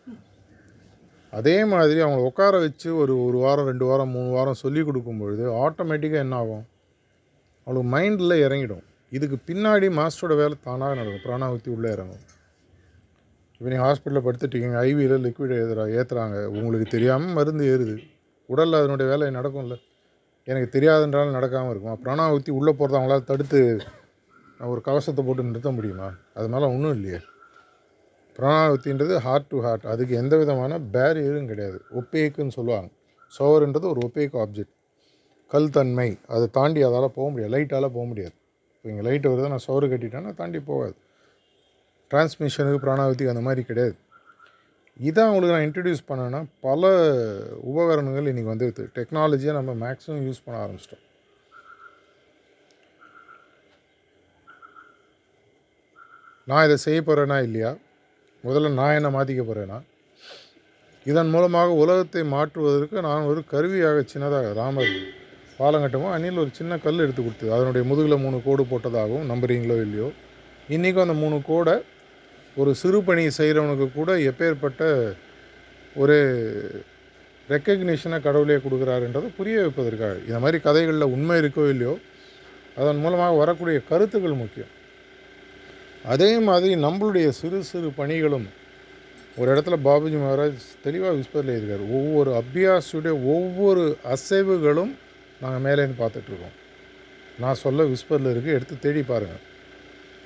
அதே 1.38 1.64
மாதிரி 1.64 2.00
அவங்கள 2.02 2.28
உட்கார 2.30 2.58
வச்சு 2.58 2.96
ஒரு 2.96 3.14
ஒரு 3.24 3.38
வாரம் 3.38 3.68
ரெண்டு 3.70 3.84
வாரம் 3.84 4.08
மூணு 4.08 4.30
வாரம் 4.30 4.60
சொல்லி 4.62 4.82
கொடுக்கும் 4.84 5.18
பொழுது 5.18 5.44
ஆட்டோமேட்டிக்காக 5.64 6.24
என்ன 6.26 6.36
ஆகும்? 6.36 6.64
அவங்களுக்கு 7.66 7.90
மைண்டில் 7.94 8.42
இறங்கிடும். 8.46 8.84
இதுக்கு 9.10 9.36
பின்னாடி 9.48 9.86
மாஸ்டரோட 9.98 10.34
வேலை 10.42 10.56
தானாக 10.62 10.94
நடக்கும். 10.94 11.24
பிராணாவத்தி 11.26 11.70
உள்ளே 11.76 11.90
இறங்கும். 11.90 12.22
இப்போ 13.52 13.68
நீங்கள் 13.72 13.86
ஹாஸ்பிட்டலில் 13.86 14.26
படுத்துட்டீங்க 14.26 14.78
ஐவியில் 14.88 15.24
லிக்விட் 15.26 15.56
ஏற்றுறா 15.58 15.84
ஏற்றுறாங்க 15.98 16.38
உங்களுக்கு 16.44 16.86
தெரியாமல் 16.90 17.36
மருந்து 17.38 17.64
ஏறுது. 17.74 17.96
உடலில் 18.46 18.80
அதனுடைய 18.80 19.10
வேலை 19.12 19.34
நடக்கும்ல. 19.36 19.76
எனக்கு 20.48 20.68
தெரியாதுன்றாலும் 20.78 21.36
நடக்காமல் 21.38 21.70
இருக்கும்? 21.70 22.00
பிராணாவத்தி 22.04 22.50
உள்ளே 22.50 22.72
போகிறத 22.72 22.98
அவங்களால 23.00 23.24
தடுத்து 23.24 23.60
ஒரு 24.72 24.80
கவசத்தை 24.80 25.24
போட்டு 25.24 25.42
நிறுத்த 25.42 25.70
முடியுமா? 25.70 26.08
அது 26.34 26.48
மேலே 26.48 26.64
ஒன்றும் 26.64 26.94
இல்லையே. 26.94 27.20
பிராணாவத்தின்றது 28.36 29.16
ஹார்ட் 29.16 29.46
டு 29.46 29.58
ஹார்ட் 29.62 29.84
அதுக்கு 29.86 30.14
எந்த 30.16 30.36
விதமான 30.36 30.78
பேரியரும் 30.78 31.46
கிடையாது. 31.46 31.78
ஒப்பேக்குன்னு 32.00 32.56
சொல்லுவாங்க. 32.58 32.90
சோவர்ன்றது 33.38 33.86
ஒரு 33.92 34.00
ஒப்பேக் 34.06 34.34
ஆப்ஜெக்ட் 34.44 34.74
கல் 35.52 35.70
தன்மை 35.70 36.18
அதை 36.26 36.46
தாண்டி 36.50 36.82
அதால் 36.82 37.14
போக 37.18 37.26
முடியாது. 37.30 37.52
லைட்டால் 37.54 37.94
போக 37.96 38.06
முடியாது. 38.06 38.34
இப்போ 38.76 38.88
இங்கே 38.90 39.04
லைட்டு 39.08 39.30
வருது 39.32 39.48
நான் 39.48 39.66
சோறு 39.66 39.86
கட்டிட்டேன்னா 39.86 40.34
தாண்டி 40.34 40.60
போகாது. 40.60 40.94
டிரான்ஸ்மிஷனுக்கு 42.10 42.80
பிராணாவதிக்கு 42.86 43.32
அந்த 43.34 43.40
மாதிரி 43.40 43.62
கிடையாது. 43.62 43.94
இதான் 45.00 45.28
அவங்களுக்கு 45.28 45.54
நான் 45.56 45.66
இன்ட்ரடியூஸ் 45.68 46.08
பண்ணேன்னா 46.08 46.40
பல 46.60 46.90
உபகரணங்கள் 47.70 48.28
இன்றைக்கி 48.32 48.50
வந்துடுது 48.50 48.84
டெக்னாலஜியை 48.98 49.52
நம்ம 49.60 49.72
மேக்ஸிமம் 49.84 50.26
யூஸ் 50.26 50.44
பண்ண 50.44 50.56
ஆரம்பிச்சிட்டோம். 50.64 51.04
நான் 56.46 56.64
இதை 56.64 56.76
செய்ய 56.76 57.00
போகிறேனா 57.00 57.42
இல்லையா? 57.42 57.72
முதல்ல 58.46 58.70
நான் 58.78 58.96
என்ன 58.98 59.08
மாற்றிக்க 59.16 59.42
போகிறேன்னா 59.48 59.78
இதன் 61.10 61.30
மூலமாக 61.34 61.74
உலகத்தை 61.82 62.22
மாற்றுவதற்கு 62.34 62.96
நான் 63.06 63.28
ஒரு 63.30 63.40
கருவியாக 63.52 64.04
சின்னதாக 64.12 64.52
ராமர் 64.60 64.92
பாலங்கட்டமோ 65.58 66.08
அணில் 66.14 66.40
ஒரு 66.42 66.50
சின்ன 66.58 66.78
கல் 66.84 67.02
எடுத்து 67.04 67.22
கொடுத்தது. 67.22 67.50
அதனுடைய 67.56 67.82
முதுகில் 67.90 68.22
மூணு 68.24 68.38
கோடு 68.46 68.62
போட்டதாகவும் 68.70 69.28
நம்புறீங்களோ 69.32 69.76
இல்லையோ 69.86 70.08
இன்றைக்கும் 70.74 71.04
அந்த 71.06 71.16
மூணு 71.24 71.36
கோடை 71.50 71.76
ஒரு 72.60 72.70
சிறு 72.80 72.98
பணி 73.08 73.22
செய்கிறவனுக்கு 73.38 73.86
கூட 73.98 74.10
எப்பேற்பட்ட 74.30 74.82
ஒரு 76.02 76.16
ரெக்கக்னிஷனை 77.52 78.18
கடவுளே 78.26 78.56
கொடுக்குறாருன்றதை 78.64 79.28
புரிய 79.38 79.56
வைப்பதற்காக. 79.64 80.14
இந்த 80.28 80.38
மாதிரி 80.44 80.58
கதைகளில் 80.66 81.12
உண்மை 81.14 81.36
இருக்கோ 81.42 81.64
இல்லையோ 81.74 81.94
அதன் 82.80 83.02
மூலமாக 83.04 83.36
வரக்கூடிய 83.42 83.78
கருத்துக்கள் 83.90 84.42
முக்கியம். 84.42 84.72
அதே 86.04 86.30
மாதிரி 86.48 86.74
நம்மளுடைய 86.84 87.26
சிறு 87.38 87.58
சிறு 87.62 87.88
பணிகளும் 87.98 88.46
ஒரு 89.38 89.48
இடத்துல 89.52 89.76
பாபுஜி 89.86 90.16
மகாராஜ் 90.16 90.66
தெளிவாக 90.82 91.14
விஸ்பரில் 91.14 91.56
இருக்கார் 91.56 91.84
ஒவ்வொரு 91.98 92.30
அபியாஸுடைய 92.40 93.14
ஒவ்வொரு 93.34 93.84
அசைவுகளும் 94.06 94.92
நாங்கள் 95.40 95.64
மேலேருந்து 95.66 95.98
பார்த்துட்ருக்கோம் 96.00 96.54
நான் 97.38 97.62
சொல்ல 97.62 97.84
விஸ்பரில் 97.84 98.30
இருக்குது 98.32 98.56
எடுத்து 98.56 98.76
தேடி 98.78 99.02
பாருங்கள் 99.04 99.42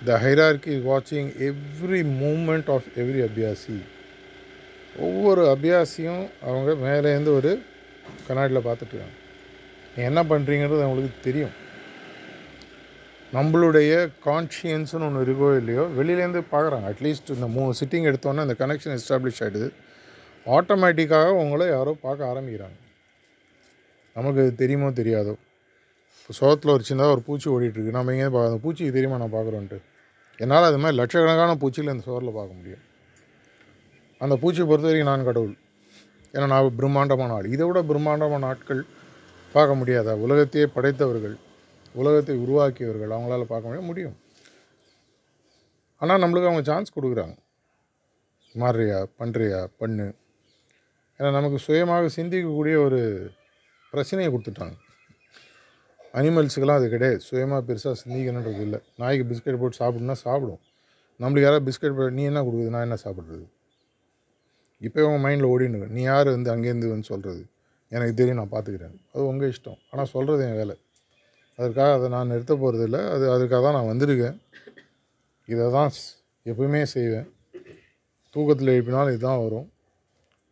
த 0.02 0.18
ஹைரார்கி 0.24 0.74
வாட்சிங் 0.88 1.30
எவ்ரி 1.46 2.02
மூமெண்ட் 2.18 2.68
ஆஃப் 2.70 2.90
எவ்ரி 2.96 3.22
அபியாசி 3.28 3.78
ஒவ்வொரு 5.00 5.42
அபியாசியும் 5.54 6.24
அவங்க 6.44 6.70
மேலேருந்து 6.84 7.32
ஒரு 7.38 7.52
கண்ணாடியில் 8.28 8.66
பார்த்துட்ருக்காங்க 8.68 9.16
நீங்கள் 9.88 10.10
என்ன 10.10 10.22
பண்ணுறீங்கிறது 10.24 10.82
அவங்களுக்கு 10.82 11.20
தெரியும். 11.20 11.54
நம்மளுடைய 13.36 13.92
கான்ஷியன்ஸ்னு 14.26 15.06
ஒன்று 15.06 15.24
இருக்கோ 15.24 15.48
இல்லையோ 15.60 15.82
வெளியிலேருந்து 15.96 16.40
பார்க்குறாங்க. 16.52 16.86
அட்லீஸ்ட் 16.92 17.32
இந்த 17.34 17.46
மூணு 17.56 17.72
சிட்டிங் 17.80 18.06
எடுத்தோன்னே 18.10 18.44
இந்த 18.46 18.54
கனெக்ஷன் 18.60 18.94
எஸ்டாப்ளிஷ் 18.98 19.40
ஆகிடுது 19.44 19.68
ஆட்டோமேட்டிக்காக 20.56 21.32
உங்களை 21.40 21.66
யாரோ 21.68 21.92
பார்க்க 22.04 22.30
ஆரம்பிக்கிறாங்க. 22.30 22.78
நமக்கு 24.16 24.40
இது 24.44 24.52
தெரியுமோ 24.62 24.88
தெரியாதோ? 25.00 25.34
இப்போ 26.20 26.34
சோகத்தில் 26.38 26.72
ஒரு 26.76 26.84
சின்னதாக 26.88 27.14
ஒரு 27.16 27.22
பூச்சி 27.26 27.48
ஓடிட்டுருக்கு. 27.54 27.92
நம்ம 27.96 28.12
எங்கேயும் 28.12 28.34
பார்க்க 28.36 28.52
அந்த 28.52 28.60
பூச்சிக்கு 28.64 28.94
தெரியுமா 28.96 29.18
நான் 29.22 29.34
பார்க்குறோன்ட்டு? 29.36 29.78
என்னால் 30.38 30.68
அது 30.70 30.78
மாதிரி 30.82 30.98
லட்சக்கணக்கான 31.00 31.56
பூச்சியில் 31.62 31.92
இந்த 31.94 32.04
சோரில் 32.08 32.36
பார்க்க 32.38 32.58
முடியும். 32.60 32.82
அந்த 34.20 34.34
பூச்சியை 34.42 34.66
பொறுத்த 34.70 34.88
வரைக்கும் 34.88 35.10
நான் 35.10 35.28
கடவுள். 35.28 35.54
ஏன்னா 36.34 36.46
நான் 36.54 36.78
பிரம்மாண்டமான 36.78 37.36
ஆள். 37.38 37.50
இதை 37.56 37.66
விட 37.68 37.82
பிரம்மாண்டமான 37.90 38.48
ஆட்கள் 38.52 38.82
பார்க்க 39.54 39.78
முடியாதா? 39.80 40.14
உலகத்தையே 40.24 40.66
படைத்தவர்கள். 40.78 41.36
உலகத்தை 42.00 42.34
உருவாக்கியவர்கள் 42.44 43.14
அவங்களால 43.16 43.44
பார்க்க 43.52 43.68
முடியும் 43.68 43.90
முடியும். 43.90 44.16
ஆனால் 46.02 46.22
நம்மளுக்கு 46.22 46.50
அவங்க 46.50 46.62
சான்ஸ் 46.70 46.96
கொடுக்குறாங்க. 46.96 47.36
மாறுறியா 48.54 48.98
பண்ணுறியா 49.20 49.60
பண்ணு. 49.80 50.06
ஏன்னா 51.18 51.30
நமக்கு 51.36 51.58
சுயமாக 51.66 52.10
சிந்திக்கக்கூடிய 52.16 52.76
ஒரு 52.86 53.00
பிரச்சனையை 53.92 54.28
கொடுத்துட்டாங்க. 54.34 54.76
அனிமல்ஸுக்கெல்லாம் 56.18 56.80
அது 56.80 56.88
கிடையாது. 56.94 57.18
சுயமாக 57.28 57.62
பெருசாக 57.68 57.96
சிந்திக்கணுன்றது 58.02 58.62
இல்லை. 58.66 58.80
நாய்க்கு 59.00 59.24
பிஸ்கட் 59.30 59.60
போட்டு 59.62 59.80
சாப்பிடுனா 59.82 60.16
சாப்பிடும். 60.26 60.60
நம்மளுக்கு 61.20 61.46
யாராவது 61.46 61.66
பிஸ்கட் 61.68 61.96
போட்டு 61.98 62.16
நீ 62.18 62.24
என்ன 62.30 62.42
கொடுக்குது? 62.42 62.74
நான் 62.74 62.86
என்ன 62.88 62.98
சாப்பிட்றது? 63.04 63.46
இப்போ 64.86 65.06
உங்கள் 65.08 65.24
மைண்டில் 65.24 65.50
ஓடினு 65.52 65.88
நீ 65.96 66.02
யார் 66.02 66.28
வந்து 66.36 66.50
அங்கேருந்து 66.54 66.92
வந்து 66.94 67.10
சொல்கிறது 67.12 67.42
எனக்கு 67.94 68.14
தெரியும் 68.20 68.40
நான் 68.40 68.52
பார்த்துக்கிறேன். 68.54 68.96
அது 69.12 69.22
உங்கள் 69.26 69.52
இஷ்டம். 69.52 69.78
ஆனால் 69.90 70.10
சொல்கிறது 70.14 70.42
என் 70.48 70.58
வேலை. 70.60 70.76
அதற்காக 71.58 71.92
அதை 71.98 72.08
நான் 72.14 72.30
நிறுத்த 72.32 72.54
போகிறதில்ல 72.54 72.98
அது 73.14 73.24
அதுக்காக 73.34 73.60
தான் 73.66 73.76
நான் 73.78 73.90
வந்திருக்கேன். 73.92 74.36
இதை 75.52 75.66
தான் 75.76 75.90
எப்பவுமே 76.50 76.82
செய்வேன். 76.96 77.28
தூக்கத்தில் 78.34 78.74
எழுப்பினாலும் 78.74 79.14
இதுதான் 79.16 79.42
வரும். 79.44 79.68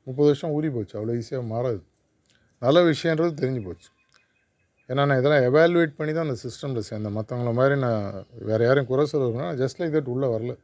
முப்பது 0.07 0.29
வருஷம் 0.31 0.55
ஊறி 0.57 0.69
போச்சு. 0.77 0.95
அவ்வளோ 0.99 1.14
ஈஸியாக 1.21 1.45
மாறாது. 1.53 1.81
நல்ல 2.64 2.79
விஷயன்றது 2.90 3.33
தெரிஞ்சு 3.42 3.62
போச்சு. 3.66 3.88
ஏன்னா 4.90 5.03
நான் 5.09 5.21
இதெல்லாம் 5.21 5.47
எவாலுவேட் 5.49 5.97
பண்ணி 5.99 6.12
தான் 6.16 6.27
அந்த 6.29 6.38
சிஸ்டமில் 6.45 6.87
சேர்ந்தேன் 6.88 7.16
மற்றவங்கள 7.19 7.53
மாதிரி 7.59 7.77
நான் 7.85 8.03
வேறு 8.49 8.66
யாரையும் 8.66 8.90
குறை 8.90 9.05
சொல்லுவேன்னா 9.12 9.49
ஜஸ்ட் 9.62 9.81
லைக் 9.81 9.95
தட் 9.97 10.12
உள்ளே 10.14 10.29
வரல. 10.35 10.55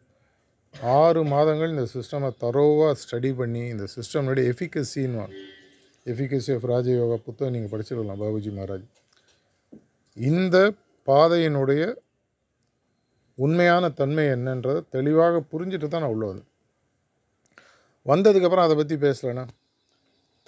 ஆறு 0.97 1.23
மாதங்கள் 1.35 1.75
இந்த 1.75 1.87
சிஸ்டமை 1.95 2.29
தரோவாக 2.45 2.93
ஸ்டடி 3.03 3.31
பண்ணி 3.41 3.63
இந்த 3.75 3.87
சிஸ்டம்னுடைய 3.97 4.53
எஃபிகசின்னு 4.53 5.25
எஃபிகசி 6.07 6.53
ஆஃப் 6.57 6.69
ராஜயோகா 6.73 7.19
புத்தகம் 7.27 7.55
நீங்கள் 7.57 7.73
படிச்சிருக்கலாம் 7.75 8.23
பாபுஜி 8.23 8.53
மகாராஜ். 8.59 9.02
இந்த 10.17 10.57
பாதையினுடைய 11.09 11.83
உண்மையான 13.39 13.89
தன்மை 13.91 14.25
என்னன்றதை 14.27 14.81
தெளிவாக 14.91 15.41
புரிஞ்சுட்டு 15.53 15.89
தான் 15.89 16.03
நான் 16.03 16.11
உள்ள 16.11 16.25
வந்தேன். 16.27 16.49
வந்ததுக்கப்புறம் 18.07 18.65
அதை 18.65 18.77
பற்றி 18.77 18.97
பேசலைண்ணா 18.97 19.45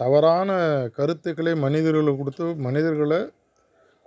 தவறான 0.00 0.50
கருத்துக்களை 0.96 1.54
மனிதர்களுக்கு 1.54 2.20
கொடுத்து 2.20 2.46
மனிதர்களை 2.60 3.20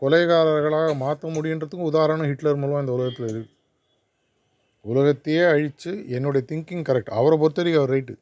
கொலைகாரர்களாக 0.01 0.89
மாற்ற 0.95 1.29
முடியுன்றதுக்கும் 1.29 1.89
உதாரணம் 1.89 2.25
ஹிட்லர் 2.25 2.55
மூலமாக 2.55 2.79
இந்த 2.79 2.91
உலகத்தில் 2.91 3.27
இருக்குது 3.27 3.55
உலகத்தையே 4.85 5.43
அழித்து 5.45 5.91
என்னுடைய 6.07 6.43
திங்கிங் 6.49 6.85
கரெக்ட் 6.87 7.09
அவரை 7.09 7.37
பொறுத்த 7.37 7.61
வரைக்கும் 7.61 7.81
அவர் 7.81 7.93
ரைட்டு 7.93 8.15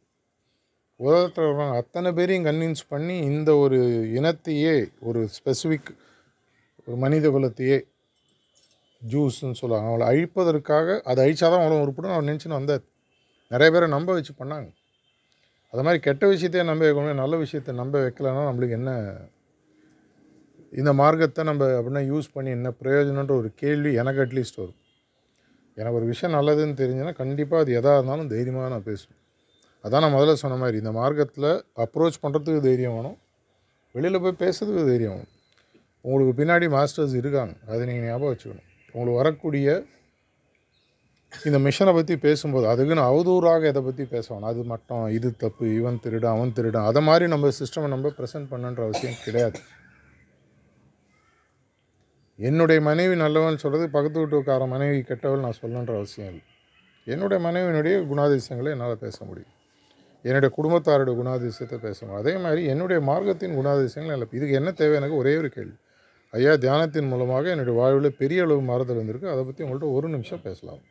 உலகத்தில் 0.99 1.73
அத்தனை 1.73 2.11
பேரையும் 2.11 2.45
கன்வின்ஸ் 2.45 2.83
பண்ணி 2.87 3.17
இந்த 3.31 3.57
ஒரு 3.57 3.79
இனத்தையே 4.11 4.75
ஒரு 4.99 5.21
ஸ்பெசிஃபிக் 5.35 5.91
ஒரு 6.87 6.97
மனித 7.03 7.29
குலத்தையே 7.35 7.77
ஜூஸ்ன்னு 9.11 9.59
சொல்லுவாங்க. 9.61 9.87
அவளை 9.91 10.05
அழிப்பதற்காக 10.11 10.97
அதை 11.09 11.19
அழிச்சாதான் 11.25 11.63
அவ்வளோ 11.63 11.81
உருப்படும். 11.85 12.13
அவர் 12.15 12.29
நினச்சின்னு 12.29 12.59
வந்தார் 12.59 12.83
நிறைய 13.51 13.69
பேரை 13.73 13.87
நம்ப 13.95 14.09
வச்சு 14.13 14.33
பண்ணாங்க. 14.41 14.67
அது 15.73 15.83
மாதிரி 15.85 15.99
கெட்ட 16.07 16.23
விஷயத்தையே 16.33 16.63
நம்ப 16.69 16.83
வைக்கணும் 16.85 17.21
நல்ல 17.23 17.35
விஷயத்தை 17.43 17.71
நம்ப 17.81 17.95
வைக்கலன்னா 18.05 18.43
நம்மளுக்கு 18.49 18.77
என்ன 18.79 18.91
இந்த 20.79 20.91
மார்க்கத்தை 21.01 21.41
நம்ம 21.49 21.65
அப்படின்னா 21.77 22.01
யூஸ் 22.11 22.27
பண்ணி 22.33 22.49
என்ன 22.57 22.69
பிரயோஜனன்ற 22.81 23.33
ஒரு 23.41 23.49
கேள்வி 23.61 23.91
எனக்கு 24.01 24.21
அட்லீஸ்ட் 24.25 24.59
வரும். 24.61 24.79
எனக்கு 25.77 25.97
ஒரு 25.99 26.07
விஷயம் 26.13 26.35
நல்லதுன்னு 26.37 26.75
தெரிஞ்சுன்னா 26.81 27.13
கண்டிப்பாக 27.21 27.63
அது 27.63 27.71
எதாக 27.79 27.97
இருந்தாலும் 27.97 28.31
தைரியமாக 28.33 28.69
நான் 28.73 28.87
பேசுவேன். 28.89 29.19
அதான் 29.83 30.03
நான் 30.05 30.15
முதல்ல 30.17 30.35
சொன்ன 30.43 30.57
மாதிரி 30.61 30.77
இந்த 30.83 30.91
மார்க்கத்தில் 30.99 31.49
அப்ரோச் 31.83 32.21
பண்ணுறதுக்கு 32.23 32.61
தைரியம் 32.67 32.95
வேணும். 32.97 33.17
வெளியில் 33.95 34.23
போய் 34.25 34.41
பேசுறதுக்கு 34.43 34.85
தைரியம் 34.91 35.15
வேணும். 35.15 35.33
உங்களுக்கு 36.07 36.33
பின்னாடி 36.39 36.65
மாஸ்டர்ஸ் 36.77 37.13
இருக்காங்க. 37.19 37.53
அதை 37.69 37.81
நீங்கள் 37.89 38.07
ஞாபகம் 38.09 38.31
வச்சுக்கணும். 38.31 38.67
உங்களுக்கு 38.95 39.19
வரக்கூடிய 39.21 39.67
இந்த 41.47 41.57
மிஷனை 41.65 41.91
பற்றி 41.95 42.15
பேசும்போது 42.25 42.65
அதுக்குன்னு 42.71 43.03
அவதூறாக 43.11 43.63
இதை 43.71 43.81
பற்றி 43.87 44.03
பேச 44.11 44.25
வேணாம். 44.33 44.49
அது 44.51 44.61
மட்டும் 44.71 45.03
இது 45.15 45.29
தப்பு 45.43 45.63
இவன் 45.79 45.97
திருடன் 46.03 46.33
அவன் 46.35 46.53
திருடன். 46.57 46.87
அதை 46.89 47.01
மாதிரி 47.07 47.25
நம்ம 47.33 47.49
சிஸ்டமை 47.61 47.87
நம்ம 47.93 48.11
ப்ரெசென்ட் 48.17 48.47
பண்ணுன்ற 48.51 48.81
அவசியம் 48.87 49.17
கிடையாது. 49.25 49.59
என்னுடைய 52.39 52.79
மனைவி 52.89 53.15
நல்லவன் 53.23 53.61
சொல்கிறது 53.63 53.85
பக்கத்து 53.95 54.21
வீட்டுக்கார 54.21 54.63
மனைவி 54.75 54.99
கெட்டவள் 55.09 55.43
நான் 55.45 55.59
சொல்லணுன்ற 55.61 55.93
அவசியம் 55.99 56.29
இல்லை. 56.31 56.43
என்னுடைய 57.13 57.39
மனைவியினுடைய 57.47 57.95
குணாதிசயங்களை 58.11 58.71
என்னால் 58.75 59.01
பேச 59.05 59.17
முடியும். 59.29 59.53
என்னுடைய 60.25 60.49
குடும்பத்தாருடைய 60.57 61.15
குணாதிசயத்தை 61.21 61.77
பேச 61.87 61.97
முடியும். 62.01 62.21
அதே 62.23 62.33
மாதிரி 62.43 62.61
என்னுடைய 62.73 62.99
மார்க்கத்தின் 63.09 63.57
குணாதிசயங்கள் 63.59 64.15
இல்லை 64.17 64.27
இதுக்கு 64.37 64.57
என்ன 64.61 64.71
தேவை? 64.81 64.95
எனக்கு 65.01 65.17
ஒரே 65.23 65.33
ஒரு 65.41 65.49
கேள்வி. 65.57 65.75
ஐயா 66.33 66.53
தியானத்தின் 66.63 67.09
மூலமாக 67.11 67.49
என்னுடைய 67.53 67.75
வாழ்வில் 67.79 68.17
பெரிய 68.21 68.45
அளவு 68.45 68.61
மாறுதல் 68.69 68.99
வந்திருக்கு. 69.01 69.27
அதை 69.33 69.41
பற்றி 69.43 69.63
உங்கள்கிட்ட 69.65 69.89
ஒரு 69.97 70.07
நிமிஷம் 70.15 70.43
பேசலாம். 70.47 70.81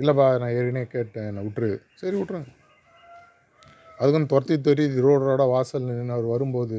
இல்லைப்பா 0.00 0.26
நான் 0.40 0.54
ஏற்கனவே 0.58 0.86
கேட்டேன் 0.94 1.26
என்னை 1.30 1.42
விட்டுரு. 1.44 1.70
சரி 2.00 2.16
விட்ருங்க 2.20 2.50
அதுக்குன்னு 3.98 4.30
துரத்தி 4.32 4.54
துரத்தி 4.64 5.04
ரோடு 5.04 5.22
ரோடாக 5.28 5.48
வாசல் 5.52 5.86
நின்று 5.88 6.14
அவர் 6.16 6.26
வரும்போது 6.32 6.78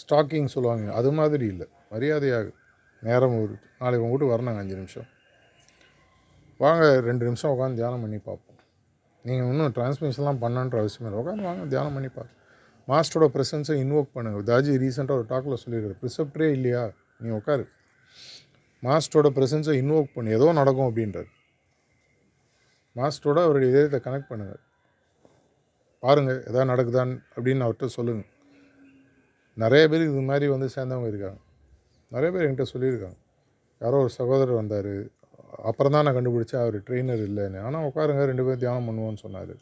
ஸ்டாக்கிங் 0.00 0.50
சொல்லுவாங்க. 0.54 0.86
அது 1.00 1.10
மாதிரி 1.18 1.44
இல்லை. 1.52 1.66
மரியாதையாக 1.92 2.50
நேரம் 3.02 3.36
ஒரு 3.42 3.54
நாளைக்கு 3.80 4.04
உங்ககிட்ட 4.04 4.26
வீட்டுக்கு 4.26 4.34
வரணுங்க 4.34 4.62
அஞ்சு 4.62 4.76
நிமிஷம். 4.80 5.08
வாங்க 6.64 6.84
ரெண்டு 7.08 7.24
நிமிஷம் 7.28 7.52
உட்காந்து 7.54 7.80
தியானம் 7.80 8.02
பண்ணி 8.04 8.18
பார்ப்போம். 8.28 8.60
நீங்கள் 9.24 9.48
இன்னும் 9.52 9.74
டிரான்ஸ்மிஷன்லாம் 9.78 10.42
பண்ணன்ற 10.44 10.76
அவசியம் 10.82 11.06
இல்லை. 11.08 11.20
உட்காந்து 11.22 11.48
வாங்க 11.48 11.64
தியானம் 11.74 11.96
பண்ணி 11.96 12.10
பார்ப்போம். 12.18 12.37
மாஸ்டரோட 12.90 13.26
ப்ரெசன்ஸை 13.34 13.74
இன்வோக் 13.84 14.14
பண்ணுங்கள் 14.16 14.44
தாஜி 14.50 14.74
ரீசெண்டாக 14.84 15.18
ஒரு 15.20 15.26
டாக்கில் 15.32 15.60
சொல்லியிருக்காரு. 15.64 15.96
ப்ரிசெப்டரே 16.02 16.48
இல்லையா? 16.58 16.84
நீ 17.24 17.28
உட்காரு 17.38 17.64
மாஸ்டரோட 18.86 19.28
ப்ரெசன்ஸை 19.36 19.74
இன்வோக் 19.82 20.14
பண்ணு. 20.16 20.34
ஏதோ 20.38 20.46
நடக்கும் 20.60 20.88
அப்படின்றார். 20.88 21.28
மாஸ்டரோட 22.96 23.38
அவருடைய 23.46 23.68
இதயத்தை 23.72 24.00
கனெக்ட் 24.06 24.30
பண்ணுங்கள் 24.30 24.62
பாருங்கள் 26.02 26.40
எதாவது 26.48 26.70
நடக்குதான்னு 26.72 27.16
அப்படின்னு 27.36 27.64
அவர்கிட்ட 27.66 27.96
சொல்லுங்கள் 27.98 28.28
நிறைய 29.62 29.84
பேர் 29.90 30.08
இது 30.08 30.20
மாதிரி 30.30 30.46
வந்து 30.54 30.66
சேர்ந்தவங்க 30.74 31.08
இருக்காங்க. 31.12 31.40
நிறைய 32.14 32.28
பேர் 32.34 32.44
என்கிட்ட 32.46 32.66
சொல்லியிருக்காங்க. 32.72 33.18
யாரோ 33.80 33.96
ஒரு 34.04 34.12
சகோதரர் 34.18 34.60
வந்தார். 34.60 34.92
அப்புறம் 35.70 35.94
தான் 35.94 36.04
நான் 36.06 36.16
கண்டுபிடிச்சேன் 36.18 36.62
அவர் 36.64 36.76
ட்ரெயினர் 36.86 37.22
இல்லைன்னு. 37.28 37.58
ஆனால் 37.66 37.86
உட்காருங்க 37.88 38.24
ரெண்டு 38.30 38.44
பேரும் 38.46 38.62
தியானம் 38.64 38.86
பண்ணுவோன்னு 38.88 39.20
சொன்னார். 39.24 39.54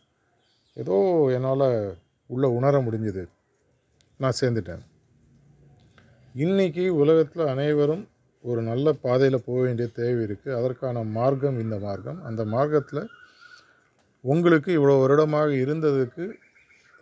ஏதோ 0.83 0.97
என்னால் 1.37 1.67
உள்ளே 2.33 2.49
உணர 2.59 2.79
முடிஞ்சுது. 2.87 3.25
நான் 4.23 4.39
சேர்ந்துட்டேன். 4.41 4.85
இன்றைக்கி 6.35 6.85
உலகத்தில் 7.03 7.45
அனைவரும் 7.53 8.05
ஒரு 8.45 8.61
நல்ல 8.63 8.93
பாதையில் 9.05 9.45
போக 9.47 9.59
வேண்டிய 9.67 9.87
தேவை 9.99 10.21
இருக்குது 10.27 10.57
அதற்கான 10.59 11.03
மார்க்கம் 11.19 11.61
இந்த 11.65 11.77
மார்க்கம். 11.87 12.19
அந்த 12.29 12.43
மார்க்கத்தில் 12.55 13.03
உங்களுக்கு 14.25 14.71
இவ்வளோ 14.79 14.97
வருடமாக 15.03 15.51
இருந்ததுக்கு 15.65 16.25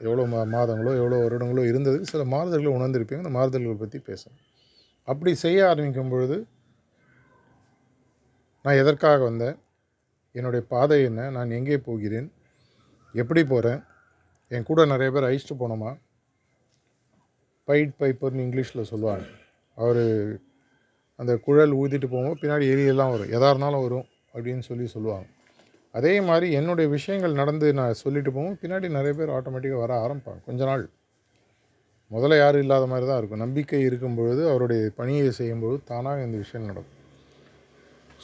எவ்வளோ 0.06 0.22
மா 0.32 0.40
மாதங்களோ 0.54 0.92
எவ்வளோ 1.00 1.18
வருடங்களோ 1.24 1.62
இருந்ததுக்கு 1.70 2.12
சில 2.12 2.22
மாறுதல்களை 2.34 2.72
உணர்ந்திருப்பீங்க. 2.78 3.24
அந்த 3.24 3.34
மாறுதல்களை 3.38 3.76
பற்றி 3.82 3.98
பேசும் 4.08 4.36
அப்படி 5.08 5.32
செய்ய 5.44 5.58
ஆரம்பிக்கும் 5.70 6.12
பொழுது 6.12 6.36
நான் 8.64 8.80
எதற்காக 8.82 9.18
வந்தேன்? 9.28 9.56
என்னுடைய 10.34 10.62
பாதை 10.72 10.98
என்ன? 11.08 11.30
நான் 11.36 11.56
எங்கே 11.58 11.76
போகிறேன்? 11.88 12.28
எப்படி 13.14 13.42
போகிறேன் 13.52 13.80
என் 14.50 14.66
கூட 14.70 14.80
நிறைய 14.84 15.10
பேர் 15.12 15.26
அழிச்சிட்டு 15.28 15.56
போனோமா? 15.62 15.90
பைட் 17.68 17.94
பைப்பர்னு 18.00 18.44
இங்கிலீஷில் 18.46 18.88
சொல்லுவாங்க. 18.92 19.24
அவர் 19.76 20.02
அந்த 21.20 21.32
குழல் 21.46 21.72
ஊதிட்டு 21.80 22.08
போகும்போது 22.12 22.40
பின்னாடி 22.42 22.64
எரியெல்லாம் 22.74 23.12
வரும். 23.14 23.32
எதாக 23.36 23.52
இருந்தாலும் 23.52 23.84
வரும் 23.86 24.06
அப்படின்னு 24.34 24.64
சொல்லி 24.68 24.86
சொல்லுவாங்க. 24.86 25.26
அதே 25.94 26.20
மாதிரி 26.28 26.46
என்னுடைய 26.58 26.86
விஷயங்கள் 26.96 27.38
நடந்து 27.40 27.66
நான் 27.78 28.00
சொல்லிட்டு 28.02 28.30
போகும்போது 28.32 28.60
பின்னாடி 28.62 28.86
நிறைய 28.88 29.12
பேர் 29.18 29.34
ஆட்டோமேட்டிக்காக 29.36 29.82
வர 29.84 29.94
ஆரம்பிப்பாங்க. 30.04 30.40
கொஞ்ச 30.48 30.64
நாள். 30.70 30.84
முதல்ல 32.10 32.38
யாரும் 32.38 32.62
இல்லாத 32.64 32.86
மாதிரி 32.86 33.06
தான் 33.10 33.20
இருக்கும். 33.20 33.42
நம்பிக்கை 33.44 33.80
இருக்கும் 33.88 34.16
பொழுது 34.18 34.42
அவருடைய 34.50 34.90
பணியை 34.98 35.30
செய்யும்பொழுது 35.38 35.78
தானாக 35.84 36.26
இந்த 36.26 36.36
விஷயம் 36.36 36.68
நடக்கும். 36.70 37.00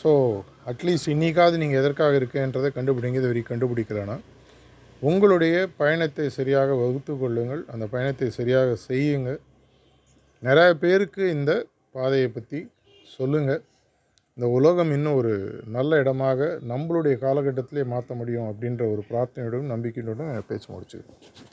ஸோ 0.03 0.11
அட்லீஸ்ட் 0.71 1.12
இன்றைக்காவது 1.14 1.57
நீங்கள் 1.62 1.81
எதற்காக 1.83 2.18
இருக்கேன்றதை 2.21 2.71
கண்டுபிடிங்க. 2.77 3.21
இது 3.23 3.31
வரைக்கும் 3.31 3.53
கண்டுபிடிக்கலன்னா 3.55 4.16
உங்களுடைய 5.09 5.57
பயணத்தை 5.81 6.27
சரியாக 6.37 6.75
வகுத்து 6.81 7.13
கொள்ளுங்கள். 7.21 7.63
அந்த 7.73 7.85
பயணத்தை 7.95 8.29
சரியாக 8.39 8.77
செய்யுங்க 8.89 9.31
நிறைய 10.43 10.71
பேருக்கு 10.83 11.23
இந்த 11.37 11.53
பாதையை 11.97 12.29
பற்றி 12.35 12.61
சொல்லுங்கள். 13.17 13.63
இந்த 14.37 14.49
உலகம் 14.57 14.93
இன்னும் 14.97 15.17
ஒரு 15.21 15.33
நல்ல 15.77 15.99
இடமாக 16.03 16.51
நம்மளுடைய 16.71 17.15
காலகட்டத்திலே 17.25 17.85
மாற்ற 17.93 18.15
முடியும் 18.21 18.49
அப்படின்ற 18.51 18.83
ஒரு 18.93 19.03
பிரார்த்தனையோடும் 19.11 19.73
நம்பிக்கையோடும் 19.75 20.31
பேச்சு 20.51 20.69
முடிச்சுக்கிறேன் 20.75 21.50